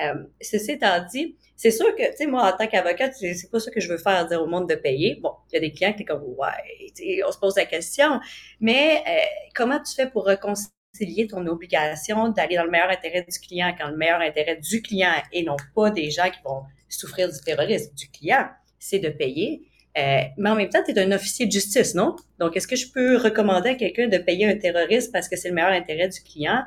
Euh, 0.03 0.15
ceci 0.41 0.73
étant 0.73 1.05
dit, 1.13 1.37
c'est 1.57 1.71
sûr 1.71 1.95
que, 1.95 2.11
tu 2.11 2.17
sais, 2.17 2.27
moi, 2.27 2.51
en 2.51 2.57
tant 2.57 2.67
qu'avocate, 2.67 3.15
c'est 3.15 3.51
pas 3.51 3.61
ça 3.61 3.71
que 3.71 3.81
je 3.81 3.89
veux 3.89 3.99
faire, 3.99 4.27
dire 4.27 4.41
au 4.41 4.47
monde 4.47 4.69
de 4.69 4.77
payer. 4.77 5.19
Bon, 5.21 5.33
il 5.51 5.55
y 5.55 5.59
a 5.59 5.61
des 5.61 5.73
clients 5.73 5.93
qui 5.93 6.07
sont 6.09 6.15
comme, 6.15 6.23
ouais, 6.23 7.23
on 7.27 7.33
se 7.33 7.39
pose 7.39 7.57
la 7.57 7.67
question, 7.67 8.21
mais 8.61 9.03
euh, 9.07 9.11
comment 9.55 9.79
tu 9.79 9.95
fais 9.95 10.09
pour 10.09 10.27
réconcilier 10.27 11.27
ton 11.29 11.47
obligation 11.47 12.29
d'aller 12.29 12.57
dans 12.57 12.65
le 12.65 12.71
meilleur 12.71 12.91
intérêt 12.91 13.27
du 13.31 13.39
client 13.39 13.75
quand 13.79 13.89
le 13.89 13.97
meilleur 13.97 14.21
intérêt 14.21 14.57
du 14.57 14.83
client 14.83 15.13
et 15.33 15.43
non 15.43 15.57
pas 15.75 15.91
des 15.91 16.11
gens 16.11 16.31
qui 16.31 16.41
vont 16.45 16.63
souffrir 16.89 17.31
du 17.31 17.39
terrorisme 17.41 17.95
du 17.95 18.09
client, 18.11 18.49
c'est 18.79 18.99
de 18.99 19.11
payer. 19.11 19.70
Euh, 19.99 20.21
mais 20.37 20.51
en 20.51 20.55
même 20.55 20.69
temps, 20.69 20.83
tu 20.85 20.93
es 20.93 20.99
un 21.01 21.11
officier 21.11 21.47
de 21.47 21.53
justice, 21.53 21.95
non? 21.97 22.15
Donc, 22.39 22.57
est-ce 22.57 22.69
que 22.69 22.77
je 22.77 22.93
peux 22.93 23.17
recommander 23.17 23.71
à 23.71 23.75
quelqu'un 23.75 24.07
de 24.07 24.19
payer 24.19 24.47
un 24.47 24.57
terroriste 24.57 25.13
parce 25.13 25.29
que 25.29 25.37
c'est 25.37 25.49
le 25.49 25.55
meilleur 25.55 25.73
intérêt 25.73 26.09
du 26.09 26.21
client? 26.23 26.63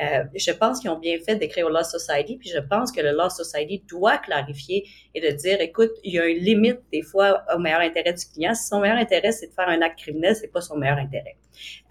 Euh, 0.00 0.22
je 0.36 0.52
pense 0.52 0.78
qu'ils 0.78 0.90
ont 0.90 0.98
bien 0.98 1.18
fait 1.18 1.34
d'écrire 1.34 1.66
au 1.66 1.70
Law 1.70 1.82
Society, 1.82 2.36
puis 2.36 2.50
je 2.50 2.60
pense 2.60 2.92
que 2.92 3.00
le 3.00 3.10
Law 3.10 3.30
Society 3.30 3.82
doit 3.88 4.18
clarifier 4.18 4.86
et 5.12 5.20
de 5.20 5.36
dire, 5.36 5.60
écoute, 5.60 5.90
il 6.04 6.14
y 6.14 6.20
a 6.20 6.26
une 6.26 6.38
limite 6.38 6.78
des 6.92 7.02
fois 7.02 7.42
au 7.52 7.58
meilleur 7.58 7.80
intérêt 7.80 8.12
du 8.12 8.24
client. 8.24 8.54
Si 8.54 8.68
son 8.68 8.80
meilleur 8.80 8.98
intérêt, 8.98 9.32
c'est 9.32 9.48
de 9.48 9.52
faire 9.52 9.68
un 9.68 9.82
acte 9.82 9.98
criminel, 9.98 10.36
c'est 10.36 10.52
pas 10.52 10.60
son 10.60 10.76
meilleur 10.76 10.98
intérêt. 10.98 11.36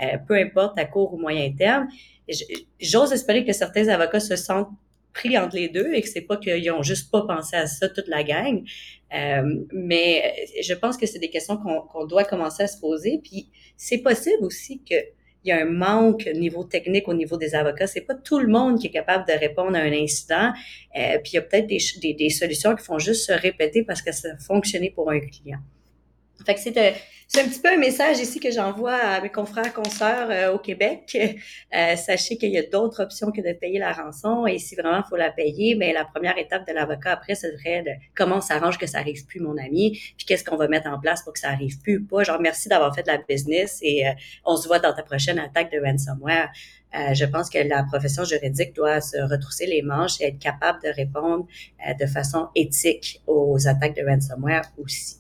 Euh, 0.02 0.18
peu 0.26 0.36
importe 0.36 0.80
à 0.80 0.86
court 0.86 1.14
ou 1.14 1.18
moyen 1.18 1.52
terme. 1.52 1.90
J'ose 2.80 3.12
espérer 3.12 3.44
que 3.46 3.52
certains 3.52 3.90
avocats 3.90 4.22
se 4.22 4.38
sentent 4.38 4.70
pris 5.18 5.38
entre 5.38 5.56
les 5.56 5.68
deux 5.68 5.94
et 5.94 6.02
que 6.02 6.08
c'est 6.08 6.22
pas 6.22 6.38
qu'ils 6.38 6.72
ont 6.72 6.84
juste 6.84 7.12
pas 7.12 7.24
pensé 7.24 7.56
à 7.56 7.68
ça 7.68 7.90
toute 7.90 8.08
la 8.08 8.24
gang. 8.24 8.64
Euh, 9.14 9.64
mais 9.72 10.34
je 10.62 10.74
pense 10.74 10.98
que 10.98 11.06
c'est 11.06 11.20
des 11.20 11.30
questions 11.30 11.58
qu'on 11.58 12.06
doit 12.06 12.24
commencer 12.24 12.64
à 12.64 12.68
se 12.68 12.80
poser. 12.80 13.20
Puis 13.24 13.50
c'est 13.76 14.00
possible 14.00 14.44
aussi 14.44 14.82
que 14.84 14.96
il 15.44 15.50
y 15.50 15.52
a 15.54 15.62
un 15.62 15.66
manque 15.66 16.28
au 16.34 16.38
niveau 16.38 16.66
technique, 16.66 17.08
au 17.08 17.14
niveau 17.14 17.38
des 17.38 17.56
avocats. 17.56 17.88
C'est 17.88 18.02
pas 18.02 18.16
tout 18.16 18.40
le 18.40 18.48
monde 18.48 18.80
qui 18.80 18.88
est 18.88 18.92
capable 18.92 19.26
de 19.28 19.34
répondre 19.34 19.78
à 19.78 19.80
un 19.80 19.94
incident. 19.94 20.52
Euh, 20.98 21.20
puis 21.24 21.34
il 21.34 21.36
y 21.36 21.38
a 21.38 21.42
peut-être 21.42 21.68
des, 21.68 21.78
des, 22.02 22.14
des, 22.14 22.30
solutions 22.30 22.76
qui 22.76 22.84
font 22.84 23.00
juste 23.00 23.28
se 23.28 23.32
répéter 23.32 23.84
parce 23.84 24.02
que 24.02 24.12
ça 24.12 24.30
a 24.34 24.38
fonctionné 24.38 24.90
pour 24.90 25.10
un 25.10 25.20
client. 25.22 25.60
Fait 26.46 26.54
que 26.54 26.60
c'est, 26.60 26.78
euh, 26.78 26.92
c'est 27.28 27.42
un 27.42 27.48
petit 27.48 27.60
peu 27.60 27.70
un 27.70 27.78
message 27.78 28.20
ici 28.20 28.40
que 28.40 28.52
j'envoie 28.52 28.94
à 28.94 29.22
mes 29.22 29.30
confrères, 29.30 29.74
consoeurs 29.74 30.30
euh, 30.30 30.54
au 30.54 30.60
Québec. 30.60 31.18
Euh, 31.76 31.96
sachez 31.98 32.38
qu'il 32.38 32.52
y 32.52 32.58
a 32.58 32.64
d'autres 32.64 33.04
options 33.04 33.30
que 33.32 33.42
de 33.42 33.54
payer 33.54 33.78
la 33.78 33.92
rançon 33.92 34.48
et 34.48 34.58
si 34.58 34.74
vraiment 34.76 35.04
il 35.06 35.10
faut 35.10 35.18
la 35.18 35.32
payer, 35.32 35.76
mais 35.76 35.92
la 35.92 36.06
première 36.06 36.38
étape 36.38 36.66
de 36.66 36.72
l'avocat 36.74 37.12
après, 37.12 37.36
ce 37.36 37.48
serait 37.58 37.84
de 37.84 37.92
comment 38.16 38.38
on 38.38 38.42
s'arrange 38.42 38.78
que 38.78 38.88
ça 38.88 39.00
arrive 39.00 39.26
plus, 39.26 39.42
mon 39.42 39.58
ami, 39.58 39.92
puis 40.16 40.26
qu'est-ce 40.26 40.46
qu'on 40.46 40.56
va 40.56 40.70
mettre 40.70 40.88
en 40.88 40.98
place 40.98 41.24
pour 41.24 41.34
que 41.34 41.40
ça 41.40 41.50
arrive 41.50 41.78
plus 41.82 42.02
pas. 42.02 42.24
Genre, 42.24 42.40
merci 42.40 42.70
d'avoir 42.70 42.96
fait 42.96 43.04
de 43.04 43.08
la 43.08 43.18
business 43.18 43.80
et 43.82 44.06
on 44.46 44.56
se 44.56 44.68
voit 44.68 44.80
dans 44.80 44.94
ta 44.94 45.04
prochaine 45.04 45.40
attaque 45.40 45.72
de 45.72 45.80
ransomware. 45.80 46.50
je 46.94 47.26
pense 47.26 47.50
que 47.50 47.60
la 47.60 47.84
profession 47.84 48.24
juridique 48.24 48.74
doit 48.74 49.02
se 49.02 49.18
retrousser 49.18 49.66
les 49.66 49.82
manches 49.82 50.22
et 50.22 50.28
être 50.28 50.40
capable 50.40 50.82
de 50.84 50.90
répondre 50.90 51.48
de 52.00 52.06
façon 52.06 52.48
éthique 52.56 53.22
aux 53.28 53.68
attaques 53.68 53.96
de 53.96 54.06
ransomware 54.06 54.64
aussi 54.82 55.18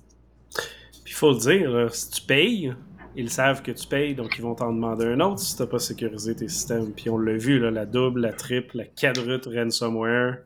faut 1.17 1.32
le 1.32 1.39
dire, 1.39 1.93
si 1.93 2.10
tu 2.12 2.21
payes, 2.21 2.73
ils 3.15 3.32
savent 3.32 3.63
que 3.63 3.71
tu 3.71 3.88
payes, 3.88 4.13
donc 4.13 4.36
ils 4.38 4.43
vont 4.43 4.53
t'en 4.53 4.71
demander 4.71 5.06
un 5.06 5.19
autre 5.21 5.39
si 5.39 5.56
tu 5.56 5.63
n'as 5.63 5.67
pas 5.67 5.80
sécurisé 5.80 6.36
tes 6.36 6.47
systèmes. 6.47 6.91
Puis 6.91 7.10
on 7.10 7.17
l'a 7.17 7.36
vu, 7.36 7.60
là, 7.60 7.71
la 7.71 7.86
double, 7.88 8.21
la 8.21 8.32
triple, 8.32 8.77
la 8.77 8.86
quadruple 8.86 9.49
ransomware. 9.58 10.38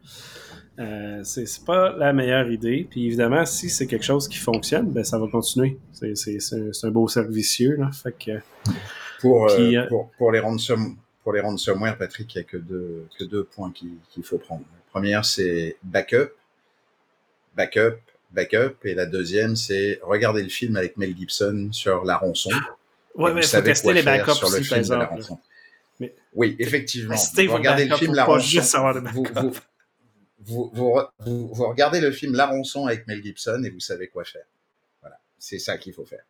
Euh, 0.79 1.21
c'est 1.25 1.65
pas 1.65 1.95
la 1.97 2.13
meilleure 2.13 2.49
idée. 2.49 2.88
Puis 2.89 3.07
évidemment, 3.07 3.45
si 3.45 3.69
c'est 3.69 3.88
quelque 3.88 4.05
chose 4.05 4.29
qui 4.29 4.38
fonctionne, 4.38 4.89
ben 4.89 5.03
ça 5.03 5.19
va 5.19 5.27
continuer. 5.27 5.77
C'est 5.91 6.38
un 6.84 6.91
beau 6.91 7.10
servicieux. 7.10 7.75
Là. 7.75 7.91
Fait 7.91 8.15
que, 8.17 8.39
pour, 9.19 9.51
euh, 9.51 9.60
euh, 9.60 9.88
pour, 9.89 10.10
pour, 10.17 10.31
les 10.31 10.39
ransom, 10.39 10.95
pour 11.23 11.34
les 11.34 11.41
ransomware, 11.41 11.97
Patrick, 11.97 12.34
il 12.34 12.38
n'y 12.38 12.41
a 12.41 12.45
que 12.45 12.57
deux, 12.57 13.05
que 13.19 13.25
deux 13.25 13.43
points 13.43 13.73
qu'il 13.73 14.23
faut 14.23 14.38
prendre. 14.38 14.62
La 14.62 14.91
première, 14.91 15.25
c'est 15.25 15.75
backup. 15.84 16.31
Backup, 17.57 17.99
backup. 18.32 18.86
Et 18.86 18.94
la 18.94 19.06
deuxième, 19.06 19.56
c'est 19.56 20.00
regarder 20.04 20.44
le 20.44 20.50
film 20.50 20.76
avec 20.76 20.98
Mel 20.98 21.15
Gibson 21.15 21.70
sur 21.72 22.06
la 22.06 22.17
rançon. 22.17 22.52
Ouais, 23.15 23.34
mais 23.34 23.41
il 23.41 23.48
faut 23.48 23.62
tester 23.62 23.94
les 23.94 24.04
backups 24.04 24.34
sur 24.34 24.50
le 24.50 24.62
film 24.62 24.82
de 24.82 24.96
la 24.96 25.06
rançon. 25.06 25.39
Mais... 26.00 26.15
Oui, 26.34 26.56
effectivement. 26.60 27.15
Vous 27.15 27.54
regardez 27.54 27.86
le 27.86 27.96
film 27.96 28.15
La 28.15 28.26
Rançon. 28.26 28.62
Vous, 29.13 29.26
vous, 30.44 31.02
vous, 31.20 31.54
vous, 31.54 31.67
regardez 31.67 32.02
le 32.02 32.12
film 32.12 32.34
La 32.34 32.48
Rançon 32.48 32.88
avec 32.88 33.06
Mel 33.06 33.22
Gibson 33.22 33.62
et 33.63 33.70
vous 33.70 33.80
savez 33.80 34.08
quoi 34.08 34.24
faire. 34.24 34.46
Voilà, 35.02 35.20
c'est 35.38 35.60
ça 35.60 35.78
qu'il 35.78 35.94
faut 35.94 36.06
faire. 36.06 36.24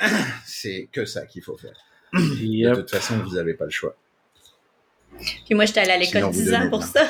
C'est 0.46 0.88
que 0.92 1.04
ça 1.04 1.26
qu'il 1.26 1.42
faut 1.42 1.56
faire. 1.56 1.76
De 2.12 2.74
toute 2.74 2.90
façon, 2.90 3.18
vous 3.18 3.34
n'avez 3.34 3.54
pas 3.54 3.64
le 3.64 3.70
choix. 3.70 3.96
Puis 5.18 5.54
moi, 5.54 5.64
j'étais 5.64 5.80
allé 5.80 5.92
à 5.92 5.98
l'école 5.98 6.30
10 6.30 6.54
ans 6.54 6.70
pour 6.70 6.82
ça. 6.82 7.06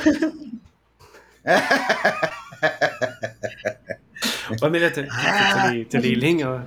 ouais, 4.62 4.70
mais 4.70 4.78
là, 4.78 4.90
t'as, 4.90 5.72
les, 5.72 5.86
les, 5.92 6.14
lignes, 6.14 6.42
hein, 6.42 6.66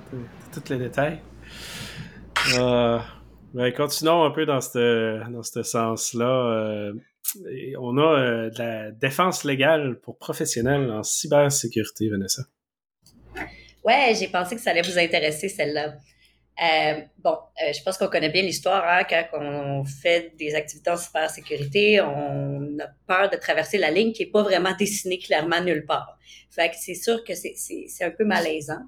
tous 0.52 0.68
les 0.70 0.78
détails. 0.78 1.20
Euh, 2.58 2.98
ben, 3.54 3.72
continuons 3.72 4.24
un 4.24 4.30
peu 4.30 4.46
dans 4.46 4.60
ce 4.60 5.28
dans 5.30 5.42
ce 5.42 5.62
sens-là. 5.62 6.92
on 7.78 7.98
a 7.98 8.50
de 8.50 8.58
la 8.58 8.90
défense 8.90 9.44
légale 9.44 9.98
pour 10.00 10.18
professionnels 10.18 10.90
en 10.90 11.02
cybersécurité, 11.02 12.08
Vanessa. 12.08 12.42
Ouais, 13.84 14.14
j'ai 14.18 14.28
pensé 14.28 14.56
que 14.56 14.60
ça 14.60 14.70
allait 14.70 14.82
vous 14.82 14.98
intéresser, 14.98 15.48
celle-là. 15.48 15.94
Euh, 16.60 17.00
bon, 17.18 17.30
euh, 17.62 17.72
je 17.72 17.82
pense 17.82 17.96
qu'on 17.96 18.08
connaît 18.08 18.28
bien 18.28 18.42
l'histoire. 18.42 18.84
Hein, 18.86 19.04
quand 19.08 19.38
on 19.40 19.84
fait 19.84 20.34
des 20.38 20.54
activités 20.54 20.90
en 20.90 20.96
cybersécurité, 20.96 22.00
on 22.00 22.78
a 22.78 22.88
peur 23.06 23.30
de 23.30 23.36
traverser 23.36 23.78
la 23.78 23.90
ligne 23.90 24.12
qui 24.12 24.24
n'est 24.24 24.30
pas 24.30 24.42
vraiment 24.42 24.74
dessinée 24.78 25.18
clairement 25.18 25.60
nulle 25.62 25.86
part. 25.86 26.18
Fait 26.50 26.68
que 26.68 26.76
c'est 26.78 26.94
sûr 26.94 27.24
que 27.24 27.32
c'est 27.34 28.04
un 28.04 28.10
peu 28.10 28.24
malaisant. 28.24 28.82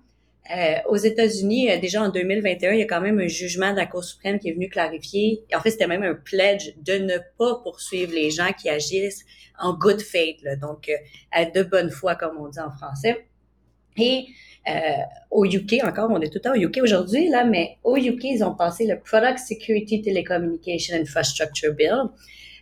Euh, 0.51 0.75
aux 0.89 0.97
États-Unis, 0.97 1.71
euh, 1.71 1.79
déjà 1.79 2.03
en 2.03 2.09
2021, 2.09 2.73
il 2.73 2.81
y 2.81 2.83
a 2.83 2.87
quand 2.87 3.01
même 3.01 3.21
un 3.21 3.29
jugement 3.29 3.71
de 3.71 3.77
la 3.77 3.87
Cour 3.87 4.03
suprême 4.03 4.41
qui 4.41 4.49
est 4.49 4.53
venu 4.53 4.69
clarifier. 4.69 5.45
En 5.55 5.61
fait, 5.61 5.71
c'était 5.71 5.87
même 5.87 6.03
un 6.03 6.15
pledge 6.15 6.75
de 6.79 6.95
ne 6.95 7.19
pas 7.39 7.61
poursuivre 7.63 8.13
les 8.13 8.31
gens 8.31 8.53
qui 8.53 8.69
agissent 8.69 9.25
en 9.61 9.75
good 9.75 10.01
faith, 10.01 10.43
là, 10.43 10.57
donc 10.57 10.91
euh, 10.91 11.45
de 11.45 11.63
bonne 11.63 11.91
foi, 11.91 12.17
comme 12.17 12.39
on 12.39 12.49
dit 12.49 12.59
en 12.59 12.73
français. 12.73 13.25
Et 13.97 14.27
euh, 14.69 14.73
au 15.31 15.45
UK, 15.45 15.85
encore, 15.85 16.11
on 16.11 16.21
est 16.21 16.29
tout 16.29 16.37
le 16.37 16.41
temps 16.41 16.53
au 16.53 16.61
UK 16.61 16.81
aujourd'hui, 16.83 17.29
là, 17.29 17.45
mais 17.45 17.79
au 17.83 17.97
UK, 17.97 18.25
ils 18.25 18.45
ont 18.45 18.55
passé 18.55 18.87
le 18.87 18.99
Product 19.01 19.39
Security 19.39 20.03
Telecommunication 20.03 20.97
Infrastructure 20.97 21.75
Bill. 21.75 22.05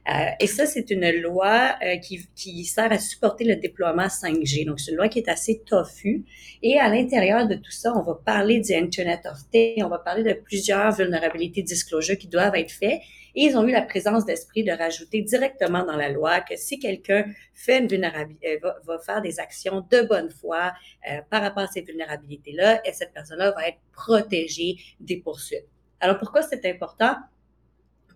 Euh, 0.09 0.31
et 0.41 0.47
ça, 0.47 0.65
c'est 0.65 0.91
une 0.91 1.11
loi 1.21 1.77
euh, 1.85 1.99
qui, 1.99 2.27
qui, 2.35 2.65
sert 2.65 2.91
à 2.91 2.99
supporter 2.99 3.45
le 3.45 3.57
déploiement 3.57 4.07
5G. 4.07 4.65
Donc, 4.65 4.81
c'est 4.81 4.93
une 4.93 4.97
loi 4.97 5.09
qui 5.09 5.19
est 5.19 5.29
assez 5.29 5.63
toffue. 5.67 6.25
Et 6.63 6.79
à 6.79 6.89
l'intérieur 6.89 7.47
de 7.47 7.55
tout 7.55 7.71
ça, 7.71 7.93
on 7.95 8.03
va 8.03 8.15
parler 8.15 8.61
du 8.61 8.75
Internet 8.75 9.21
of 9.27 9.39
Things, 9.53 9.85
on 9.85 9.89
va 9.89 9.99
parler 9.99 10.23
de 10.23 10.33
plusieurs 10.33 10.93
vulnérabilités 10.93 11.63
disclosure 11.63 12.17
qui 12.17 12.29
doivent 12.29 12.57
être 12.57 12.73
faites. 12.73 13.01
Et 13.35 13.45
ils 13.45 13.57
ont 13.57 13.67
eu 13.67 13.73
la 13.73 13.83
présence 13.83 14.25
d'esprit 14.25 14.65
de 14.65 14.73
rajouter 14.73 15.23
directement 15.23 15.85
dans 15.85 15.97
la 15.97 16.09
loi 16.09 16.41
que 16.41 16.57
si 16.57 16.79
quelqu'un 16.79 17.25
fait 17.55 17.79
une 17.79 17.87
vulnérabilité, 17.87 18.61
euh, 18.65 18.71
va, 18.85 18.99
faire 18.99 19.23
des 19.23 19.41
actions 19.41 19.87
de 19.91 20.03
bonne 20.03 20.31
foi 20.31 20.73
euh, 21.11 21.21
par 21.31 21.43
rapport 21.43 21.65
à 21.65 21.69
ces 21.69 21.83
vulnérabilités-là, 21.83 22.81
et 22.87 22.93
cette 22.93 23.13
personne-là 23.13 23.53
va 23.53 23.69
être 23.69 23.79
protégée 23.93 24.77
des 24.99 25.19
poursuites. 25.19 25.67
Alors 26.01 26.19
pourquoi 26.19 26.43
c'est 26.43 26.65
important? 26.67 27.17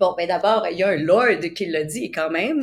Bon, 0.00 0.12
ben 0.16 0.26
d'abord, 0.26 0.66
il 0.70 0.78
y 0.78 0.82
a 0.82 0.88
un 0.88 0.96
lord 0.96 1.38
qui 1.54 1.66
l'a 1.66 1.84
dit 1.84 2.10
quand 2.10 2.28
même. 2.28 2.62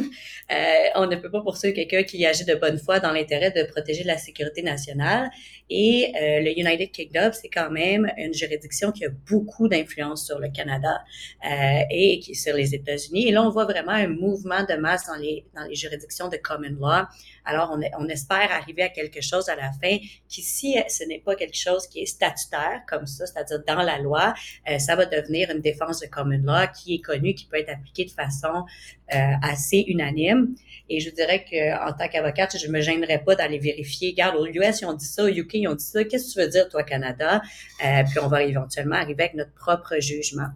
Euh, 0.52 0.56
on 0.96 1.08
ne 1.08 1.16
peut 1.16 1.32
pas 1.32 1.42
poursuivre 1.42 1.74
quelqu'un 1.74 2.04
qui 2.04 2.26
agit 2.26 2.44
de 2.44 2.56
bonne 2.56 2.78
foi 2.78 3.00
dans 3.00 3.12
l'intérêt 3.12 3.52
de 3.52 3.64
protéger 3.64 4.04
la 4.04 4.18
sécurité 4.18 4.62
nationale. 4.62 5.30
Et 5.74 6.12
euh, 6.22 6.42
le 6.42 6.60
United 6.60 6.92
Kingdom, 6.92 7.32
c'est 7.32 7.48
quand 7.48 7.72
même 7.72 8.12
une 8.18 8.34
juridiction 8.34 8.92
qui 8.92 9.06
a 9.06 9.10
beaucoup 9.30 9.70
d'influence 9.70 10.26
sur 10.26 10.38
le 10.38 10.50
Canada 10.50 11.02
euh, 11.46 11.84
et 11.90 12.20
qui 12.20 12.36
sur 12.36 12.54
les 12.54 12.76
États-Unis. 12.76 13.30
Et 13.30 13.32
là, 13.32 13.42
on 13.42 13.50
voit 13.50 13.64
vraiment 13.64 13.94
un 13.94 14.10
mouvement 14.10 14.66
de 14.66 14.74
masse 14.76 15.08
dans 15.08 15.16
les 15.16 15.46
dans 15.56 15.64
les 15.64 15.76
juridictions 15.76 16.28
de 16.28 16.36
common 16.36 16.76
law. 16.78 17.06
Alors, 17.46 17.72
on, 17.74 17.80
on 17.98 18.08
espère 18.10 18.52
arriver 18.52 18.84
à 18.84 18.90
quelque 18.90 19.22
chose 19.22 19.48
à 19.48 19.56
la 19.56 19.72
fin 19.72 19.98
qui, 20.28 20.42
si 20.42 20.76
ce 20.90 21.06
n'est 21.06 21.20
pas 21.20 21.36
quelque 21.36 21.58
chose 21.58 21.88
qui 21.88 22.02
est 22.02 22.06
statutaire 22.06 22.82
comme 22.88 23.08
ça, 23.08 23.26
c'est-à-dire 23.26 23.64
dans 23.66 23.82
la 23.82 23.98
loi, 23.98 24.34
euh, 24.70 24.78
ça 24.78 24.98
va 24.98 25.06
devenir 25.06 25.50
une 25.52 25.62
défense 25.62 26.02
de 26.02 26.08
common 26.08 26.42
law 26.44 26.68
qui 26.78 26.96
est 26.96 27.02
connue, 27.02 27.34
qui 27.34 27.46
peut 27.46 27.58
être 27.58 27.70
appliquée 27.70 28.06
de 28.06 28.12
façon 28.12 28.66
assez 29.12 29.84
unanime. 29.88 30.56
Et 30.90 31.00
je 31.00 31.10
dirais 31.10 31.46
que 31.50 31.88
en 31.88 31.94
tant 31.94 32.08
qu'avocate, 32.10 32.58
je 32.58 32.68
me 32.68 32.82
gênerais 32.82 33.24
pas 33.24 33.36
d'aller 33.36 33.60
vérifier. 33.60 34.12
Regarde, 34.12 34.36
aux 34.36 34.46
US, 34.46 34.82
ils 34.82 34.86
ont 34.86 34.94
dit 34.94 35.06
ça, 35.06 35.24
au 35.24 35.28
UK, 35.28 35.54
ils 35.54 35.68
ont 35.68 35.76
dit 35.76 35.86
ça. 35.86 36.04
Qu'est-ce 36.04 36.30
que 36.30 36.34
tu 36.34 36.46
veux 36.46 36.50
dire, 36.50 36.68
toi, 36.68 36.84
Canada? 36.84 37.42
Euh, 37.86 38.04
puis 38.10 38.20
on 38.20 38.28
va 38.28 38.44
éventuellement 38.44 38.98
arriver 38.98 39.24
avec 39.24 39.36
notre 39.36 39.54
propre 39.54 40.00
jugement. 40.00 40.50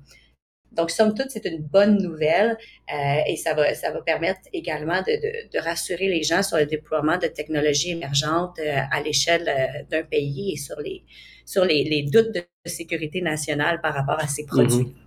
Donc, 0.76 0.92
somme 0.92 1.14
toute, 1.14 1.30
c'est 1.30 1.46
une 1.46 1.62
bonne 1.62 2.02
nouvelle 2.02 2.58
euh, 2.94 3.20
et 3.28 3.38
ça 3.38 3.54
va, 3.54 3.74
ça 3.74 3.92
va 3.92 4.02
permettre 4.02 4.42
également 4.52 5.02
de, 5.02 5.22
de, 5.22 5.58
de, 5.58 5.60
rassurer 5.64 6.10
les 6.10 6.24
gens 6.24 6.44
sur 6.44 6.58
le 6.58 6.66
déploiement 6.66 7.18
de 7.18 7.28
technologies 7.28 7.92
émergentes 7.92 8.60
euh, 8.60 8.80
à 8.92 9.02
l'échelle 9.02 9.48
euh, 9.48 9.84
d'un 9.90 10.04
pays 10.04 10.54
et 10.54 10.58
sur 10.58 10.80
les, 10.82 11.04
sur 11.46 11.64
les, 11.64 11.84
les, 11.86 12.04
doutes 12.04 12.34
de 12.34 12.44
sécurité 12.66 13.22
nationale 13.22 13.80
par 13.82 13.94
rapport 13.94 14.20
à 14.20 14.28
ces 14.28 14.46
produits. 14.46 14.84
Mm-hmm. 14.84 15.05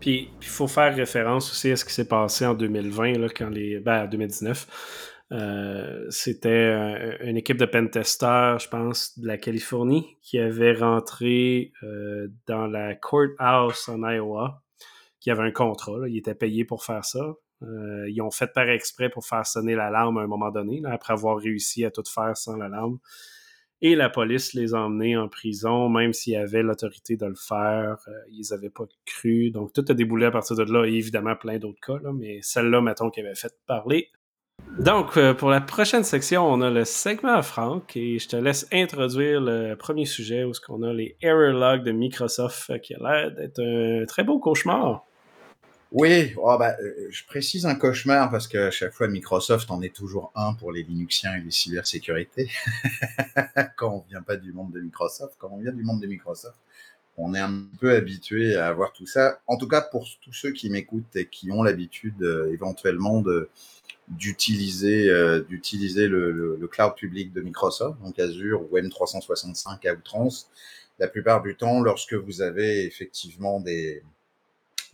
Puis, 0.00 0.30
il 0.40 0.46
faut 0.46 0.68
faire 0.68 0.94
référence 0.94 1.50
aussi 1.50 1.70
à 1.70 1.76
ce 1.76 1.84
qui 1.84 1.92
s'est 1.92 2.08
passé 2.08 2.46
en 2.46 2.54
2020, 2.54 3.18
là, 3.18 3.28
quand 3.28 3.48
les, 3.48 3.80
ben, 3.80 4.04
en 4.04 4.08
2019. 4.08 5.14
Euh, 5.32 6.06
c'était 6.10 7.18
une 7.20 7.36
équipe 7.36 7.56
de 7.56 7.64
pentesters, 7.64 8.58
je 8.58 8.68
pense, 8.68 9.18
de 9.18 9.26
la 9.26 9.38
Californie, 9.38 10.16
qui 10.22 10.38
avait 10.38 10.74
rentré 10.74 11.72
euh, 11.82 12.28
dans 12.46 12.66
la 12.66 12.94
courthouse 12.94 13.88
en 13.88 14.08
Iowa, 14.08 14.62
qui 15.20 15.30
avait 15.30 15.42
un 15.42 15.50
contrat. 15.50 15.98
Là, 15.98 16.08
ils 16.08 16.18
étaient 16.18 16.34
payés 16.34 16.64
pour 16.64 16.84
faire 16.84 17.04
ça. 17.04 17.34
Euh, 17.62 18.08
ils 18.10 18.20
ont 18.20 18.30
fait 18.30 18.52
par 18.52 18.68
exprès 18.68 19.08
pour 19.08 19.24
faire 19.24 19.46
sonner 19.46 19.74
l'alarme 19.74 20.18
à 20.18 20.22
un 20.22 20.26
moment 20.26 20.50
donné, 20.50 20.82
après 20.84 21.14
avoir 21.14 21.38
réussi 21.38 21.84
à 21.84 21.90
tout 21.90 22.04
faire 22.06 22.36
sans 22.36 22.56
l'alarme. 22.56 22.98
Et 23.82 23.96
la 23.96 24.08
police 24.08 24.54
les 24.54 24.74
a 24.74 24.78
emmenés 24.78 25.16
en 25.16 25.28
prison, 25.28 25.88
même 25.88 26.12
s'ils 26.12 26.36
avaient 26.36 26.62
l'autorité 26.62 27.16
de 27.16 27.26
le 27.26 27.34
faire. 27.34 27.98
Euh, 28.08 28.12
ils 28.30 28.46
n'avaient 28.50 28.70
pas 28.70 28.84
cru. 29.04 29.50
Donc, 29.50 29.72
tout 29.72 29.84
a 29.88 29.94
déboulé 29.94 30.26
à 30.26 30.30
partir 30.30 30.56
de 30.56 30.64
là. 30.64 30.86
Et 30.86 30.94
évidemment, 30.94 31.36
plein 31.36 31.58
d'autres 31.58 31.80
cas. 31.84 31.98
Là, 32.02 32.12
mais 32.12 32.38
celle-là, 32.42 32.80
mettons, 32.80 33.10
qui 33.10 33.20
avait 33.20 33.34
fait 33.34 33.52
parler. 33.66 34.08
Donc, 34.78 35.16
euh, 35.16 35.34
pour 35.34 35.50
la 35.50 35.60
prochaine 35.60 36.04
section, 36.04 36.46
on 36.46 36.60
a 36.62 36.70
le 36.70 36.84
segment 36.84 37.34
à 37.34 37.42
Franck. 37.42 37.96
Et 37.96 38.18
je 38.18 38.28
te 38.28 38.36
laisse 38.36 38.66
introduire 38.72 39.40
le 39.40 39.74
premier 39.74 40.06
sujet 40.06 40.44
où 40.44 40.52
on 40.68 40.82
a 40.82 40.92
les 40.92 41.16
error 41.20 41.52
logs 41.52 41.84
de 41.84 41.92
Microsoft, 41.92 42.80
qui 42.80 42.94
a 42.94 42.98
l'air 42.98 43.32
d'être 43.32 43.60
un 43.60 44.06
très 44.06 44.24
beau 44.24 44.38
cauchemar. 44.38 45.04
Oui, 45.94 46.32
oh 46.38 46.58
bah, 46.58 46.74
euh, 46.82 47.06
je 47.08 47.24
précise 47.24 47.66
un 47.66 47.76
cauchemar 47.76 48.28
parce 48.28 48.48
qu'à 48.48 48.72
chaque 48.72 48.92
fois 48.92 49.06
Microsoft 49.06 49.70
en 49.70 49.80
est 49.80 49.94
toujours 49.94 50.32
un 50.34 50.52
pour 50.54 50.72
les 50.72 50.82
Linuxiens 50.82 51.36
et 51.36 51.40
les 51.40 51.52
cybersécurités. 51.52 52.50
quand 53.76 53.94
on 53.94 54.04
vient 54.08 54.20
pas 54.20 54.36
du 54.36 54.52
monde 54.52 54.72
de 54.72 54.80
Microsoft, 54.80 55.36
quand 55.38 55.50
on 55.52 55.58
vient 55.58 55.70
du 55.70 55.84
monde 55.84 56.00
de 56.00 56.08
Microsoft, 56.08 56.58
on 57.16 57.32
est 57.32 57.38
un 57.38 57.68
peu 57.78 57.94
habitué 57.94 58.56
à 58.56 58.66
avoir 58.66 58.92
tout 58.92 59.06
ça. 59.06 59.38
En 59.46 59.56
tout 59.56 59.68
cas, 59.68 59.82
pour 59.82 60.08
tous 60.20 60.32
ceux 60.32 60.50
qui 60.50 60.68
m'écoutent 60.68 61.14
et 61.14 61.28
qui 61.28 61.52
ont 61.52 61.62
l'habitude 61.62 62.20
euh, 62.24 62.52
éventuellement 62.52 63.22
d'utiliser 64.08 65.08
euh, 65.08 65.42
d'utiliser 65.42 66.08
le, 66.08 66.32
le, 66.32 66.56
le, 66.56 66.66
cloud 66.66 66.96
public 66.96 67.32
de 67.32 67.40
Microsoft, 67.40 68.00
donc 68.02 68.18
Azure 68.18 68.62
ou 68.68 68.76
M365 68.76 69.88
à 69.88 69.92
outrance, 69.92 70.50
la 70.98 71.06
plupart 71.06 71.40
du 71.40 71.54
temps, 71.54 71.80
lorsque 71.80 72.14
vous 72.14 72.42
avez 72.42 72.84
effectivement 72.84 73.60
des 73.60 74.02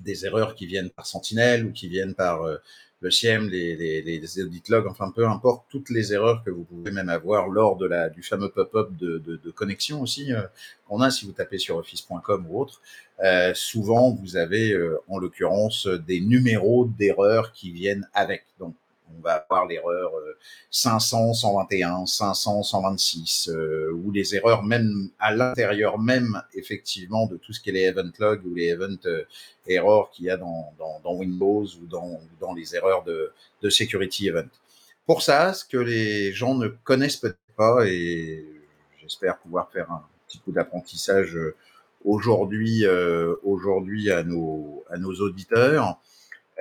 des 0.00 0.26
erreurs 0.26 0.54
qui 0.54 0.66
viennent 0.66 0.90
par 0.90 1.06
Sentinel 1.06 1.66
ou 1.66 1.72
qui 1.72 1.88
viennent 1.88 2.14
par 2.14 2.42
euh, 2.42 2.56
le 3.00 3.10
SIEM, 3.10 3.48
les, 3.48 4.40
audit 4.42 4.68
logs, 4.68 4.86
enfin 4.86 5.10
peu 5.14 5.26
importe, 5.26 5.64
toutes 5.70 5.88
les 5.90 6.12
erreurs 6.12 6.42
que 6.44 6.50
vous 6.50 6.64
pouvez 6.64 6.90
même 6.90 7.08
avoir 7.08 7.48
lors 7.48 7.76
de 7.76 7.86
la, 7.86 8.10
du 8.10 8.22
fameux 8.22 8.50
pop-up 8.50 8.90
de, 8.98 9.50
connexion 9.54 10.02
aussi 10.02 10.32
euh, 10.32 10.42
qu'on 10.86 11.00
a 11.00 11.10
si 11.10 11.24
vous 11.24 11.32
tapez 11.32 11.58
sur 11.58 11.76
office.com 11.76 12.46
ou 12.50 12.60
autre. 12.60 12.82
Euh, 13.24 13.52
souvent, 13.54 14.10
vous 14.10 14.36
avez 14.36 14.78
en 15.08 15.18
l'occurrence 15.18 15.86
des 15.86 16.20
numéros 16.20 16.90
d'erreurs 16.98 17.52
qui 17.52 17.70
viennent 17.70 18.06
avec. 18.12 18.44
Donc, 18.58 18.74
on 19.16 19.20
va 19.22 19.34
avoir 19.34 19.66
l'erreur 19.66 20.12
500, 20.70 21.34
121, 21.34 22.06
500, 22.06 22.62
126, 22.62 23.50
ou 23.94 24.10
les 24.10 24.34
erreurs 24.34 24.62
même 24.62 25.10
à 25.18 25.34
l'intérieur 25.34 25.98
même 25.98 26.40
effectivement 26.54 27.26
de 27.26 27.36
tout 27.36 27.52
ce 27.52 27.60
qui 27.60 27.70
est 27.70 27.72
les 27.72 27.84
event 27.84 28.10
logs 28.18 28.44
ou 28.46 28.54
les 28.54 28.68
event 28.68 28.96
euh, 29.06 29.24
errors 29.66 30.10
qu'il 30.10 30.26
y 30.26 30.30
a 30.30 30.36
dans, 30.36 30.72
dans, 30.78 31.00
dans, 31.00 31.14
Windows 31.14 31.64
ou 31.64 31.86
dans, 31.86 32.20
dans 32.40 32.54
les 32.54 32.74
erreurs 32.74 33.04
de, 33.04 33.32
de 33.62 33.70
security 33.70 34.28
event. 34.28 34.48
Pour 35.06 35.22
ça, 35.22 35.52
ce 35.52 35.64
que 35.64 35.76
les 35.76 36.32
gens 36.32 36.54
ne 36.54 36.68
connaissent 36.68 37.16
peut-être 37.16 37.38
pas, 37.56 37.86
et 37.86 38.44
j'espère 39.00 39.38
pouvoir 39.38 39.70
faire 39.70 39.90
un 39.90 40.02
petit 40.26 40.38
coup 40.38 40.52
d'apprentissage 40.52 41.36
euh, 41.36 41.54
aujourd'hui 42.04 42.86
euh, 42.86 43.34
aujourd'hui 43.42 44.10
à 44.10 44.22
nos, 44.22 44.84
à 44.88 44.96
nos 44.96 45.12
auditeurs, 45.14 46.00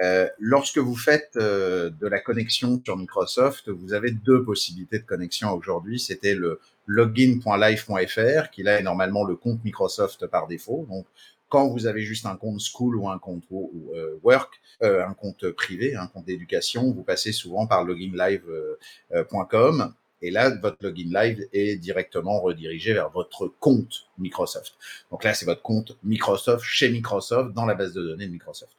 euh, 0.01 0.29
lorsque 0.39 0.77
vous 0.77 0.95
faites 0.95 1.31
euh, 1.35 1.89
de 1.89 2.07
la 2.07 2.19
connexion 2.19 2.81
sur 2.83 2.95
Microsoft, 2.95 3.69
vous 3.69 3.93
avez 3.93 4.11
deux 4.11 4.43
possibilités 4.43 4.99
de 4.99 5.05
connexion 5.05 5.51
aujourd'hui. 5.51 5.99
C'était 5.99 6.35
le 6.35 6.61
login.live.fr, 6.85 8.49
qui 8.51 8.63
là 8.63 8.79
est 8.79 8.83
normalement 8.83 9.25
le 9.25 9.35
compte 9.35 9.63
Microsoft 9.65 10.25
par 10.27 10.47
défaut. 10.47 10.87
Donc, 10.89 11.05
quand 11.49 11.67
vous 11.67 11.85
avez 11.85 12.03
juste 12.03 12.25
un 12.25 12.37
compte 12.37 12.61
school 12.61 12.95
ou 12.95 13.09
un 13.09 13.19
compte 13.19 13.43
euh, 13.51 14.17
work, 14.23 14.61
un 14.81 15.13
compte 15.13 15.49
privé, 15.51 15.95
un 15.95 16.07
compte 16.07 16.25
d'éducation, 16.25 16.91
vous 16.91 17.03
passez 17.03 17.33
souvent 17.33 17.67
par 17.67 17.83
loginlive.com. 17.83 19.93
Et 20.21 20.31
là, 20.31 20.49
votre 20.49 20.77
login 20.81 21.09
live 21.11 21.47
est 21.51 21.77
directement 21.77 22.39
redirigé 22.39 22.93
vers 22.93 23.09
votre 23.09 23.51
compte 23.59 24.07
Microsoft. 24.17 24.75
Donc 25.11 25.23
là, 25.23 25.33
c'est 25.33 25.45
votre 25.45 25.61
compte 25.61 25.97
Microsoft 26.03 26.63
chez 26.63 26.89
Microsoft 26.89 27.53
dans 27.53 27.65
la 27.65 27.73
base 27.73 27.93
de 27.93 28.01
données 28.01 28.27
de 28.27 28.31
Microsoft. 28.31 28.78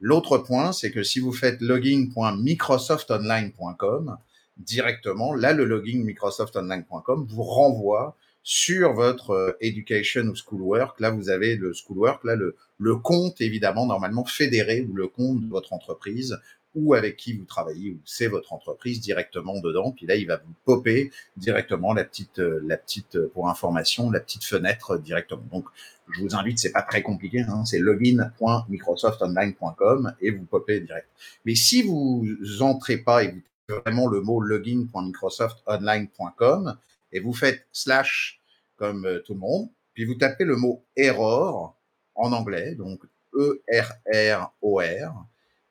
L'autre 0.00 0.38
point, 0.38 0.72
c'est 0.72 0.90
que 0.90 1.02
si 1.02 1.20
vous 1.20 1.32
faites 1.32 1.60
login.microsoftonline.com, 1.60 4.16
directement, 4.56 5.34
là, 5.34 5.52
le 5.52 5.64
login 5.64 6.02
microsoftonline.com 6.04 7.26
vous 7.28 7.42
renvoie 7.42 8.16
sur 8.42 8.94
votre 8.94 9.30
euh, 9.30 9.52
education 9.60 10.22
ou 10.22 10.34
schoolwork. 10.34 10.98
Là, 11.00 11.10
vous 11.10 11.28
avez 11.28 11.56
le 11.56 11.74
schoolwork, 11.74 12.24
là, 12.24 12.36
le, 12.36 12.56
le 12.78 12.96
compte, 12.96 13.40
évidemment, 13.40 13.86
normalement 13.86 14.24
fédéré 14.24 14.86
ou 14.88 14.94
le 14.94 15.08
compte 15.08 15.42
de 15.42 15.48
votre 15.48 15.74
entreprise 15.74 16.38
ou 16.74 16.94
avec 16.94 17.16
qui 17.16 17.32
vous 17.32 17.44
travaillez, 17.44 17.90
ou 17.90 18.00
c'est 18.04 18.28
votre 18.28 18.52
entreprise 18.52 19.00
directement 19.00 19.58
dedans. 19.60 19.90
Puis 19.92 20.06
là, 20.06 20.16
il 20.16 20.26
va 20.26 20.36
vous 20.36 20.52
popper 20.64 21.10
directement 21.36 21.92
la 21.92 22.04
petite, 22.04 22.38
euh, 22.38 22.60
la 22.64 22.76
petite, 22.76 23.16
euh, 23.16 23.28
pour 23.34 23.48
information, 23.48 24.08
la 24.10 24.20
petite 24.20 24.44
fenêtre 24.44 24.98
directement. 24.98 25.42
Donc, 25.50 25.64
je 26.12 26.20
vous 26.20 26.34
invite, 26.34 26.58
c'est 26.58 26.72
pas 26.72 26.82
très 26.82 27.02
compliqué, 27.02 27.42
hein, 27.42 27.64
c'est 27.64 27.78
login.microsoftonline.com 27.78 30.14
et 30.20 30.30
vous 30.30 30.44
popez 30.44 30.80
direct. 30.80 31.08
Mais 31.44 31.54
si 31.54 31.82
vous 31.82 32.26
entrez 32.60 32.98
pas 32.98 33.22
et 33.24 33.28
vous 33.28 33.40
vraiment 33.70 34.08
le 34.08 34.20
mot 34.20 34.40
login.microsoftonline.com 34.40 36.76
et 37.12 37.20
vous 37.20 37.32
faites 37.32 37.66
slash 37.72 38.40
comme 38.76 39.06
euh, 39.06 39.20
tout 39.20 39.32
le 39.34 39.40
monde, 39.40 39.68
puis 39.94 40.04
vous 40.04 40.14
tapez 40.14 40.44
le 40.44 40.56
mot 40.56 40.84
error 40.96 41.76
en 42.14 42.32
anglais, 42.32 42.74
donc 42.74 43.00
E-R-R-O-R, 43.34 45.26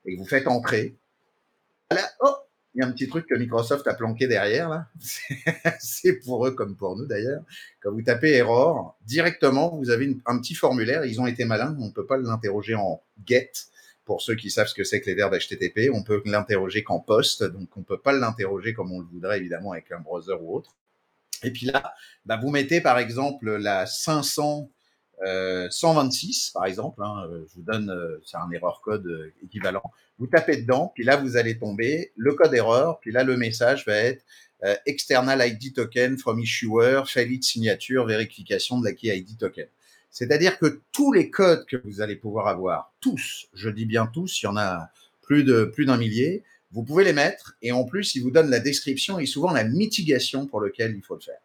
et 0.05 0.15
vous 0.15 0.25
faites 0.25 0.47
entrer. 0.47 0.95
Oh, 2.21 2.35
il 2.75 2.81
y 2.81 2.83
a 2.83 2.87
un 2.87 2.91
petit 2.91 3.07
truc 3.07 3.25
que 3.27 3.35
Microsoft 3.35 3.87
a 3.87 3.93
planqué 3.93 4.27
derrière, 4.27 4.69
là. 4.69 4.87
C'est 5.79 6.19
pour 6.19 6.45
eux 6.45 6.51
comme 6.51 6.75
pour 6.75 6.95
nous 6.95 7.05
d'ailleurs. 7.05 7.43
Quand 7.81 7.91
vous 7.91 8.01
tapez 8.01 8.31
error, 8.33 8.97
directement, 9.05 9.75
vous 9.75 9.89
avez 9.89 10.17
un 10.25 10.39
petit 10.39 10.53
formulaire. 10.53 11.03
Ils 11.05 11.19
ont 11.19 11.27
été 11.27 11.45
malins. 11.45 11.75
On 11.79 11.87
ne 11.87 11.91
peut 11.91 12.05
pas 12.05 12.17
l'interroger 12.17 12.75
en 12.75 13.01
get. 13.25 13.51
Pour 14.05 14.21
ceux 14.21 14.35
qui 14.35 14.49
savent 14.49 14.67
ce 14.67 14.73
que 14.73 14.83
c'est 14.83 15.01
que 15.01 15.05
les 15.07 15.15
verbes 15.15 15.35
HTTP, 15.35 15.91
on 15.93 16.03
peut 16.03 16.21
l'interroger 16.25 16.83
qu'en 16.83 16.99
post. 16.99 17.43
Donc, 17.43 17.75
on 17.75 17.81
ne 17.81 17.85
peut 17.85 17.99
pas 17.99 18.13
l'interroger 18.13 18.73
comme 18.73 18.91
on 18.91 18.99
le 18.99 19.05
voudrait, 19.05 19.37
évidemment, 19.37 19.71
avec 19.71 19.91
un 19.91 19.99
browser 19.99 20.33
ou 20.39 20.55
autre. 20.55 20.75
Et 21.43 21.51
puis 21.51 21.65
là, 21.67 21.93
bah, 22.25 22.37
vous 22.41 22.49
mettez 22.49 22.81
par 22.81 22.99
exemple 22.99 23.55
la 23.55 23.85
500 23.85 24.69
126 25.25 26.51
euh, 26.55 26.59
par 26.59 26.65
exemple, 26.65 27.01
hein, 27.03 27.27
euh, 27.29 27.45
je 27.49 27.55
vous 27.55 27.63
donne, 27.63 27.89
euh, 27.89 28.21
c'est 28.25 28.37
un 28.37 28.49
erreur 28.51 28.81
code 28.81 29.31
équivalent. 29.43 29.83
Vous 30.17 30.27
tapez 30.27 30.57
dedans, 30.57 30.91
puis 30.95 31.03
là 31.03 31.17
vous 31.17 31.37
allez 31.37 31.57
tomber 31.57 32.11
le 32.15 32.33
code 32.33 32.53
erreur, 32.53 32.99
puis 32.99 33.11
là 33.11 33.23
le 33.23 33.37
message 33.37 33.85
va 33.85 33.95
être 33.95 34.23
external 34.85 35.41
ID 35.41 35.73
token 35.73 36.17
from 36.17 36.37
issuer, 36.37 37.03
failed 37.05 37.41
signature, 37.43 38.05
vérification 38.05 38.77
de 38.79 38.85
la 38.85 38.91
key 38.91 39.07
ID 39.07 39.37
token. 39.37 39.67
C'est-à-dire 40.11 40.59
que 40.59 40.81
tous 40.91 41.13
les 41.13 41.29
codes 41.29 41.65
que 41.65 41.77
vous 41.77 42.01
allez 42.01 42.17
pouvoir 42.17 42.47
avoir, 42.47 42.91
tous, 42.99 43.47
je 43.53 43.69
dis 43.69 43.85
bien 43.85 44.07
tous, 44.07 44.41
il 44.41 44.45
y 44.45 44.47
en 44.47 44.57
a 44.57 44.89
plus 45.21 45.45
de 45.45 45.63
plus 45.63 45.85
d'un 45.85 45.95
millier, 45.95 46.43
vous 46.71 46.83
pouvez 46.83 47.05
les 47.05 47.13
mettre 47.13 47.55
et 47.61 47.71
en 47.71 47.85
plus, 47.85 48.15
il 48.15 48.23
vous 48.23 48.31
donne 48.31 48.49
la 48.49 48.59
description 48.59 49.17
et 49.17 49.25
souvent 49.25 49.51
la 49.51 49.63
mitigation 49.63 50.45
pour 50.45 50.59
lequel 50.59 50.93
il 50.95 51.03
faut 51.03 51.15
le 51.15 51.21
faire. 51.21 51.39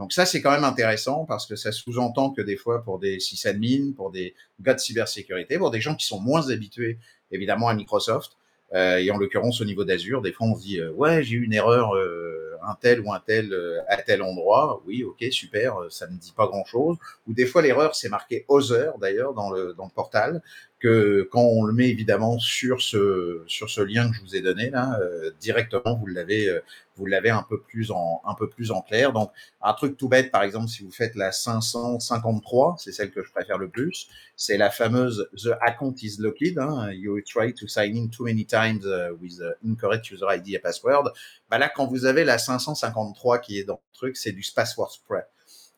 Donc 0.00 0.14
ça, 0.14 0.24
c'est 0.24 0.40
quand 0.40 0.50
même 0.50 0.64
intéressant 0.64 1.26
parce 1.26 1.46
que 1.46 1.56
ça 1.56 1.72
sous-entend 1.72 2.30
que 2.30 2.40
des 2.40 2.56
fois, 2.56 2.82
pour 2.82 2.98
des 2.98 3.20
sysadmins, 3.20 3.92
pour 3.94 4.10
des 4.10 4.34
gars 4.58 4.72
de 4.72 4.80
cybersécurité, 4.80 5.58
pour 5.58 5.70
des 5.70 5.82
gens 5.82 5.94
qui 5.94 6.06
sont 6.06 6.18
moins 6.18 6.48
habitués, 6.48 6.98
évidemment, 7.30 7.68
à 7.68 7.74
Microsoft, 7.74 8.32
euh, 8.72 8.96
et 8.96 9.10
en 9.10 9.18
l'occurrence 9.18 9.60
au 9.60 9.66
niveau 9.66 9.84
d'Azure, 9.84 10.22
des 10.22 10.32
fois 10.32 10.46
on 10.46 10.54
se 10.54 10.62
dit 10.62 10.78
euh, 10.78 10.92
ouais 10.92 11.22
j'ai 11.24 11.36
eu 11.36 11.44
une 11.44 11.52
erreur 11.52 11.96
euh, 11.96 12.56
un 12.62 12.76
tel 12.80 13.00
ou 13.00 13.12
un 13.12 13.18
tel 13.18 13.52
à 13.88 13.96
tel 13.96 14.22
endroit, 14.22 14.80
oui 14.86 15.02
ok 15.02 15.24
super, 15.32 15.76
ça 15.90 16.06
ne 16.06 16.16
dit 16.16 16.32
pas 16.32 16.46
grand 16.46 16.64
chose. 16.64 16.96
Ou 17.26 17.34
des 17.34 17.46
fois 17.46 17.62
l'erreur 17.62 17.94
c'est 17.96 18.08
marqué 18.08 18.44
other 18.48 18.96
d'ailleurs 18.98 19.34
dans 19.34 19.50
le 19.50 19.74
dans 19.74 19.84
le 19.84 19.90
portal, 19.90 20.40
que 20.80 21.28
quand 21.30 21.42
on 21.42 21.64
le 21.64 21.72
met 21.74 21.88
évidemment 21.88 22.38
sur 22.38 22.80
ce 22.80 23.42
sur 23.46 23.68
ce 23.68 23.82
lien 23.82 24.10
que 24.10 24.16
je 24.16 24.22
vous 24.22 24.34
ai 24.34 24.40
donné 24.40 24.70
là, 24.70 24.98
euh, 25.00 25.30
directement 25.40 25.94
vous 25.94 26.06
l'avez 26.06 26.48
euh, 26.48 26.60
vous 26.96 27.04
l'avez 27.06 27.30
un 27.30 27.42
peu 27.42 27.60
plus 27.60 27.90
en 27.90 28.22
un 28.24 28.34
peu 28.34 28.48
plus 28.48 28.70
en 28.70 28.80
clair. 28.80 29.12
Donc 29.12 29.30
un 29.60 29.74
truc 29.74 29.96
tout 29.98 30.08
bête 30.08 30.30
par 30.30 30.42
exemple 30.42 30.68
si 30.68 30.82
vous 30.82 30.90
faites 30.90 31.14
la 31.14 31.32
553, 31.32 32.76
c'est 32.78 32.92
celle 32.92 33.10
que 33.10 33.22
je 33.22 33.30
préfère 33.30 33.58
le 33.58 33.68
plus, 33.68 34.08
c'est 34.36 34.56
la 34.56 34.70
fameuse 34.70 35.28
the 35.36 35.50
account 35.60 35.94
is 36.02 36.16
locked. 36.18 36.58
Hein, 36.58 36.90
you 36.92 37.20
try 37.22 37.52
to 37.52 37.68
sign 37.68 37.96
in 37.96 38.08
too 38.08 38.24
many 38.24 38.46
times 38.46 38.86
uh, 38.86 39.10
with 39.20 39.40
incorrect 39.64 40.10
user 40.10 40.26
ID 40.30 40.56
and 40.56 40.62
password. 40.62 41.12
Bah 41.50 41.58
là 41.58 41.68
quand 41.68 41.86
vous 41.86 42.06
avez 42.06 42.24
la 42.24 42.38
553 42.38 43.38
qui 43.38 43.58
est 43.58 43.64
dans 43.64 43.74
le 43.92 43.96
truc, 43.96 44.16
c'est 44.16 44.32
du 44.32 44.42
password 44.54 44.90
spread 44.90 45.24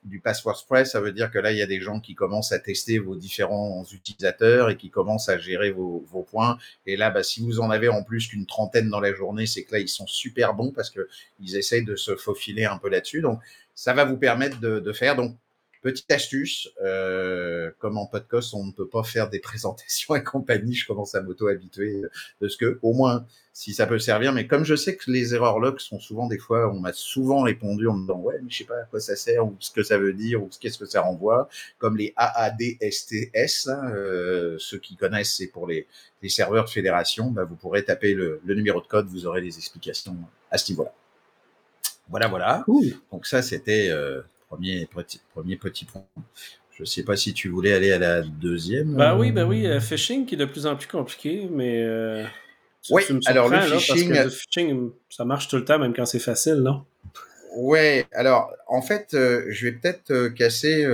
du 0.05 0.21
password 0.21 0.57
spread, 0.57 0.87
ça 0.87 1.01
veut 1.01 1.13
dire 1.13 1.31
que 1.31 1.39
là, 1.39 1.53
il 1.53 1.59
y 1.59 1.63
a 1.63 1.67
des 1.67 1.81
gens 1.81 2.01
qui 2.01 2.15
commencent 2.15 2.53
à 2.53 2.59
tester 2.59 2.99
vos 2.99 3.15
différents 3.15 3.85
utilisateurs 3.93 4.71
et 4.71 4.77
qui 4.77 4.91
commencent 4.91 5.29
à 5.29 5.39
gérer 5.39 5.71
vos, 5.71 6.05
vos 6.09 6.23
points. 6.23 6.59
Et 6.87 6.97
là, 6.97 7.11
bah, 7.11 7.23
si 7.23 7.41
vous 7.41 7.61
en 7.61 7.71
avez 7.71 7.89
en 7.89 8.03
plus 8.03 8.27
qu'une 8.27 8.47
trentaine 8.47 8.89
dans 8.89 9.01
la 9.01 9.15
journée, 9.15 9.47
c'est 9.47 9.63
que 9.63 9.73
là, 9.73 9.79
ils 9.79 9.89
sont 9.89 10.07
super 10.07 10.55
bons 10.55 10.73
parce 10.73 10.91
que 10.91 11.09
ils 11.41 11.57
essayent 11.57 11.85
de 11.85 11.97
se 11.97 12.17
faufiler 12.17 12.65
un 12.65 12.79
peu 12.79 12.89
là-dessus. 12.89 13.21
Donc, 13.21 13.41
ça 13.75 13.95
va 13.95 14.05
vous 14.05 14.17
permettre 14.17 14.59
de, 14.61 14.81
de 14.81 14.93
faire. 14.93 15.15
Donc, 15.15 15.37
Petite 15.83 16.11
astuce, 16.13 16.69
euh, 16.85 17.73
comme 17.81 17.99
en 17.99 18.07
podcast, 18.07 18.55
on 18.55 18.65
ne 18.65 18.71
peut 18.71 18.87
pas 18.87 19.03
faire 19.03 19.29
des 19.29 19.39
présentations 19.41 20.15
et 20.15 20.23
compagnie, 20.23 20.75
je 20.75 20.87
commence 20.87 21.15
à 21.17 21.23
m'auto-habituer 21.23 22.03
de 22.41 22.49
ce 22.49 22.57
que, 22.57 22.79
au 22.83 22.93
moins, 22.93 23.27
si 23.53 23.75
ça 23.75 23.87
peut 23.87 23.99
servir, 23.99 24.33
mais 24.33 24.47
comme 24.47 24.65
je 24.65 24.77
sais 24.77 24.97
que 24.97 25.11
les 25.11 25.35
erreurs 25.35 25.59
log 25.59 25.79
sont 25.81 26.01
souvent 26.01 26.29
des 26.29 26.39
fois, 26.39 26.73
on 26.73 26.81
m'a 26.81 26.93
souvent 26.93 27.43
répondu 27.43 27.89
en 27.89 27.95
me 27.95 28.03
disant, 28.03 28.21
ouais, 28.21 28.39
mais 28.43 28.49
je 28.49 28.59
sais 28.59 28.65
pas 28.65 28.79
à 28.79 28.85
quoi 28.85 29.01
ça 29.01 29.17
sert, 29.17 29.45
ou 29.45 29.57
ce 29.59 29.73
que 29.73 29.83
ça 29.83 29.99
veut 29.99 30.13
dire, 30.13 30.43
ou 30.43 30.49
qu'est-ce 30.61 30.79
que 30.79 30.87
ça 30.87 31.03
renvoie, 31.03 31.49
comme 31.79 31.97
les 31.97 32.15
AADSTS, 32.17 33.69
euh, 33.69 34.57
ceux 34.59 34.79
qui 34.79 34.97
connaissent, 34.97 35.37
c'est 35.37 35.49
pour 35.49 35.67
les, 35.67 35.87
les 36.23 36.29
serveurs 36.29 36.65
de 36.65 36.71
fédération, 36.71 37.31
bah, 37.31 37.45
vous 37.45 37.57
pourrez 37.57 37.85
taper 37.85 38.15
le, 38.15 38.41
le, 38.45 38.55
numéro 38.55 38.81
de 38.81 38.87
code, 38.87 39.07
vous 39.09 39.27
aurez 39.27 39.43
des 39.43 39.59
explications 39.59 40.17
à 40.51 40.59
ce 40.59 40.71
niveau-là. 40.71 40.93
Voilà, 42.09 42.29
voilà. 42.29 42.65
Donc 43.11 43.27
ça, 43.27 43.43
c'était 43.43 43.89
euh, 43.91 44.23
premier 44.53 44.87
petit, 44.87 45.21
premier 45.33 45.57
petit 45.57 45.87
point. 45.87 46.05
Je 46.77 46.83
ne 46.83 46.87
sais 46.87 47.03
pas 47.03 47.17
si 47.17 47.33
tu 47.33 47.49
voulais 47.49 47.73
aller 47.73 47.91
à 47.91 47.99
la 47.99 48.23
deuxième. 48.23 48.95
Bah 48.95 49.17
oui, 49.17 49.33
bah 49.33 49.47
oui, 49.47 49.67
euh, 49.67 49.81
phishing 49.81 50.27
qui 50.27 50.35
est 50.35 50.39
de 50.39 50.45
plus 50.45 50.67
en 50.67 50.77
plus 50.77 50.89
compliqué, 50.89 51.49
mais. 51.51 51.83
Euh, 51.83 52.25
oui, 52.91 53.03
alors 53.27 53.49
le 53.49 53.61
phishing... 53.79 54.13
le 54.13 54.29
phishing, 54.29 54.91
ça 55.09 55.25
marche 55.25 55.49
tout 55.49 55.57
le 55.57 55.65
temps, 55.65 55.79
même 55.79 55.95
quand 55.95 56.05
c'est 56.05 56.19
facile, 56.19 56.57
non? 56.57 56.85
Ouais, 57.57 58.07
alors 58.13 58.51
en 58.67 58.83
fait, 58.83 59.15
euh, 59.15 59.45
je 59.49 59.67
vais 59.67 59.73
peut-être 59.73 60.29
casser, 60.29 60.87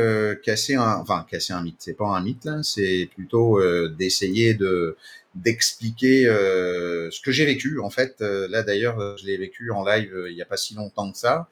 casser 0.45 0.75
un, 0.75 0.97
enfin 0.97 1.27
casser 1.29 1.53
un 1.53 1.63
mythe. 1.63 1.77
C'est 1.79 1.97
pas 1.97 2.07
un 2.07 2.21
mythe 2.21 2.45
là, 2.45 2.63
c'est 2.63 3.09
plutôt 3.15 3.61
d'essayer 3.89 4.55
de 4.55 4.97
d'expliquer 5.35 6.25
ce 6.25 7.21
que 7.21 7.33
j'ai 7.33 7.47
vécu. 7.47 7.81
En 7.81 7.91
fait, 7.91 8.21
là 8.21 8.63
d'ailleurs, 8.63 9.17
je 9.19 9.27
l'ai 9.27 9.37
vécu 9.37 9.71
en 9.71 9.85
live 9.85 10.13
il 10.29 10.35
n'y 10.35 10.43
a 10.43 10.47
pas 10.47 10.57
si 10.57 10.75
longtemps 10.75 11.11
que 11.11 11.19
ça. 11.19 11.49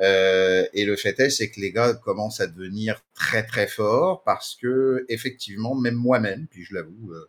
Euh, 0.00 0.66
et 0.74 0.84
le 0.84 0.96
fait 0.96 1.18
est, 1.20 1.30
c'est 1.30 1.50
que 1.50 1.60
les 1.60 1.72
gars 1.72 1.94
commencent 1.94 2.40
à 2.40 2.46
devenir 2.46 3.02
très 3.14 3.44
très 3.44 3.66
forts 3.66 4.22
parce 4.24 4.54
que 4.60 5.06
effectivement, 5.08 5.74
même 5.74 5.94
moi-même, 5.94 6.46
puis 6.50 6.64
je 6.64 6.74
l'avoue, 6.74 7.12
euh, 7.12 7.28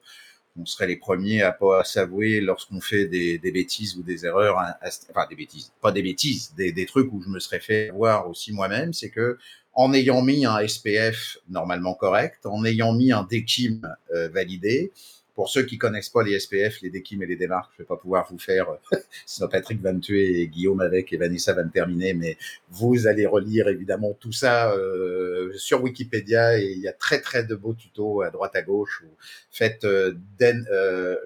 on 0.59 0.65
serait 0.65 0.87
les 0.87 0.97
premiers 0.97 1.43
à 1.43 1.51
pas 1.51 1.83
s'avouer 1.83 2.41
lorsqu'on 2.41 2.81
fait 2.81 3.05
des, 3.05 3.37
des, 3.37 3.51
bêtises 3.51 3.95
ou 3.95 4.03
des 4.03 4.25
erreurs, 4.25 4.57
enfin 4.81 5.27
des 5.29 5.35
bêtises, 5.35 5.71
pas 5.81 5.91
des 5.91 6.01
bêtises, 6.01 6.53
des, 6.57 6.71
des 6.71 6.85
trucs 6.85 7.11
où 7.13 7.21
je 7.21 7.29
me 7.29 7.39
serais 7.39 7.59
fait 7.59 7.89
voir 7.91 8.27
aussi 8.29 8.51
moi-même, 8.51 8.91
c'est 8.91 9.09
que 9.11 9.37
en 9.73 9.93
ayant 9.93 10.23
mis 10.23 10.45
un 10.45 10.67
SPF 10.67 11.37
normalement 11.49 11.93
correct, 11.93 12.45
en 12.45 12.65
ayant 12.65 12.93
mis 12.93 13.11
un 13.11 13.23
DKIM 13.23 13.81
euh, 14.13 14.27
validé, 14.29 14.91
pour 15.37 15.49
ceux 15.49 15.61
qui 15.61 15.77
connaissent 15.77 16.09
pas 16.09 16.23
les 16.23 16.39
SPF, 16.39 16.81
les 16.81 16.89
DKIM 16.89 17.21
et 17.21 17.27
les 17.27 17.35
démarques, 17.35 17.71
je 17.77 17.83
vais 17.83 17.87
pas 17.87 17.95
pouvoir 17.95 18.27
vous 18.31 18.39
faire, 18.39 18.69
sinon 19.27 19.47
Patrick 19.47 19.79
va 19.83 19.93
me 19.93 19.99
tuer 19.99 20.41
et 20.41 20.47
Guillaume 20.47 20.81
avec 20.81 21.13
et 21.13 21.17
Vanessa 21.17 21.53
va 21.53 21.63
me 21.63 21.69
terminer, 21.69 22.15
mais 22.15 22.39
vous 22.71 23.05
allez 23.05 23.27
relire 23.27 23.67
évidemment 23.67 24.17
tout 24.19 24.31
ça 24.31 24.71
euh, 24.71 25.53
sur 25.55 25.83
Wikipédia 25.83 26.59
et 26.59 26.71
il 26.71 26.79
y 26.79 26.87
a 26.87 26.93
très 26.93 27.21
très 27.21 27.43
de 27.43 27.53
beaux 27.53 27.75
tutos 27.75 28.23
à 28.23 28.31
droite 28.31 28.55
à 28.55 28.63
gauche. 28.63 29.03
Faites 29.51 29.83
euh, 29.83 30.17
euh, 30.41 31.17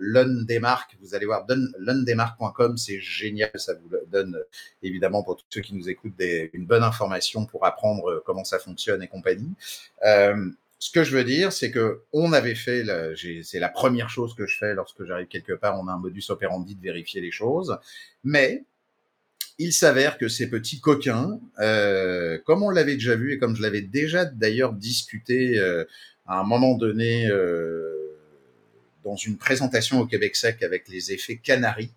vous 1.02 1.16
allez 1.16 1.26
voir 1.26 1.48
lundemark.com, 1.80 2.76
c'est 2.76 3.00
génial, 3.00 3.52
ça 3.56 3.76
vous 3.76 3.96
donne 4.12 4.44
évidemment 4.84 5.24
pour 5.24 5.38
tous 5.38 5.46
ceux 5.50 5.62
qui 5.62 5.74
nous 5.74 5.90
écoutent 5.90 6.18
des, 6.18 6.50
une 6.52 6.66
bonne 6.66 6.84
information 6.84 7.46
pour 7.46 7.66
apprendre 7.66 8.10
euh, 8.10 8.24
comment 8.26 8.44
ça 8.44 8.60
fonctionne 8.60 9.02
et 9.02 9.08
compagnie. 9.08 9.54
Euh, 10.06 10.50
ce 10.82 10.90
que 10.90 11.04
je 11.04 11.16
veux 11.16 11.24
dire, 11.24 11.54
c'est 11.54 11.70
que 11.70 12.02
on 12.12 12.34
avait 12.34 12.56
fait, 12.56 12.84
c'est 13.44 13.60
la 13.60 13.70
première 13.70 14.10
chose 14.10 14.34
que 14.34 14.48
je 14.48 14.58
fais 14.58 14.74
lorsque 14.74 15.06
j'arrive 15.06 15.28
quelque 15.28 15.54
part, 15.54 15.80
on 15.80 15.88
a 15.88 15.92
un 15.92 16.00
modus 16.00 16.24
operandi 16.30 16.74
de 16.74 16.82
vérifier 16.82 17.22
les 17.22 17.30
choses, 17.30 17.78
mais 18.24 18.64
il 19.60 19.74
s'avère 19.74 20.18
que 20.18 20.28
ces 20.28 20.50
petits 20.50 20.80
coquins, 20.80 21.40
euh, 21.60 22.40
comme 22.48 22.64
on 22.64 22.72
l'avait 22.72 22.96
déjà 22.96 23.16
vu 23.16 23.34
et 23.34 23.38
comme 23.38 23.56
je 23.56 23.62
l'avais 23.62 23.84
déjà 23.84 24.26
d'ailleurs 24.26 24.74
discuté 24.74 25.60
euh, 25.60 25.86
à 26.26 26.40
un 26.40 26.44
moment 26.44 26.76
donné 26.76 27.28
euh, 27.28 28.18
dans 29.04 29.16
une 29.16 29.38
présentation 29.38 30.00
au 30.00 30.08
Québec 30.08 30.36
Sec 30.36 30.64
avec 30.64 30.88
les 30.88 31.12
effets 31.12 31.38
canaries, 31.38 31.94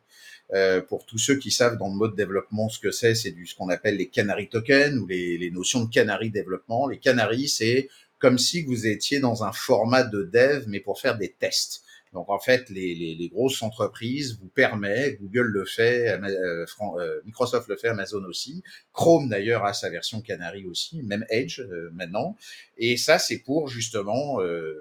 euh, 0.52 0.82
pour 0.82 1.06
tous 1.06 1.16
ceux 1.16 1.36
qui 1.36 1.50
savent 1.50 1.78
dans 1.78 1.88
le 1.88 1.94
mode 1.94 2.14
développement 2.16 2.68
ce 2.68 2.78
que 2.78 2.90
c'est, 2.90 3.14
c'est 3.14 3.30
du 3.30 3.46
ce 3.46 3.54
qu'on 3.54 3.70
appelle 3.70 3.96
les 3.96 4.08
canary 4.08 4.50
tokens 4.50 4.98
ou 4.98 5.06
les, 5.06 5.38
les 5.38 5.50
notions 5.50 5.84
de 5.84 5.90
canary 5.90 6.30
développement. 6.30 6.86
Les 6.86 6.98
canaries, 6.98 7.48
c'est 7.48 7.88
comme 8.24 8.38
si 8.38 8.62
vous 8.62 8.86
étiez 8.86 9.20
dans 9.20 9.44
un 9.44 9.52
format 9.52 10.02
de 10.02 10.22
dev, 10.22 10.64
mais 10.66 10.80
pour 10.80 10.98
faire 10.98 11.18
des 11.18 11.30
tests. 11.30 11.82
Donc 12.14 12.30
en 12.30 12.38
fait, 12.38 12.70
les, 12.70 13.28
grosses 13.30 13.62
entreprises 13.62 14.38
vous 14.40 14.48
permettent, 14.48 15.20
Google 15.20 15.48
le 15.48 15.66
fait, 15.66 16.08
euh, 16.08 16.64
euh, 16.96 17.20
Microsoft 17.26 17.68
le 17.68 17.76
fait, 17.76 17.88
Amazon 17.88 18.24
aussi, 18.24 18.62
Chrome 18.94 19.28
d'ailleurs 19.28 19.66
a 19.66 19.74
sa 19.74 19.90
version 19.90 20.22
Canary 20.22 20.64
aussi, 20.64 21.02
même 21.02 21.26
Edge 21.28 21.60
euh, 21.60 21.90
maintenant. 21.92 22.34
Et 22.78 22.96
ça, 22.96 23.18
c'est 23.18 23.40
pour 23.40 23.68
justement 23.68 24.38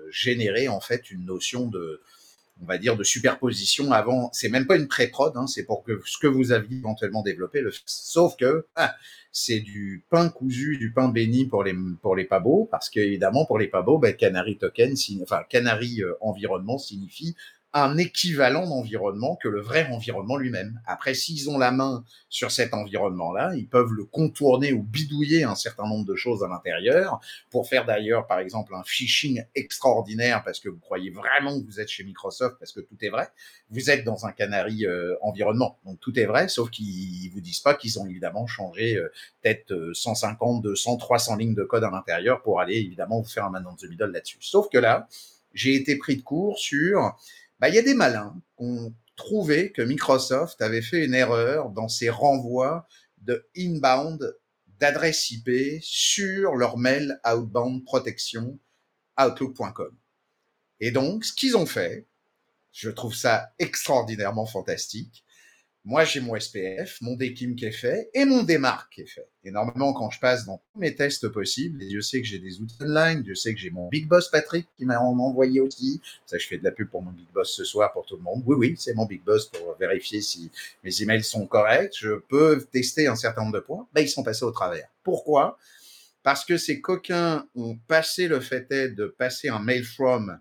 générer 0.09 0.69
en 0.69 0.79
fait 0.79 1.11
une 1.11 1.25
notion 1.25 1.67
de 1.67 2.01
on 2.63 2.65
va 2.65 2.77
dire, 2.77 2.95
de 2.95 3.03
superposition 3.03 3.91
avant. 3.91 4.29
C'est 4.33 4.49
même 4.49 4.65
pas 4.65 4.77
une 4.77 4.87
pré-prod, 4.87 5.35
hein, 5.35 5.47
c'est 5.47 5.65
pour 5.65 5.83
que 5.83 6.01
ce 6.05 6.17
que 6.17 6.27
vous 6.27 6.51
aviez 6.51 6.77
éventuellement 6.77 7.21
développé, 7.21 7.61
le, 7.61 7.71
sauf 7.85 8.35
que 8.37 8.65
ah, 8.75 8.95
c'est 9.31 9.59
du 9.59 10.05
pain 10.09 10.29
cousu, 10.29 10.77
du 10.77 10.93
pain 10.93 11.09
béni 11.09 11.45
pour 11.45 11.63
les 11.63 11.75
pour 12.01 12.15
les 12.15 12.25
pabos, 12.25 12.67
parce 12.71 12.89
qu'évidemment 12.89 13.45
pour 13.45 13.59
les 13.59 13.67
pabos, 13.67 13.97
ben, 13.97 14.15
Canary 14.15 14.57
Token, 14.57 14.93
enfin 15.21 15.41
Canary 15.49 16.01
euh, 16.01 16.13
environnement 16.21 16.77
signifie 16.77 17.35
un 17.73 17.97
équivalent 17.97 18.67
d'environnement 18.67 19.35
que 19.35 19.47
le 19.47 19.59
vrai 19.59 19.87
environnement 19.91 20.37
lui-même. 20.37 20.79
Après, 20.85 21.15
s'ils 21.15 21.49
ont 21.49 21.57
la 21.57 21.71
main 21.71 22.05
sur 22.29 22.51
cet 22.51 22.73
environnement-là, 22.73 23.55
ils 23.55 23.67
peuvent 23.67 23.91
le 23.91 24.05
contourner 24.05 24.73
ou 24.73 24.83
bidouiller 24.83 25.43
un 25.43 25.55
certain 25.55 25.87
nombre 25.87 26.05
de 26.05 26.15
choses 26.15 26.43
à 26.43 26.47
l'intérieur 26.47 27.19
pour 27.49 27.67
faire 27.67 27.85
d'ailleurs, 27.85 28.27
par 28.27 28.39
exemple, 28.39 28.75
un 28.75 28.83
phishing 28.83 29.43
extraordinaire 29.55 30.43
parce 30.43 30.59
que 30.59 30.69
vous 30.69 30.79
croyez 30.79 31.09
vraiment 31.09 31.59
que 31.59 31.65
vous 31.65 31.79
êtes 31.79 31.89
chez 31.89 32.03
Microsoft 32.03 32.57
parce 32.59 32.71
que 32.71 32.79
tout 32.79 32.97
est 33.01 33.09
vrai. 33.09 33.27
Vous 33.71 33.89
êtes 33.89 34.03
dans 34.03 34.27
un 34.27 34.31
canari 34.31 34.85
euh, 34.85 35.15
environnement, 35.21 35.79
donc 35.83 35.99
tout 35.99 36.17
est 36.19 36.25
vrai, 36.25 36.47
sauf 36.47 36.69
qu'ils 36.69 37.31
vous 37.31 37.41
disent 37.41 37.61
pas 37.61 37.73
qu'ils 37.73 37.99
ont 37.99 38.05
évidemment 38.05 38.45
changé 38.45 38.97
euh, 38.97 39.11
peut-être 39.41 39.91
150, 39.93 40.61
200, 40.61 40.97
300 40.97 41.37
lignes 41.37 41.55
de 41.55 41.63
code 41.63 41.83
à 41.83 41.89
l'intérieur 41.89 42.43
pour 42.43 42.59
aller 42.59 42.75
évidemment 42.75 43.19
vous 43.19 43.29
faire 43.29 43.45
un 43.45 43.49
man 43.49 43.63
the 43.77 43.89
middle 43.89 44.11
là-dessus. 44.11 44.37
Sauf 44.41 44.69
que 44.69 44.77
là, 44.77 45.07
j'ai 45.53 45.75
été 45.75 45.97
pris 45.97 46.17
de 46.17 46.21
court 46.21 46.57
sur 46.57 47.15
bah, 47.59 47.69
il 47.69 47.75
y 47.75 47.79
a 47.79 47.83
des 47.83 47.93
malins 47.93 48.41
qui 48.57 48.63
ont 48.63 48.95
trouvé 49.15 49.71
que 49.71 49.81
Microsoft 49.81 50.61
avait 50.61 50.81
fait 50.81 51.05
une 51.05 51.13
erreur 51.13 51.69
dans 51.69 51.87
ses 51.87 52.09
renvois 52.09 52.87
de 53.19 53.47
inbound 53.55 54.37
d'adresse 54.79 55.31
IP 55.31 55.81
sur 55.81 56.55
leur 56.55 56.77
mail 56.77 57.19
outbound 57.25 57.85
protection 57.85 58.59
outlook.com. 59.19 59.95
Et 60.79 60.91
donc, 60.91 61.23
ce 61.23 61.33
qu'ils 61.33 61.55
ont 61.55 61.65
fait, 61.65 62.07
je 62.71 62.89
trouve 62.89 63.15
ça 63.15 63.53
extraordinairement 63.59 64.45
fantastique, 64.45 65.22
moi, 65.85 66.05
j'ai 66.05 66.21
mon 66.21 66.39
SPF, 66.39 67.01
mon 67.01 67.17
DKIM 67.17 67.55
qui 67.55 67.65
est 67.65 67.71
fait 67.71 68.09
et 68.13 68.23
mon 68.23 68.43
démarque 68.43 68.93
qui 68.93 69.01
est 69.01 69.05
fait. 69.05 69.27
Et 69.43 69.51
normalement, 69.51 69.91
quand 69.91 70.09
je 70.09 70.19
passe 70.19 70.45
dans 70.45 70.57
tous 70.57 70.79
mes 70.79 70.95
tests 70.95 71.27
possibles, 71.27 71.83
et 71.83 71.87
Dieu 71.87 71.99
sait 72.01 72.21
que 72.21 72.27
j'ai 72.27 72.39
des 72.39 72.61
outils 72.61 72.77
online, 72.81 73.21
Dieu 73.21 73.35
sait 73.35 73.53
que 73.53 73.59
j'ai 73.59 73.69
mon 73.69 73.89
Big 73.89 74.07
Boss 74.07 74.29
Patrick 74.29 74.65
qui 74.77 74.85
m'a 74.85 74.99
envoyé 74.99 75.59
aussi. 75.59 75.99
Ça, 76.25 76.37
je 76.37 76.47
fais 76.47 76.57
de 76.57 76.63
la 76.63 76.71
pub 76.71 76.89
pour 76.89 77.01
mon 77.01 77.11
Big 77.11 77.27
Boss 77.33 77.53
ce 77.53 77.65
soir 77.65 77.91
pour 77.91 78.05
tout 78.05 78.15
le 78.15 78.21
monde. 78.21 78.43
Oui, 78.45 78.55
oui, 78.57 78.75
c'est 78.77 78.93
mon 78.93 79.05
Big 79.05 79.23
Boss 79.23 79.47
pour 79.47 79.75
vérifier 79.77 80.21
si 80.21 80.49
mes 80.85 81.01
emails 81.01 81.23
sont 81.23 81.45
corrects. 81.47 81.97
Je 81.99 82.13
peux 82.29 82.65
tester 82.71 83.07
un 83.07 83.17
certain 83.17 83.41
nombre 83.41 83.55
de 83.55 83.59
points. 83.59 83.85
Ben, 83.93 84.01
ils 84.01 84.09
sont 84.09 84.23
passés 84.23 84.45
au 84.45 84.51
travers. 84.51 84.87
Pourquoi? 85.03 85.57
Parce 86.23 86.45
que 86.45 86.55
ces 86.55 86.79
coquins 86.79 87.45
ont 87.55 87.77
passé 87.89 88.29
le 88.29 88.39
fait 88.39 88.69
de 88.95 89.07
passer 89.07 89.49
un 89.49 89.59
mail 89.59 89.83
from 89.83 90.39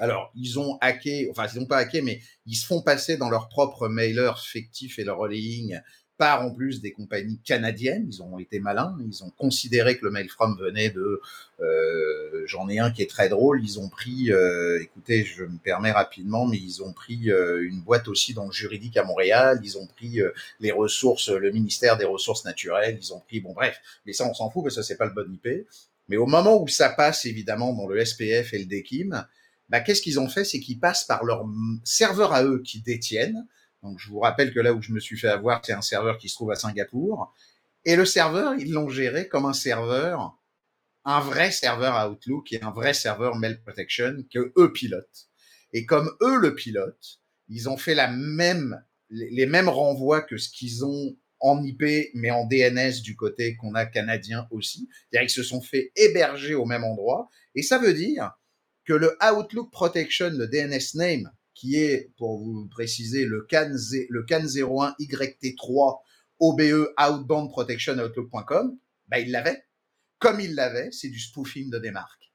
alors, 0.00 0.32
ils 0.34 0.58
ont 0.58 0.78
hacké, 0.80 1.28
enfin, 1.30 1.46
ils 1.52 1.60
n'ont 1.60 1.66
pas 1.66 1.76
hacké, 1.76 2.00
mais 2.00 2.20
ils 2.46 2.56
se 2.56 2.66
font 2.66 2.80
passer 2.80 3.18
dans 3.18 3.28
leur 3.28 3.48
propre 3.48 3.86
mailer 3.86 4.38
fictif 4.40 4.98
et 4.98 5.04
leur 5.04 5.18
relaying 5.18 5.78
par 6.16 6.42
en 6.42 6.50
plus 6.50 6.80
des 6.80 6.92
compagnies 6.92 7.38
canadiennes. 7.44 8.06
Ils 8.08 8.22
ont 8.22 8.38
été 8.38 8.60
malins, 8.60 8.96
ils 9.06 9.22
ont 9.24 9.30
considéré 9.30 9.98
que 9.98 10.06
le 10.06 10.10
mail 10.10 10.28
from 10.30 10.56
venait 10.58 10.88
de. 10.88 11.20
Euh, 11.60 12.46
J'en 12.46 12.70
ai 12.70 12.78
un 12.78 12.90
qui 12.90 13.02
est 13.02 13.10
très 13.10 13.28
drôle. 13.28 13.62
Ils 13.62 13.78
ont 13.78 13.90
pris, 13.90 14.32
euh, 14.32 14.82
écoutez, 14.82 15.22
je 15.24 15.44
me 15.44 15.58
permets 15.58 15.92
rapidement, 15.92 16.46
mais 16.46 16.56
ils 16.56 16.82
ont 16.82 16.92
pris 16.94 17.30
euh, 17.30 17.62
une 17.62 17.80
boîte 17.82 18.08
aussi 18.08 18.32
dans 18.32 18.46
le 18.46 18.52
juridique 18.52 18.96
à 18.96 19.04
Montréal. 19.04 19.60
Ils 19.62 19.76
ont 19.76 19.86
pris 19.86 20.20
les 20.60 20.72
ressources, 20.72 21.28
le 21.28 21.50
ministère 21.50 21.98
des 21.98 22.06
ressources 22.06 22.46
naturelles. 22.46 22.98
Ils 23.00 23.12
ont 23.12 23.20
pris, 23.20 23.40
bon 23.40 23.52
bref, 23.52 23.80
mais 24.06 24.14
ça 24.14 24.26
on 24.26 24.32
s'en 24.32 24.50
fout 24.50 24.62
parce 24.62 24.76
que 24.76 24.82
c'est 24.82 24.96
pas 24.96 25.06
le 25.06 25.12
bon 25.12 25.30
IP. 25.30 25.66
Mais 26.08 26.16
au 26.16 26.26
moment 26.26 26.60
où 26.60 26.68
ça 26.68 26.88
passe 26.88 27.26
évidemment 27.26 27.74
dans 27.74 27.86
le 27.86 28.04
SPF 28.04 28.52
et 28.52 28.58
le 28.58 28.64
DKIM, 28.64 29.26
bah, 29.70 29.80
qu'est-ce 29.80 30.02
qu'ils 30.02 30.18
ont 30.18 30.28
fait? 30.28 30.44
C'est 30.44 30.60
qu'ils 30.60 30.80
passent 30.80 31.04
par 31.04 31.24
leur 31.24 31.46
serveur 31.84 32.34
à 32.34 32.42
eux 32.44 32.60
qui 32.62 32.82
détiennent. 32.82 33.46
Donc, 33.82 33.98
je 33.98 34.08
vous 34.08 34.18
rappelle 34.18 34.52
que 34.52 34.60
là 34.60 34.74
où 34.74 34.82
je 34.82 34.92
me 34.92 35.00
suis 35.00 35.16
fait 35.16 35.28
avoir, 35.28 35.64
c'est 35.64 35.72
un 35.72 35.80
serveur 35.80 36.18
qui 36.18 36.28
se 36.28 36.34
trouve 36.34 36.50
à 36.50 36.56
Singapour. 36.56 37.32
Et 37.84 37.96
le 37.96 38.04
serveur, 38.04 38.54
ils 38.54 38.72
l'ont 38.72 38.88
géré 38.88 39.28
comme 39.28 39.46
un 39.46 39.52
serveur, 39.52 40.36
un 41.04 41.20
vrai 41.20 41.52
serveur 41.52 42.10
Outlook 42.10 42.52
et 42.52 42.62
un 42.62 42.72
vrai 42.72 42.92
serveur 42.92 43.36
Mail 43.36 43.62
Protection 43.62 44.24
que 44.30 44.52
eux 44.58 44.72
pilotent. 44.72 45.28
Et 45.72 45.86
comme 45.86 46.10
eux 46.20 46.36
le 46.36 46.54
pilotent, 46.54 47.20
ils 47.48 47.68
ont 47.68 47.76
fait 47.76 47.94
la 47.94 48.08
même, 48.08 48.84
les 49.08 49.46
mêmes 49.46 49.68
renvois 49.68 50.20
que 50.20 50.36
ce 50.36 50.50
qu'ils 50.50 50.84
ont 50.84 51.16
en 51.38 51.62
IP, 51.62 52.10
mais 52.12 52.30
en 52.30 52.44
DNS 52.44 53.00
du 53.02 53.16
côté 53.16 53.56
qu'on 53.56 53.74
a 53.74 53.86
canadien 53.86 54.46
aussi. 54.50 54.88
C'est-à-dire 55.10 55.28
qu'ils 55.28 55.42
se 55.42 55.48
sont 55.48 55.62
fait 55.62 55.92
héberger 55.96 56.54
au 56.54 56.66
même 56.66 56.84
endroit. 56.84 57.30
Et 57.54 57.62
ça 57.62 57.78
veut 57.78 57.94
dire 57.94 58.32
que 58.84 58.92
le 58.92 59.16
Outlook 59.22 59.70
Protection, 59.70 60.30
le 60.30 60.46
DNS 60.48 60.96
name, 60.96 61.30
qui 61.54 61.76
est, 61.76 62.10
pour 62.16 62.38
vous 62.38 62.68
préciser, 62.68 63.26
le 63.26 63.42
CAN, 63.42 63.70
le 64.08 64.22
CAN 64.22 64.44
01 64.44 64.94
YT3 64.98 66.00
OBE 66.40 66.88
Outbound 66.98 67.50
Protection 67.50 67.98
Outlook.com, 67.98 68.78
bah, 69.08 69.18
il 69.18 69.30
l'avait. 69.30 69.64
Comme 70.18 70.40
il 70.40 70.54
l'avait, 70.54 70.90
c'est 70.92 71.08
du 71.08 71.18
spoofing 71.18 71.70
de 71.70 71.78
démarque. 71.78 72.30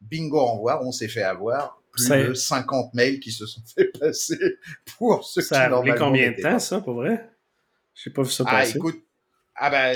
Bingo, 0.00 0.38
au 0.38 0.54
revoir, 0.56 0.82
on 0.82 0.92
s'est 0.92 1.08
fait 1.08 1.22
avoir 1.22 1.80
plus 1.92 2.08
de 2.08 2.34
50 2.34 2.94
mails 2.94 3.20
qui 3.20 3.30
se 3.30 3.46
sont 3.46 3.62
fait 3.74 3.96
passer 3.98 4.58
pour 4.98 5.24
ce 5.24 5.40
ça 5.40 5.68
qui 5.68 5.90
a 5.90 5.94
combien 5.96 6.32
de 6.32 6.42
temps, 6.42 6.58
ça, 6.58 6.80
pour 6.80 6.94
vrai? 6.94 7.30
Je 7.94 8.02
sais 8.02 8.10
pas 8.10 8.22
vu 8.22 8.30
ça 8.30 8.44
ah, 8.46 8.50
passer. 8.50 8.76
Écoute, 8.76 9.00
ah 9.54 9.70
bah, 9.70 9.92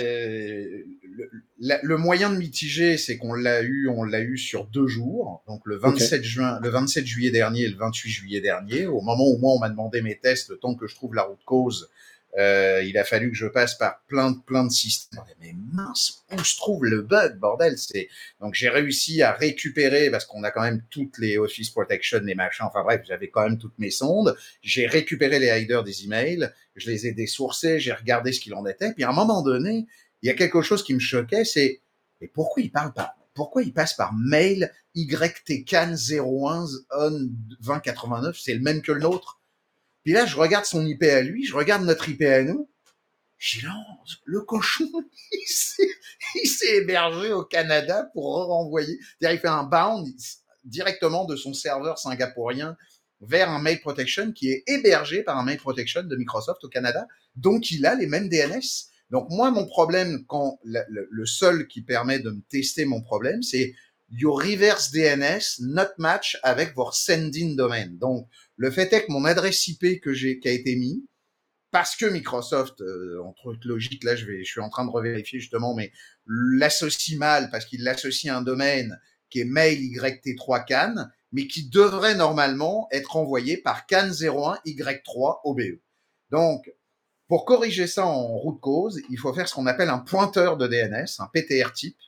le, 1.60 1.96
moyen 1.96 2.30
de 2.30 2.36
mitiger, 2.36 2.96
c'est 2.96 3.18
qu'on 3.18 3.34
l'a 3.34 3.62
eu, 3.62 3.88
on 3.88 4.04
l'a 4.04 4.20
eu 4.20 4.38
sur 4.38 4.66
deux 4.66 4.86
jours, 4.86 5.42
donc 5.46 5.62
le 5.64 5.76
27 5.76 6.22
juin, 6.22 6.60
le 6.62 6.68
27 6.68 7.06
juillet 7.06 7.30
dernier 7.30 7.62
et 7.62 7.68
le 7.68 7.76
28 7.76 8.10
juillet 8.10 8.40
dernier. 8.40 8.86
Au 8.86 9.00
moment 9.00 9.28
où 9.28 9.38
moi 9.38 9.52
on 9.54 9.58
m'a 9.58 9.68
demandé 9.68 10.02
mes 10.02 10.18
tests, 10.18 10.50
le 10.50 10.56
temps 10.56 10.74
que 10.74 10.86
je 10.86 10.94
trouve 10.94 11.14
la 11.14 11.22
route 11.22 11.42
cause, 11.44 11.90
euh, 12.36 12.82
il 12.84 12.98
a 12.98 13.04
fallu 13.04 13.30
que 13.30 13.36
je 13.36 13.46
passe 13.46 13.74
par 13.74 14.02
plein 14.06 14.30
de 14.30 14.38
plein 14.38 14.64
de 14.64 14.70
systèmes. 14.70 15.22
Mais 15.40 15.54
mince, 15.72 16.24
où 16.30 16.44
se 16.44 16.56
trouve 16.56 16.84
le 16.84 17.00
bug, 17.00 17.38
bordel? 17.38 17.78
C'est 17.78 18.08
donc 18.40 18.54
j'ai 18.54 18.68
réussi 18.68 19.22
à 19.22 19.32
récupérer 19.32 20.10
parce 20.10 20.26
qu'on 20.26 20.44
a 20.44 20.50
quand 20.50 20.60
même 20.60 20.82
toutes 20.90 21.18
les 21.18 21.38
Office 21.38 21.70
Protection, 21.70 22.20
les 22.22 22.34
machins. 22.34 22.66
Enfin 22.66 22.82
bref, 22.82 23.02
j'avais 23.08 23.28
quand 23.28 23.44
même 23.44 23.58
toutes 23.58 23.78
mes 23.78 23.90
sondes. 23.90 24.36
J'ai 24.62 24.86
récupéré 24.86 25.38
les 25.38 25.46
headers 25.46 25.84
des 25.84 26.04
emails, 26.04 26.50
je 26.76 26.90
les 26.90 27.06
ai 27.06 27.12
désourcés, 27.12 27.80
j'ai 27.80 27.92
regardé 27.92 28.32
ce 28.32 28.40
qu'il 28.40 28.54
en 28.54 28.66
était. 28.66 28.92
Puis 28.92 29.04
à 29.04 29.08
un 29.08 29.14
moment 29.14 29.42
donné, 29.42 29.86
il 30.22 30.28
y 30.28 30.30
a 30.30 30.34
quelque 30.34 30.62
chose 30.62 30.82
qui 30.82 30.94
me 30.94 30.98
choquait, 30.98 31.44
c'est 31.44 31.82
mais 32.20 32.28
pourquoi 32.28 32.62
il 32.62 32.72
parle 32.72 32.92
pas 32.92 33.18
pourquoi 33.38 33.62
il 33.62 33.72
passe 33.72 33.94
par 33.94 34.12
mail 34.14 34.72
YTCAN 34.96 35.94
01 35.94 36.66
on 36.90 37.28
2089 37.60 38.36
C'est 38.36 38.52
le 38.52 38.60
même 38.60 38.82
que 38.82 38.90
le 38.90 38.98
nôtre? 38.98 39.40
Puis 40.02 40.12
là, 40.12 40.26
je 40.26 40.36
regarde 40.36 40.64
son 40.64 40.84
IP 40.84 41.04
à 41.04 41.22
lui, 41.22 41.46
je 41.46 41.54
regarde 41.54 41.84
notre 41.84 42.08
IP 42.08 42.22
à 42.22 42.42
nous. 42.42 42.68
J'y 43.38 43.60
lance, 43.60 44.18
le 44.24 44.40
cochon, 44.40 44.90
il 45.32 46.48
s'est 46.48 46.78
hébergé 46.78 47.32
au 47.32 47.44
Canada 47.44 48.10
pour 48.12 48.24
renvoyer. 48.24 48.98
C'est-à-dire, 49.20 49.38
il 49.38 49.40
fait 49.40 49.46
un 49.46 49.62
bound 49.62 50.08
directement 50.64 51.24
de 51.24 51.36
son 51.36 51.54
serveur 51.54 51.96
singapourien 51.96 52.76
vers 53.20 53.50
un 53.50 53.60
mail 53.60 53.80
protection 53.80 54.32
qui 54.32 54.50
est 54.50 54.64
hébergé 54.66 55.22
par 55.22 55.38
un 55.38 55.44
mail 55.44 55.58
protection 55.58 56.02
de 56.02 56.16
Microsoft 56.16 56.64
au 56.64 56.68
Canada. 56.68 57.06
Donc, 57.36 57.70
il 57.70 57.86
a 57.86 57.94
les 57.94 58.08
mêmes 58.08 58.28
DNS. 58.28 58.88
Donc, 59.10 59.28
moi, 59.30 59.50
mon 59.50 59.66
problème, 59.66 60.24
quand 60.26 60.58
le, 60.64 61.26
seul 61.26 61.66
qui 61.66 61.82
permet 61.82 62.18
de 62.18 62.30
me 62.30 62.42
tester 62.50 62.84
mon 62.84 63.00
problème, 63.00 63.42
c'est 63.42 63.74
your 64.10 64.38
reverse 64.38 64.90
DNS 64.90 65.60
not 65.60 65.88
match 65.98 66.38
avec 66.42 66.74
votre 66.74 66.94
sending 66.94 67.56
domain. 67.56 67.86
Donc, 67.86 68.28
le 68.56 68.70
fait 68.70 68.92
est 68.92 69.06
que 69.06 69.12
mon 69.12 69.24
adresse 69.24 69.66
IP 69.68 70.00
que 70.00 70.12
j'ai, 70.12 70.40
qui 70.40 70.48
a 70.48 70.52
été 70.52 70.76
mis, 70.76 71.06
parce 71.70 71.96
que 71.96 72.06
Microsoft, 72.06 72.80
euh, 72.80 73.22
entre 73.24 73.46
autres 73.46 73.66
logique, 73.68 74.04
là, 74.04 74.16
je 74.16 74.24
vais, 74.24 74.44
je 74.44 74.50
suis 74.50 74.60
en 74.60 74.70
train 74.70 74.86
de 74.86 74.90
revérifier 74.90 75.40
justement, 75.40 75.74
mais 75.74 75.92
l'associe 76.26 77.18
mal 77.18 77.50
parce 77.50 77.66
qu'il 77.66 77.82
l'associe 77.82 78.32
à 78.32 78.38
un 78.38 78.42
domaine 78.42 78.98
qui 79.30 79.40
est 79.40 79.44
mail 79.44 79.78
YT3 79.78 80.64
CAN, 80.66 80.94
mais 81.32 81.46
qui 81.46 81.68
devrait 81.68 82.14
normalement 82.14 82.88
être 82.90 83.16
envoyé 83.16 83.58
par 83.58 83.86
CAN01 83.86 84.58
Y3 84.64 85.40
OBE. 85.44 85.80
Donc, 86.30 86.70
pour 87.28 87.44
corriger 87.44 87.86
ça 87.86 88.06
en 88.06 88.26
route 88.26 88.60
cause, 88.60 89.00
il 89.10 89.18
faut 89.18 89.32
faire 89.32 89.48
ce 89.48 89.54
qu'on 89.54 89.66
appelle 89.66 89.90
un 89.90 89.98
pointeur 89.98 90.56
de 90.56 90.66
DNS, 90.66 91.06
un 91.20 91.26
PTR 91.32 91.72
type, 91.72 91.98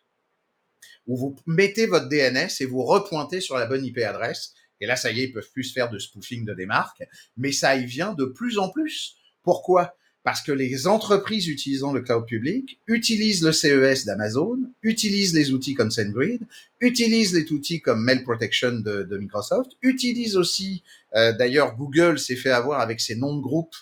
où 1.07 1.17
vous 1.17 1.37
mettez 1.47 1.87
votre 1.87 2.09
DNS 2.09 2.49
et 2.61 2.67
vous 2.67 2.83
repointez 2.83 3.41
sur 3.41 3.57
la 3.57 3.67
bonne 3.67 3.85
IP 3.85 3.99
adresse 3.99 4.55
et 4.81 4.87
là, 4.87 4.97
ça 4.97 5.11
y 5.11 5.21
est, 5.21 5.25
ils 5.25 5.33
peuvent 5.33 5.51
plus 5.53 5.73
faire 5.73 5.91
de 5.91 5.99
spoofing 5.99 6.45
de 6.45 6.55
démarque. 6.55 7.03
Mais 7.37 7.53
ça 7.53 7.77
y 7.77 7.85
vient 7.85 8.15
de 8.15 8.25
plus 8.25 8.59
en 8.59 8.71
plus. 8.71 9.17
Pourquoi? 9.43 9.95
Parce 10.23 10.43
que 10.43 10.53
les 10.53 10.87
entreprises 10.87 11.49
utilisant 11.49 11.93
le 11.93 12.03
cloud 12.03 12.27
public 12.27 12.79
utilisent 12.87 13.43
le 13.43 13.53
CES 13.53 14.05
d'Amazon, 14.05 14.59
utilisent 14.83 15.35
les 15.35 15.53
outils 15.53 15.73
comme 15.73 15.91
SendGrid, 15.91 16.43
utilisent 16.81 17.33
les 17.33 17.51
outils 17.53 17.81
comme 17.81 18.05
Mail 18.05 18.23
Protection 18.23 18.73
de, 18.73 19.17
Microsoft, 19.19 19.73
utilisent 19.81 20.37
aussi, 20.37 20.83
euh, 21.15 21.33
d'ailleurs 21.33 21.75
Google 21.75 22.19
s'est 22.19 22.37
fait 22.37 22.51
avoir 22.51 22.81
avec 22.81 23.01
ses 23.01 23.17
noms 23.17 23.35
de 23.35 23.41
groupes, 23.41 23.75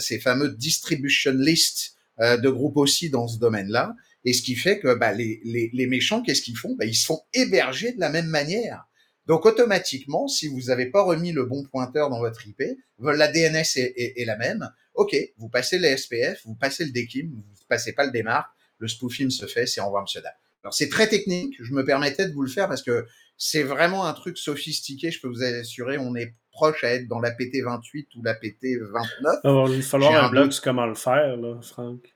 ces 0.00 0.18
fameux 0.18 0.50
distribution 0.50 1.32
lists 1.32 1.94
euh, 2.20 2.36
de 2.36 2.48
groupes 2.48 2.76
aussi 2.76 3.10
dans 3.10 3.26
ce 3.26 3.38
domaine-là, 3.38 3.94
et 4.24 4.32
ce 4.32 4.42
qui 4.42 4.54
fait 4.54 4.78
que 4.78 4.94
bah, 4.94 5.12
les, 5.12 5.40
les, 5.44 5.70
les 5.72 5.86
méchants, 5.86 6.22
qu'est-ce 6.22 6.42
qu'ils 6.42 6.56
font? 6.56 6.76
Bah, 6.76 6.84
Ils 6.84 6.94
se 6.94 7.06
font 7.06 7.20
héberger 7.34 7.92
de 7.92 8.00
la 8.00 8.10
même 8.10 8.26
manière. 8.26 8.84
Donc 9.26 9.46
automatiquement, 9.46 10.28
si 10.28 10.48
vous 10.48 10.62
n'avez 10.62 10.86
pas 10.86 11.02
remis 11.02 11.32
le 11.32 11.44
bon 11.44 11.62
pointeur 11.64 12.10
dans 12.10 12.18
votre 12.18 12.46
IP, 12.46 12.62
la 12.98 13.28
DNS 13.28 13.62
est, 13.76 13.94
est, 13.96 14.20
est 14.20 14.24
la 14.24 14.36
même, 14.36 14.68
ok, 14.94 15.16
vous 15.38 15.48
passez 15.48 15.78
les 15.78 15.96
SPF, 15.96 16.42
vous 16.44 16.54
passez 16.54 16.84
le 16.84 16.90
DKIM, 16.90 17.30
vous 17.32 17.64
passez 17.68 17.92
pas 17.92 18.04
le 18.04 18.10
démarque, 18.10 18.50
le 18.78 18.88
spoofing 18.88 19.30
se 19.30 19.46
fait, 19.46 19.66
c'est 19.66 19.80
revoir 19.80 20.02
monsieur 20.02 20.20
dame. 20.20 20.32
Alors 20.64 20.74
c'est 20.74 20.88
très 20.88 21.08
technique, 21.08 21.54
je 21.60 21.72
me 21.72 21.84
permettais 21.84 22.28
de 22.28 22.32
vous 22.32 22.42
le 22.42 22.50
faire 22.50 22.68
parce 22.68 22.82
que 22.82 23.06
c'est 23.36 23.62
vraiment 23.62 24.06
un 24.06 24.12
truc 24.12 24.38
sophistiqué, 24.38 25.10
je 25.10 25.20
peux 25.20 25.28
vous 25.28 25.42
assurer, 25.42 25.98
on 25.98 26.14
est 26.14 26.34
proche 26.52 26.84
à 26.84 26.92
être 26.92 27.08
dans 27.08 27.20
la 27.20 27.32
PT 27.32 27.62
28 27.64 28.08
ou 28.16 28.22
la 28.22 28.34
PT 28.34 28.78
29. 28.80 29.36
Il 29.44 29.76
va 29.76 29.82
falloir 29.82 30.14
un, 30.14 30.28
un 30.28 30.30
blog 30.30 30.52
sur 30.52 30.62
comment 30.62 30.86
le 30.86 30.94
faire, 30.94 31.36
là, 31.36 31.60
Franck. 31.62 32.12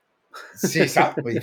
C'est 0.55 0.87
ça. 0.87 1.15
Oui, 1.23 1.37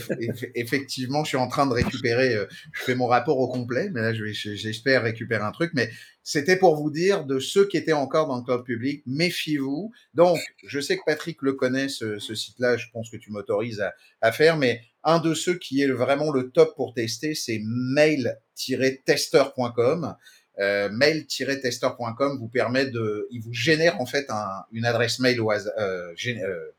effectivement, 0.54 1.24
je 1.24 1.30
suis 1.30 1.36
en 1.36 1.48
train 1.48 1.66
de 1.66 1.72
récupérer. 1.72 2.34
Euh, 2.34 2.46
je 2.72 2.82
fais 2.82 2.94
mon 2.94 3.06
rapport 3.06 3.38
au 3.38 3.48
complet, 3.48 3.90
mais 3.92 4.00
là, 4.00 4.12
j'espère 4.14 5.02
récupérer 5.02 5.42
un 5.42 5.52
truc. 5.52 5.72
Mais 5.74 5.90
c'était 6.22 6.56
pour 6.56 6.76
vous 6.76 6.90
dire 6.90 7.24
de 7.24 7.38
ceux 7.38 7.66
qui 7.66 7.76
étaient 7.76 7.92
encore 7.92 8.28
dans 8.28 8.38
le 8.38 8.44
cloud 8.44 8.64
public, 8.64 9.02
méfiez-vous. 9.06 9.92
Donc, 10.14 10.38
je 10.66 10.80
sais 10.80 10.96
que 10.96 11.02
Patrick 11.04 11.42
le 11.42 11.54
connaît, 11.54 11.88
ce, 11.88 12.18
ce 12.18 12.34
site-là. 12.34 12.76
Je 12.76 12.86
pense 12.92 13.10
que 13.10 13.16
tu 13.16 13.30
m'autorises 13.30 13.80
à, 13.80 13.94
à, 14.20 14.32
faire, 14.32 14.56
mais 14.56 14.80
un 15.02 15.18
de 15.18 15.34
ceux 15.34 15.58
qui 15.58 15.82
est 15.82 15.90
vraiment 15.90 16.32
le 16.32 16.50
top 16.50 16.74
pour 16.76 16.94
tester, 16.94 17.34
c'est 17.34 17.60
mail-tester.com. 17.64 20.14
Euh, 20.60 20.88
mail-tester.com 20.90 22.38
vous 22.38 22.48
permet 22.48 22.86
de, 22.86 23.26
il 23.30 23.42
vous 23.42 23.52
génère 23.52 24.00
en 24.00 24.06
fait 24.06 24.26
un, 24.30 24.64
une 24.72 24.84
adresse 24.84 25.18
mail 25.18 25.40
au 25.40 25.50
euh, 25.50 26.14
euh, 26.26 26.70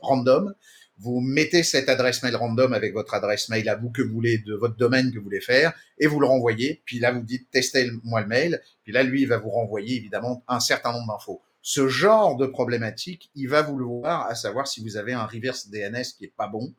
random 0.00 0.54
vous 1.02 1.20
mettez 1.20 1.64
cette 1.64 1.88
adresse 1.88 2.22
mail 2.22 2.36
random 2.36 2.72
avec 2.72 2.92
votre 2.92 3.14
adresse 3.14 3.48
mail 3.48 3.68
à 3.68 3.74
vous 3.74 3.90
que 3.90 4.02
vous 4.02 4.12
voulez, 4.12 4.38
de 4.38 4.54
votre 4.54 4.76
domaine 4.76 5.10
que 5.10 5.18
vous 5.18 5.24
voulez 5.24 5.40
faire, 5.40 5.72
et 5.98 6.06
vous 6.06 6.20
le 6.20 6.26
renvoyez. 6.26 6.80
Puis 6.84 7.00
là, 7.00 7.10
vous 7.12 7.22
dites 7.22 7.50
testez-moi 7.50 8.20
le 8.20 8.26
mail. 8.28 8.62
Puis 8.84 8.92
là, 8.92 9.02
lui, 9.02 9.22
il 9.22 9.28
va 9.28 9.38
vous 9.38 9.50
renvoyer 9.50 9.96
évidemment 9.96 10.44
un 10.46 10.60
certain 10.60 10.92
nombre 10.92 11.12
d'infos. 11.12 11.42
Ce 11.60 11.88
genre 11.88 12.36
de 12.36 12.46
problématique, 12.46 13.30
il 13.34 13.48
va 13.48 13.62
vous 13.62 13.78
le 13.78 13.84
voir, 13.84 14.26
à 14.26 14.34
savoir 14.34 14.66
si 14.66 14.80
vous 14.80 14.96
avez 14.96 15.12
un 15.12 15.26
reverse 15.26 15.68
DNS 15.70 16.04
qui 16.16 16.24
est 16.24 16.32
pas 16.36 16.48
bon. 16.48 16.72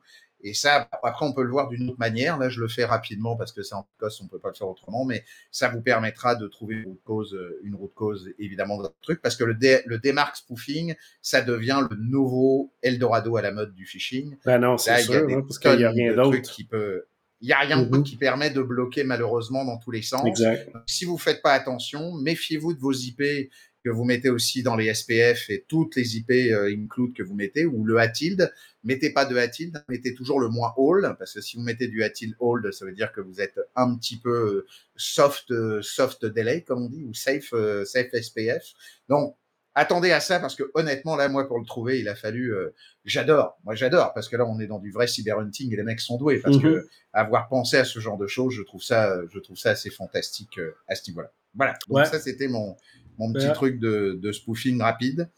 Et 0.44 0.52
ça, 0.52 0.88
après, 1.02 1.24
on 1.24 1.32
peut 1.32 1.42
le 1.42 1.50
voir 1.50 1.68
d'une 1.68 1.88
autre 1.88 1.98
manière. 1.98 2.38
Là, 2.38 2.50
je 2.50 2.60
le 2.60 2.68
fais 2.68 2.84
rapidement 2.84 3.34
parce 3.34 3.50
que 3.50 3.62
c'est 3.62 3.74
en 3.74 3.88
cause, 3.98 4.20
on 4.22 4.28
peut 4.28 4.38
pas 4.38 4.50
le 4.50 4.54
faire 4.54 4.68
autrement, 4.68 5.06
mais 5.06 5.24
ça 5.50 5.70
vous 5.70 5.80
permettra 5.80 6.34
de 6.34 6.46
trouver 6.46 6.76
une 6.76 6.84
route 6.84 7.02
cause, 7.02 7.38
une 7.62 7.74
route 7.74 7.94
cause 7.94 8.30
évidemment 8.38 8.76
dans 8.76 8.82
le 8.82 8.88
truc, 9.00 9.22
parce 9.22 9.36
que 9.36 9.44
le, 9.44 9.54
dé, 9.54 9.80
le 9.86 9.98
démarque 9.98 10.36
spoofing, 10.36 10.94
ça 11.22 11.40
devient 11.40 11.86
le 11.90 11.96
nouveau 11.96 12.74
Eldorado 12.82 13.38
à 13.38 13.42
la 13.42 13.52
mode 13.52 13.74
du 13.74 13.86
phishing. 13.86 14.36
Ben 14.44 14.58
non, 14.58 14.76
c'est 14.76 14.98
sûr, 14.98 15.26
hein, 15.30 15.40
parce 15.40 15.58
qu'il 15.58 15.76
n'y 15.76 15.84
a 15.84 15.90
rien 15.90 16.14
d'autre 16.14 16.42
qui 16.42 16.64
peut. 16.64 17.06
Il 17.40 17.46
n'y 17.46 17.52
a 17.52 17.58
rien 17.58 18.02
qui 18.02 18.16
permet 18.16 18.50
de 18.50 18.62
bloquer 18.62 19.04
malheureusement 19.04 19.64
dans 19.64 19.78
tous 19.78 19.90
les 19.90 20.02
sens. 20.02 20.26
Exact. 20.26 20.72
Donc, 20.72 20.82
si 20.86 21.04
vous 21.04 21.18
faites 21.18 21.42
pas 21.42 21.52
attention, 21.52 22.12
méfiez-vous 22.14 22.74
de 22.74 22.80
vos 22.80 22.92
IP 22.92 23.50
que 23.84 23.90
vous 23.90 24.04
mettez 24.04 24.30
aussi 24.30 24.62
dans 24.62 24.76
les 24.76 24.92
SPF 24.94 25.50
et 25.50 25.64
toutes 25.68 25.96
les 25.96 26.16
IP 26.16 26.30
euh, 26.30 26.74
include 26.74 27.14
que 27.14 27.22
vous 27.22 27.34
mettez, 27.34 27.66
ou 27.66 27.84
le 27.84 28.00
tilde 28.12 28.50
mettez 28.84 29.10
pas 29.10 29.24
de 29.24 29.46
tilde 29.46 29.84
mettez 29.88 30.14
toujours 30.14 30.40
le 30.40 30.48
moins 30.48 30.72
all, 30.78 31.16
parce 31.18 31.34
que 31.34 31.40
si 31.40 31.56
vous 31.56 31.62
mettez 31.62 31.88
du 31.88 32.02
tilde 32.12 32.34
hold, 32.38 32.72
ça 32.72 32.84
veut 32.84 32.92
dire 32.92 33.12
que 33.12 33.20
vous 33.20 33.40
êtes 33.40 33.58
un 33.74 33.96
petit 33.96 34.18
peu 34.18 34.66
soft, 34.96 35.52
soft 35.82 36.24
delay, 36.24 36.62
comme 36.62 36.82
on 36.82 36.88
dit, 36.88 37.04
ou 37.04 37.14
safe, 37.14 37.52
euh, 37.52 37.84
safe 37.84 38.12
SPF. 38.12 38.72
Donc, 39.08 39.36
attendez 39.74 40.12
à 40.12 40.20
ça, 40.20 40.38
parce 40.38 40.54
que 40.54 40.64
honnêtement, 40.74 41.16
là, 41.16 41.28
moi, 41.28 41.46
pour 41.48 41.58
le 41.58 41.66
trouver, 41.66 41.98
il 42.00 42.08
a 42.08 42.14
fallu, 42.14 42.54
euh, 42.54 42.74
j'adore, 43.04 43.58
moi 43.64 43.74
j'adore, 43.74 44.12
parce 44.14 44.28
que 44.28 44.36
là, 44.36 44.46
on 44.46 44.60
est 44.60 44.66
dans 44.66 44.78
du 44.78 44.90
vrai 44.92 45.06
cyberhunting 45.06 45.72
et 45.72 45.76
les 45.76 45.82
mecs 45.82 46.00
sont 46.00 46.16
doués, 46.16 46.38
parce 46.38 46.56
mm 46.56 46.60
-hmm. 46.60 46.82
que 46.82 46.88
avoir 47.12 47.48
pensé 47.48 47.76
à 47.78 47.84
ce 47.84 47.98
genre 48.00 48.18
de 48.18 48.26
choses, 48.26 48.54
je 48.54 48.62
trouve 48.62 48.82
ça, 48.82 49.20
je 49.32 49.38
trouve 49.38 49.56
ça 49.56 49.70
assez 49.70 49.90
fantastique 49.90 50.58
euh, 50.58 50.72
à 50.88 50.94
ce 50.94 51.10
niveau-là. 51.10 51.32
Voilà. 51.54 51.74
Donc 51.88 51.98
ouais. 51.98 52.04
ça, 52.04 52.18
c'était 52.18 52.48
mon, 52.48 52.76
mon 53.18 53.32
petit 53.32 53.46
ouais. 53.46 53.52
truc 53.52 53.78
de, 53.78 54.18
de 54.20 54.32
spoofing 54.32 54.80
rapide. 54.80 55.28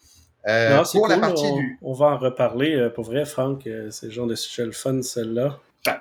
Euh, 0.49 0.76
non, 0.76 0.82
pour 0.84 1.03
cool, 1.03 1.11
la 1.11 1.18
partie 1.18 1.44
on, 1.44 1.57
du... 1.57 1.78
on 1.82 1.92
va 1.92 2.07
en 2.07 2.18
reparler. 2.18 2.74
Euh, 2.74 2.90
pour 2.90 3.05
vrai, 3.05 3.24
Franck, 3.24 3.66
euh, 3.66 3.90
c'est 3.90 4.07
le 4.07 4.12
genre 4.12 4.26
de 4.26 4.36
sujet 4.36 4.64
le 4.64 4.72
fun, 4.72 5.03
celle-là. 5.03 5.61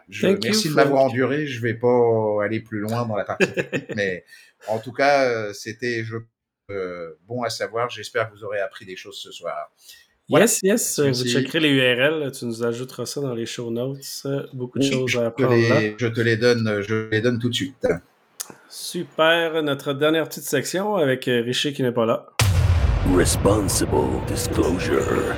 Je, 0.09 0.27
merci 0.27 0.67
you, 0.67 0.71
de 0.71 0.75
m'avoir 0.75 1.03
enduré. 1.03 1.45
Je 1.45 1.61
vais 1.61 1.73
pas 1.75 2.43
aller 2.43 2.59
plus 2.59 2.79
loin 2.79 3.05
dans 3.05 3.15
la 3.15 3.23
partie 3.23 3.51
technique, 3.51 3.91
mais 3.95 4.23
en 4.67 4.79
tout 4.79 4.91
cas, 4.91 5.25
euh, 5.29 5.53
c'était 5.53 6.03
je, 6.03 6.17
bon 7.27 7.43
à 7.43 7.49
savoir. 7.49 7.89
J'espère 7.89 8.29
que 8.29 8.35
vous 8.35 8.43
aurez 8.43 8.59
appris 8.59 8.85
des 8.85 8.95
choses 8.95 9.19
ce 9.19 9.31
soir. 9.31 9.71
Voilà. 10.27 10.45
Yes, 10.45 10.59
yes. 10.63 10.99
Merci. 10.99 11.23
Vous 11.23 11.29
checkerez 11.29 11.59
les 11.59 11.69
URL. 11.69 12.31
Tu 12.31 12.45
nous 12.45 12.63
ajouteras 12.63 13.05
ça 13.05 13.21
dans 13.21 13.35
les 13.35 13.45
show 13.45 13.69
notes. 13.69 14.25
Beaucoup 14.53 14.79
de 14.79 14.85
oui, 14.85 14.91
choses 14.91 15.17
à 15.17 15.27
apprendre 15.27 15.53
les, 15.53 15.69
là. 15.69 15.95
Je 15.97 16.07
te 16.07 16.21
les 16.21 16.37
donne. 16.37 16.81
Je 16.81 17.09
les 17.09 17.21
donne 17.21 17.37
tout 17.37 17.49
de 17.49 17.53
suite. 17.53 17.87
Super. 18.69 19.61
Notre 19.61 19.93
dernière 19.93 20.27
petite 20.27 20.45
section 20.45 20.95
avec 20.95 21.25
Richer 21.25 21.73
qui 21.73 21.83
n'est 21.83 21.91
pas 21.91 22.07
là. 22.07 22.34
Responsible 23.13 24.25
disclosure. 24.27 25.35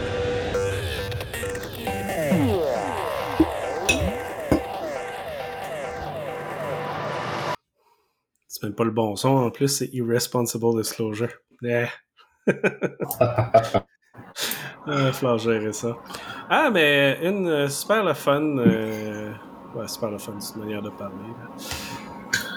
C'est 8.47 8.63
même 8.63 8.73
pas 8.73 8.85
le 8.85 8.91
bon 8.91 9.15
son, 9.15 9.29
en 9.29 9.51
plus, 9.51 9.67
c'est 9.67 9.89
irresponsible 9.93 10.77
disclosure. 10.77 11.29
Yeah. 11.61 11.89
euh, 14.87 15.11
falloir 15.11 15.39
gérer 15.39 15.73
ça. 15.73 15.97
Ah, 16.49 16.69
mais 16.71 17.17
une 17.23 17.67
super 17.67 18.03
le 18.03 18.13
fun. 18.13 18.59
Euh... 18.59 19.33
Ouais, 19.75 19.87
super 19.87 20.11
le 20.11 20.19
fun, 20.19 20.39
c'est 20.39 20.53
une 20.55 20.61
manière 20.61 20.83
de 20.83 20.91
parler. 20.91 21.15
Là. 21.15 22.06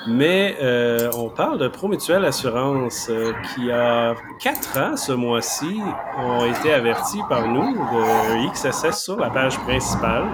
Mais 0.07 0.57
euh, 0.61 1.11
on 1.15 1.29
parle 1.29 1.59
de 1.59 1.69
Promutuelle 1.69 2.25
Assurance 2.25 3.09
euh, 3.11 3.33
qui 3.55 3.71
a 3.71 4.15
quatre 4.39 4.79
ans 4.79 4.97
ce 4.97 5.13
mois-ci 5.13 5.81
ont 6.19 6.47
été 6.47 6.73
avertis 6.73 7.21
par 7.29 7.47
nous 7.47 7.75
de 7.75 8.51
XSS 8.53 9.03
sur 9.03 9.17
la 9.19 9.31
page 9.31 9.59
principale. 9.59 10.25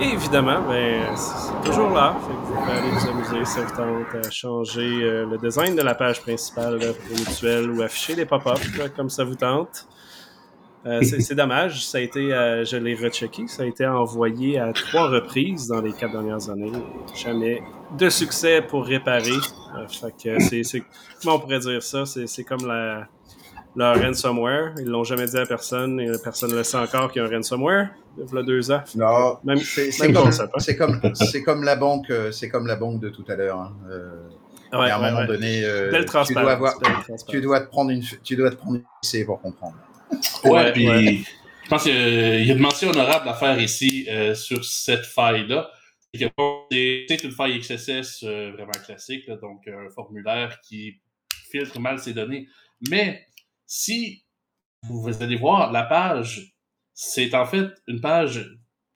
Et 0.00 0.14
évidemment, 0.14 0.62
ben, 0.68 1.14
c'est 1.14 1.70
toujours 1.70 1.90
là. 1.90 2.16
Fait 2.26 2.32
que 2.32 2.38
vous 2.38 2.54
pouvez 2.54 2.72
aller 2.72 2.90
vous 2.90 3.08
amuser 3.08 3.44
si 3.44 3.60
vous 3.60 3.76
tente 3.76 4.26
à 4.26 4.30
changer 4.30 5.02
euh, 5.02 5.26
le 5.26 5.38
design 5.38 5.76
de 5.76 5.82
la 5.82 5.94
page 5.94 6.20
principale 6.22 6.78
de 6.78 6.92
Promutuelle 6.92 7.70
ou 7.70 7.82
afficher 7.82 8.14
des 8.16 8.24
pop-ups 8.24 8.90
comme 8.96 9.10
ça 9.10 9.24
vous 9.24 9.36
tente. 9.36 9.86
Euh, 10.86 11.02
c'est 11.02 11.34
dommage, 11.34 11.84
ça 11.84 11.98
a 11.98 12.00
été, 12.00 12.32
euh, 12.32 12.64
je 12.64 12.78
l'ai 12.78 12.94
rechecké, 12.94 13.46
ça 13.48 13.64
a 13.64 13.66
été 13.66 13.86
envoyé 13.86 14.58
à 14.58 14.72
trois 14.72 15.10
reprises 15.10 15.66
dans 15.66 15.82
les 15.82 15.92
quatre 15.92 16.12
dernières 16.12 16.48
années. 16.48 16.72
Jamais 17.14 17.62
de 17.98 18.08
succès 18.08 18.62
pour 18.62 18.86
réparer. 18.86 19.30
Euh, 19.76 19.86
fait 19.88 20.38
que 20.38 20.62
c'est, 20.64 20.82
comment 21.22 21.36
on 21.36 21.40
pourrait 21.40 21.58
dire 21.58 21.82
ça? 21.82 22.04
C'est 22.06 22.44
comme 22.44 22.66
la, 22.66 23.06
leur 23.76 24.00
ransomware. 24.00 24.72
Ils 24.78 24.86
l'ont 24.86 25.04
jamais 25.04 25.26
dit 25.26 25.36
à 25.36 25.44
personne 25.44 26.00
et 26.00 26.12
personne 26.24 26.50
ne 26.50 26.56
le 26.56 26.64
sait 26.64 26.78
encore 26.78 27.12
qu'il 27.12 27.20
y 27.20 27.24
a 27.26 27.28
un 27.28 27.30
ransomware. 27.30 27.90
Il 28.16 28.34
y 28.34 28.38
a 28.38 28.42
deux 28.42 28.70
ans. 28.70 28.80
Non, 28.96 29.38
même, 29.44 29.58
c'est 29.58 30.12
comme, 30.12 30.32
c'est 30.54 31.42
comme, 31.44 31.62
la 31.62 31.76
banque, 31.76 32.10
c'est 32.32 32.48
comme 32.48 32.66
la 32.66 32.76
banque 32.76 33.00
de 33.00 33.10
tout 33.10 33.24
à 33.28 33.36
l'heure. 33.36 33.58
Hein. 33.58 33.72
Ouais, 34.72 34.88
à 34.88 34.96
un 34.96 35.02
ouais, 35.02 35.10
moment 35.10 35.20
ouais. 35.20 35.26
donné, 35.26 35.62
tu 36.26 36.32
dois 36.32 36.52
avoir, 36.52 36.74
tu 37.28 37.40
dois 37.42 37.60
te 37.60 37.68
prendre 37.68 37.90
une, 37.90 38.02
tu 38.22 38.36
dois 38.36 38.50
te 38.50 38.56
prendre 38.56 38.76
une 38.76 39.24
pour 39.26 39.42
comprendre. 39.42 39.74
Ouais, 40.44 40.72
puis 40.72 40.88
ouais. 40.88 41.22
je 41.64 41.68
pense 41.68 41.84
qu'il 41.84 41.92
y 41.92 42.50
a 42.50 42.54
une 42.54 42.58
mention 42.58 42.90
honorable 42.90 43.28
à 43.28 43.34
faire 43.34 43.60
ici 43.60 44.06
euh, 44.08 44.34
sur 44.34 44.64
cette 44.64 45.06
faille-là. 45.06 45.70
C'est 46.12 47.24
une 47.24 47.30
faille 47.30 47.60
XSS 47.60 48.24
euh, 48.24 48.52
vraiment 48.52 48.72
classique, 48.84 49.26
là, 49.28 49.36
donc 49.36 49.68
un 49.68 49.88
formulaire 49.90 50.60
qui 50.62 51.00
filtre 51.50 51.78
mal 51.78 51.98
ses 51.98 52.12
données. 52.12 52.48
Mais 52.88 53.24
si 53.66 54.24
vous 54.82 55.22
allez 55.22 55.36
voir, 55.36 55.70
la 55.72 55.84
page, 55.84 56.54
c'est 56.94 57.34
en 57.34 57.46
fait 57.46 57.68
une 57.86 58.00
page 58.00 58.44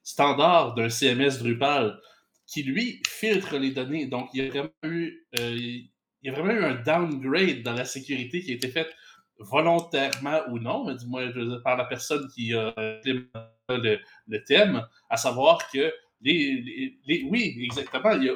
standard 0.02 0.74
d'un 0.74 0.88
CMS 0.88 1.38
Drupal 1.38 1.98
qui, 2.46 2.62
lui, 2.62 3.02
filtre 3.06 3.58
les 3.58 3.70
données. 3.70 4.06
Donc, 4.06 4.28
il 4.34 4.44
y 4.44 4.46
a 4.46 4.50
vraiment 4.50 4.70
eu, 4.84 5.26
euh, 5.38 5.56
il 5.56 5.90
y 6.22 6.28
a 6.28 6.32
vraiment 6.32 6.52
eu 6.52 6.64
un 6.64 6.74
downgrade 6.74 7.62
dans 7.62 7.72
la 7.72 7.84
sécurité 7.84 8.40
qui 8.42 8.52
a 8.52 8.54
été 8.54 8.68
faite 8.68 8.94
volontairement 9.39 10.41
ou 10.51 10.59
non, 10.59 10.85
mais 10.85 10.95
du 10.95 11.07
moins 11.07 11.30
par 11.62 11.76
la 11.76 11.85
personne 11.85 12.28
qui 12.35 12.55
a 12.55 12.72
le, 12.78 13.99
le, 14.28 14.45
thème, 14.45 14.87
à 15.11 15.16
savoir 15.16 15.70
que 15.70 15.93
les, 16.20 16.62
les, 16.62 16.99
les, 17.07 17.28
oui, 17.30 17.57
exactement, 17.61 18.12
il 18.12 18.24
y 18.24 18.28
a, 18.30 18.35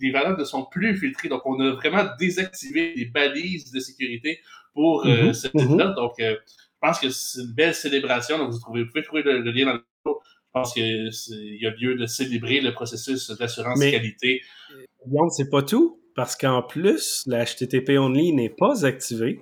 les 0.00 0.10
valeurs 0.10 0.36
ne 0.36 0.44
sont 0.44 0.64
plus 0.64 0.96
filtrées. 0.96 1.28
Donc, 1.28 1.42
on 1.44 1.58
a 1.60 1.72
vraiment 1.72 2.04
désactivé 2.18 2.94
les 2.96 3.04
balises 3.04 3.70
de 3.70 3.78
sécurité 3.80 4.40
pour 4.74 5.06
mm 5.06 5.10
-hmm, 5.10 5.32
cette 5.32 5.54
mm 5.54 5.58
-hmm. 5.58 5.78
là 5.78 5.86
Donc, 5.94 6.14
euh, 6.18 6.36
je 6.46 6.78
pense 6.80 6.98
que 6.98 7.10
c'est 7.10 7.40
une 7.42 7.54
belle 7.54 7.74
célébration. 7.74 8.38
Donc, 8.38 8.50
vous, 8.52 8.58
trouvez, 8.58 8.82
vous 8.82 8.90
pouvez 8.90 9.04
trouver 9.04 9.22
le, 9.22 9.50
lien 9.52 9.66
dans 9.66 9.74
le 9.74 9.82
Je 10.04 10.60
pense 10.60 10.74
qu'il 10.74 11.58
y 11.62 11.66
a 11.66 11.70
lieu 11.70 11.94
de 12.02 12.06
célébrer 12.06 12.60
le 12.60 12.72
processus 12.72 13.30
d'assurance 13.38 13.80
qualité. 13.80 14.42
c'est 15.36 15.50
pas 15.50 15.62
tout? 15.62 16.01
Parce 16.14 16.36
qu'en 16.36 16.62
plus, 16.62 17.24
la 17.26 17.44
HTTP 17.44 17.98
only 17.98 18.32
n'est 18.32 18.50
pas 18.50 18.84
activé. 18.84 19.38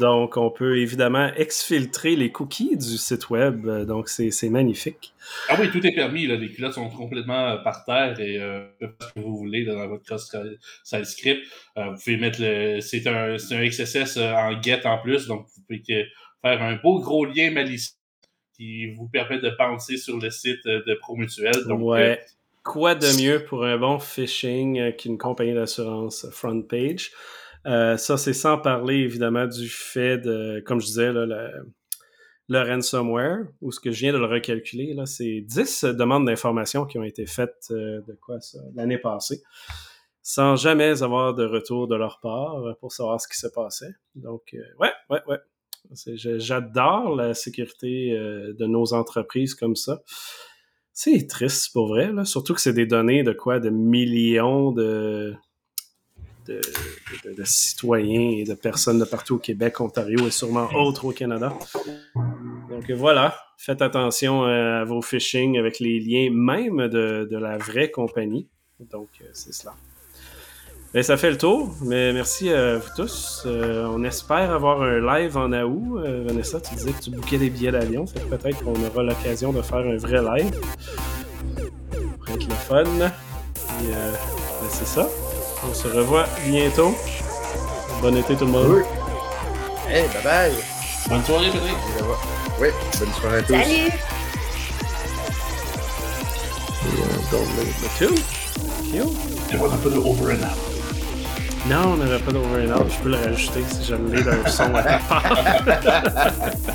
Donc, 0.00 0.36
on 0.36 0.50
peut 0.50 0.78
évidemment 0.78 1.32
exfiltrer 1.34 2.16
les 2.16 2.32
cookies 2.32 2.76
du 2.76 2.96
site 2.96 3.30
web. 3.30 3.66
Donc, 3.86 4.08
c'est 4.08 4.48
magnifique. 4.48 5.14
Ah 5.48 5.56
oui, 5.60 5.70
tout 5.70 5.84
est 5.86 5.94
permis. 5.94 6.26
Là. 6.26 6.36
Les 6.36 6.50
culottes 6.50 6.74
sont 6.74 6.88
complètement 6.88 7.48
euh, 7.50 7.56
par 7.58 7.84
terre 7.84 8.18
et 8.18 8.38
euh, 8.38 8.66
ce 8.80 9.12
que 9.14 9.20
vous 9.20 9.36
voulez 9.36 9.64
dans 9.64 9.86
votre 9.86 10.04
cross-site 10.04 11.04
script. 11.04 11.46
Euh, 11.76 11.90
vous 11.90 12.02
pouvez 12.02 12.16
mettre 12.16 12.40
le. 12.40 12.80
C'est 12.80 13.06
un, 13.06 13.34
un 13.34 13.68
XSS 13.68 14.16
euh, 14.16 14.32
en 14.32 14.60
get 14.60 14.86
en 14.86 14.98
plus. 14.98 15.26
Donc, 15.26 15.46
vous 15.54 15.62
pouvez 15.62 15.82
faire 16.42 16.62
un 16.62 16.76
beau 16.76 17.00
gros 17.00 17.24
lien 17.24 17.50
malicieux 17.50 17.94
qui 18.56 18.90
vous 18.94 19.08
permet 19.08 19.38
de 19.38 19.50
penser 19.50 19.96
sur 19.96 20.18
le 20.18 20.30
site 20.30 20.64
de 20.66 20.94
ProMutuel. 20.94 21.64
Donc, 21.68 21.80
ouais 21.82 22.20
quoi 22.68 22.94
de 22.94 23.06
mieux 23.18 23.44
pour 23.46 23.64
un 23.64 23.78
bon 23.78 23.98
phishing 23.98 24.78
euh, 24.78 24.92
qu'une 24.92 25.16
compagnie 25.16 25.54
d'assurance 25.54 26.28
front 26.30 26.60
page? 26.60 27.12
Euh, 27.66 27.96
ça, 27.96 28.18
c'est 28.18 28.34
sans 28.34 28.58
parler 28.58 28.96
évidemment 28.96 29.46
du 29.46 29.70
fait 29.70 30.18
de, 30.18 30.62
comme 30.66 30.78
je 30.78 30.86
disais, 30.86 31.10
le, 31.10 32.62
ransomware, 32.62 33.46
ou 33.62 33.72
ce 33.72 33.80
que 33.80 33.90
je 33.90 34.00
viens 34.00 34.12
de 34.12 34.18
le 34.18 34.26
recalculer, 34.26 34.92
là, 34.92 35.06
c'est 35.06 35.40
10 35.40 35.84
demandes 35.84 36.26
d'informations 36.26 36.84
qui 36.84 36.98
ont 36.98 37.04
été 37.04 37.24
faites 37.24 37.68
euh, 37.70 38.02
de 38.06 38.12
quoi 38.20 38.38
ça, 38.40 38.58
l'année 38.74 38.98
passée, 38.98 39.42
sans 40.22 40.56
jamais 40.56 41.02
avoir 41.02 41.34
de 41.34 41.46
retour 41.46 41.88
de 41.88 41.96
leur 41.96 42.20
part 42.20 42.62
pour 42.80 42.92
savoir 42.92 43.18
ce 43.18 43.28
qui 43.28 43.38
se 43.38 43.46
passait. 43.46 43.94
Donc, 44.14 44.54
ouais, 44.78 44.92
ouais, 45.08 45.20
ouais. 45.26 45.38
J'adore 46.04 47.16
la 47.16 47.32
sécurité 47.32 48.10
de 48.12 48.66
nos 48.66 48.92
entreprises 48.92 49.54
comme 49.54 49.74
ça. 49.74 50.02
C'est 51.00 51.28
triste 51.28 51.72
pour 51.72 51.86
vrai, 51.86 52.10
surtout 52.24 52.54
que 52.54 52.60
c'est 52.60 52.72
des 52.72 52.84
données 52.84 53.22
de 53.22 53.32
quoi? 53.32 53.60
De 53.60 53.70
millions 53.70 54.72
de, 54.72 55.32
citoyens 57.44 58.32
et 58.36 58.42
de 58.42 58.54
personnes 58.54 58.98
de 58.98 59.04
partout 59.04 59.36
au 59.36 59.38
Québec, 59.38 59.80
Ontario 59.80 60.26
et 60.26 60.32
sûrement 60.32 60.68
autres 60.74 61.04
au 61.04 61.12
Canada. 61.12 61.56
Donc 62.68 62.90
voilà, 62.90 63.38
faites 63.58 63.80
attention 63.80 64.44
euh, 64.46 64.80
à 64.80 64.84
vos 64.84 65.00
phishing 65.00 65.56
avec 65.56 65.78
les 65.78 66.00
liens 66.00 66.30
même 66.32 66.88
de, 66.88 67.28
de 67.30 67.36
la 67.36 67.58
vraie 67.58 67.92
compagnie. 67.92 68.48
Donc 68.80 69.10
euh, 69.20 69.26
c'est 69.32 69.54
cela. 69.54 69.76
Ben, 70.94 71.02
ça 71.02 71.18
fait 71.18 71.30
le 71.30 71.36
tour, 71.36 71.74
mais 71.82 72.14
merci 72.14 72.50
à 72.50 72.78
vous 72.78 72.88
tous. 72.96 73.42
Euh, 73.44 73.86
on 73.92 74.02
espère 74.04 74.50
avoir 74.50 74.80
un 74.80 75.00
live 75.00 75.36
en 75.36 75.52
août. 75.52 75.98
Euh, 75.98 76.24
Vanessa, 76.26 76.60
tu 76.62 76.74
disais 76.76 76.92
que 76.92 77.02
tu 77.02 77.10
bouquais 77.10 77.36
des 77.36 77.50
billets 77.50 77.72
d'avion, 77.72 78.06
fait 78.06 78.20
peut-être 78.20 78.64
qu'on 78.64 78.72
aura 78.72 79.02
l'occasion 79.02 79.52
de 79.52 79.60
faire 79.60 79.78
un 79.80 79.98
vrai 79.98 80.22
live. 80.22 80.50
Ça 81.92 81.98
pourrait 82.18 82.34
être 82.34 82.48
le 82.48 82.54
fun. 82.54 82.84
Et, 82.84 83.94
euh, 83.94 84.12
ben, 84.12 84.68
c'est 84.70 84.86
ça. 84.86 85.06
On 85.68 85.74
se 85.74 85.88
revoit 85.88 86.24
bientôt. 86.46 86.94
Bon 88.00 88.16
été 88.16 88.34
tout 88.34 88.46
le 88.46 88.52
monde. 88.52 88.66
Oui. 88.68 88.82
Hey, 89.90 90.08
bye 90.08 90.22
bye. 90.24 90.52
Bonne 91.10 91.24
soirée, 91.24 91.50
Patrick. 91.50 91.76
Oui, 92.60 92.68
bonne 92.98 93.12
soirée 93.12 93.38
à 93.38 93.42
tous. 93.42 93.52
Salut. 93.52 93.92
Don't 97.30 97.44
Il 98.84 99.02
n'y 99.02 99.58
pas 99.58 99.90
de 99.90 99.98
over 99.98 100.32
and 100.32 100.44
out. 100.44 100.77
Non, 101.68 101.92
on 101.92 101.96
n'avait 101.98 102.18
pas 102.18 102.32
d'over. 102.32 102.66
Je 102.66 103.02
peux 103.02 103.10
le 103.10 103.16
rajouter 103.16 103.62
si 103.68 103.84
je 103.84 103.94
l'ai 103.94 104.22
le 104.22 104.38
son 104.46 104.74
à 104.74 104.82
part. 104.82 105.22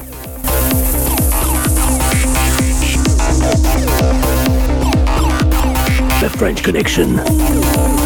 The 6.21 6.29
French 6.37 6.61
Connection. 6.61 8.02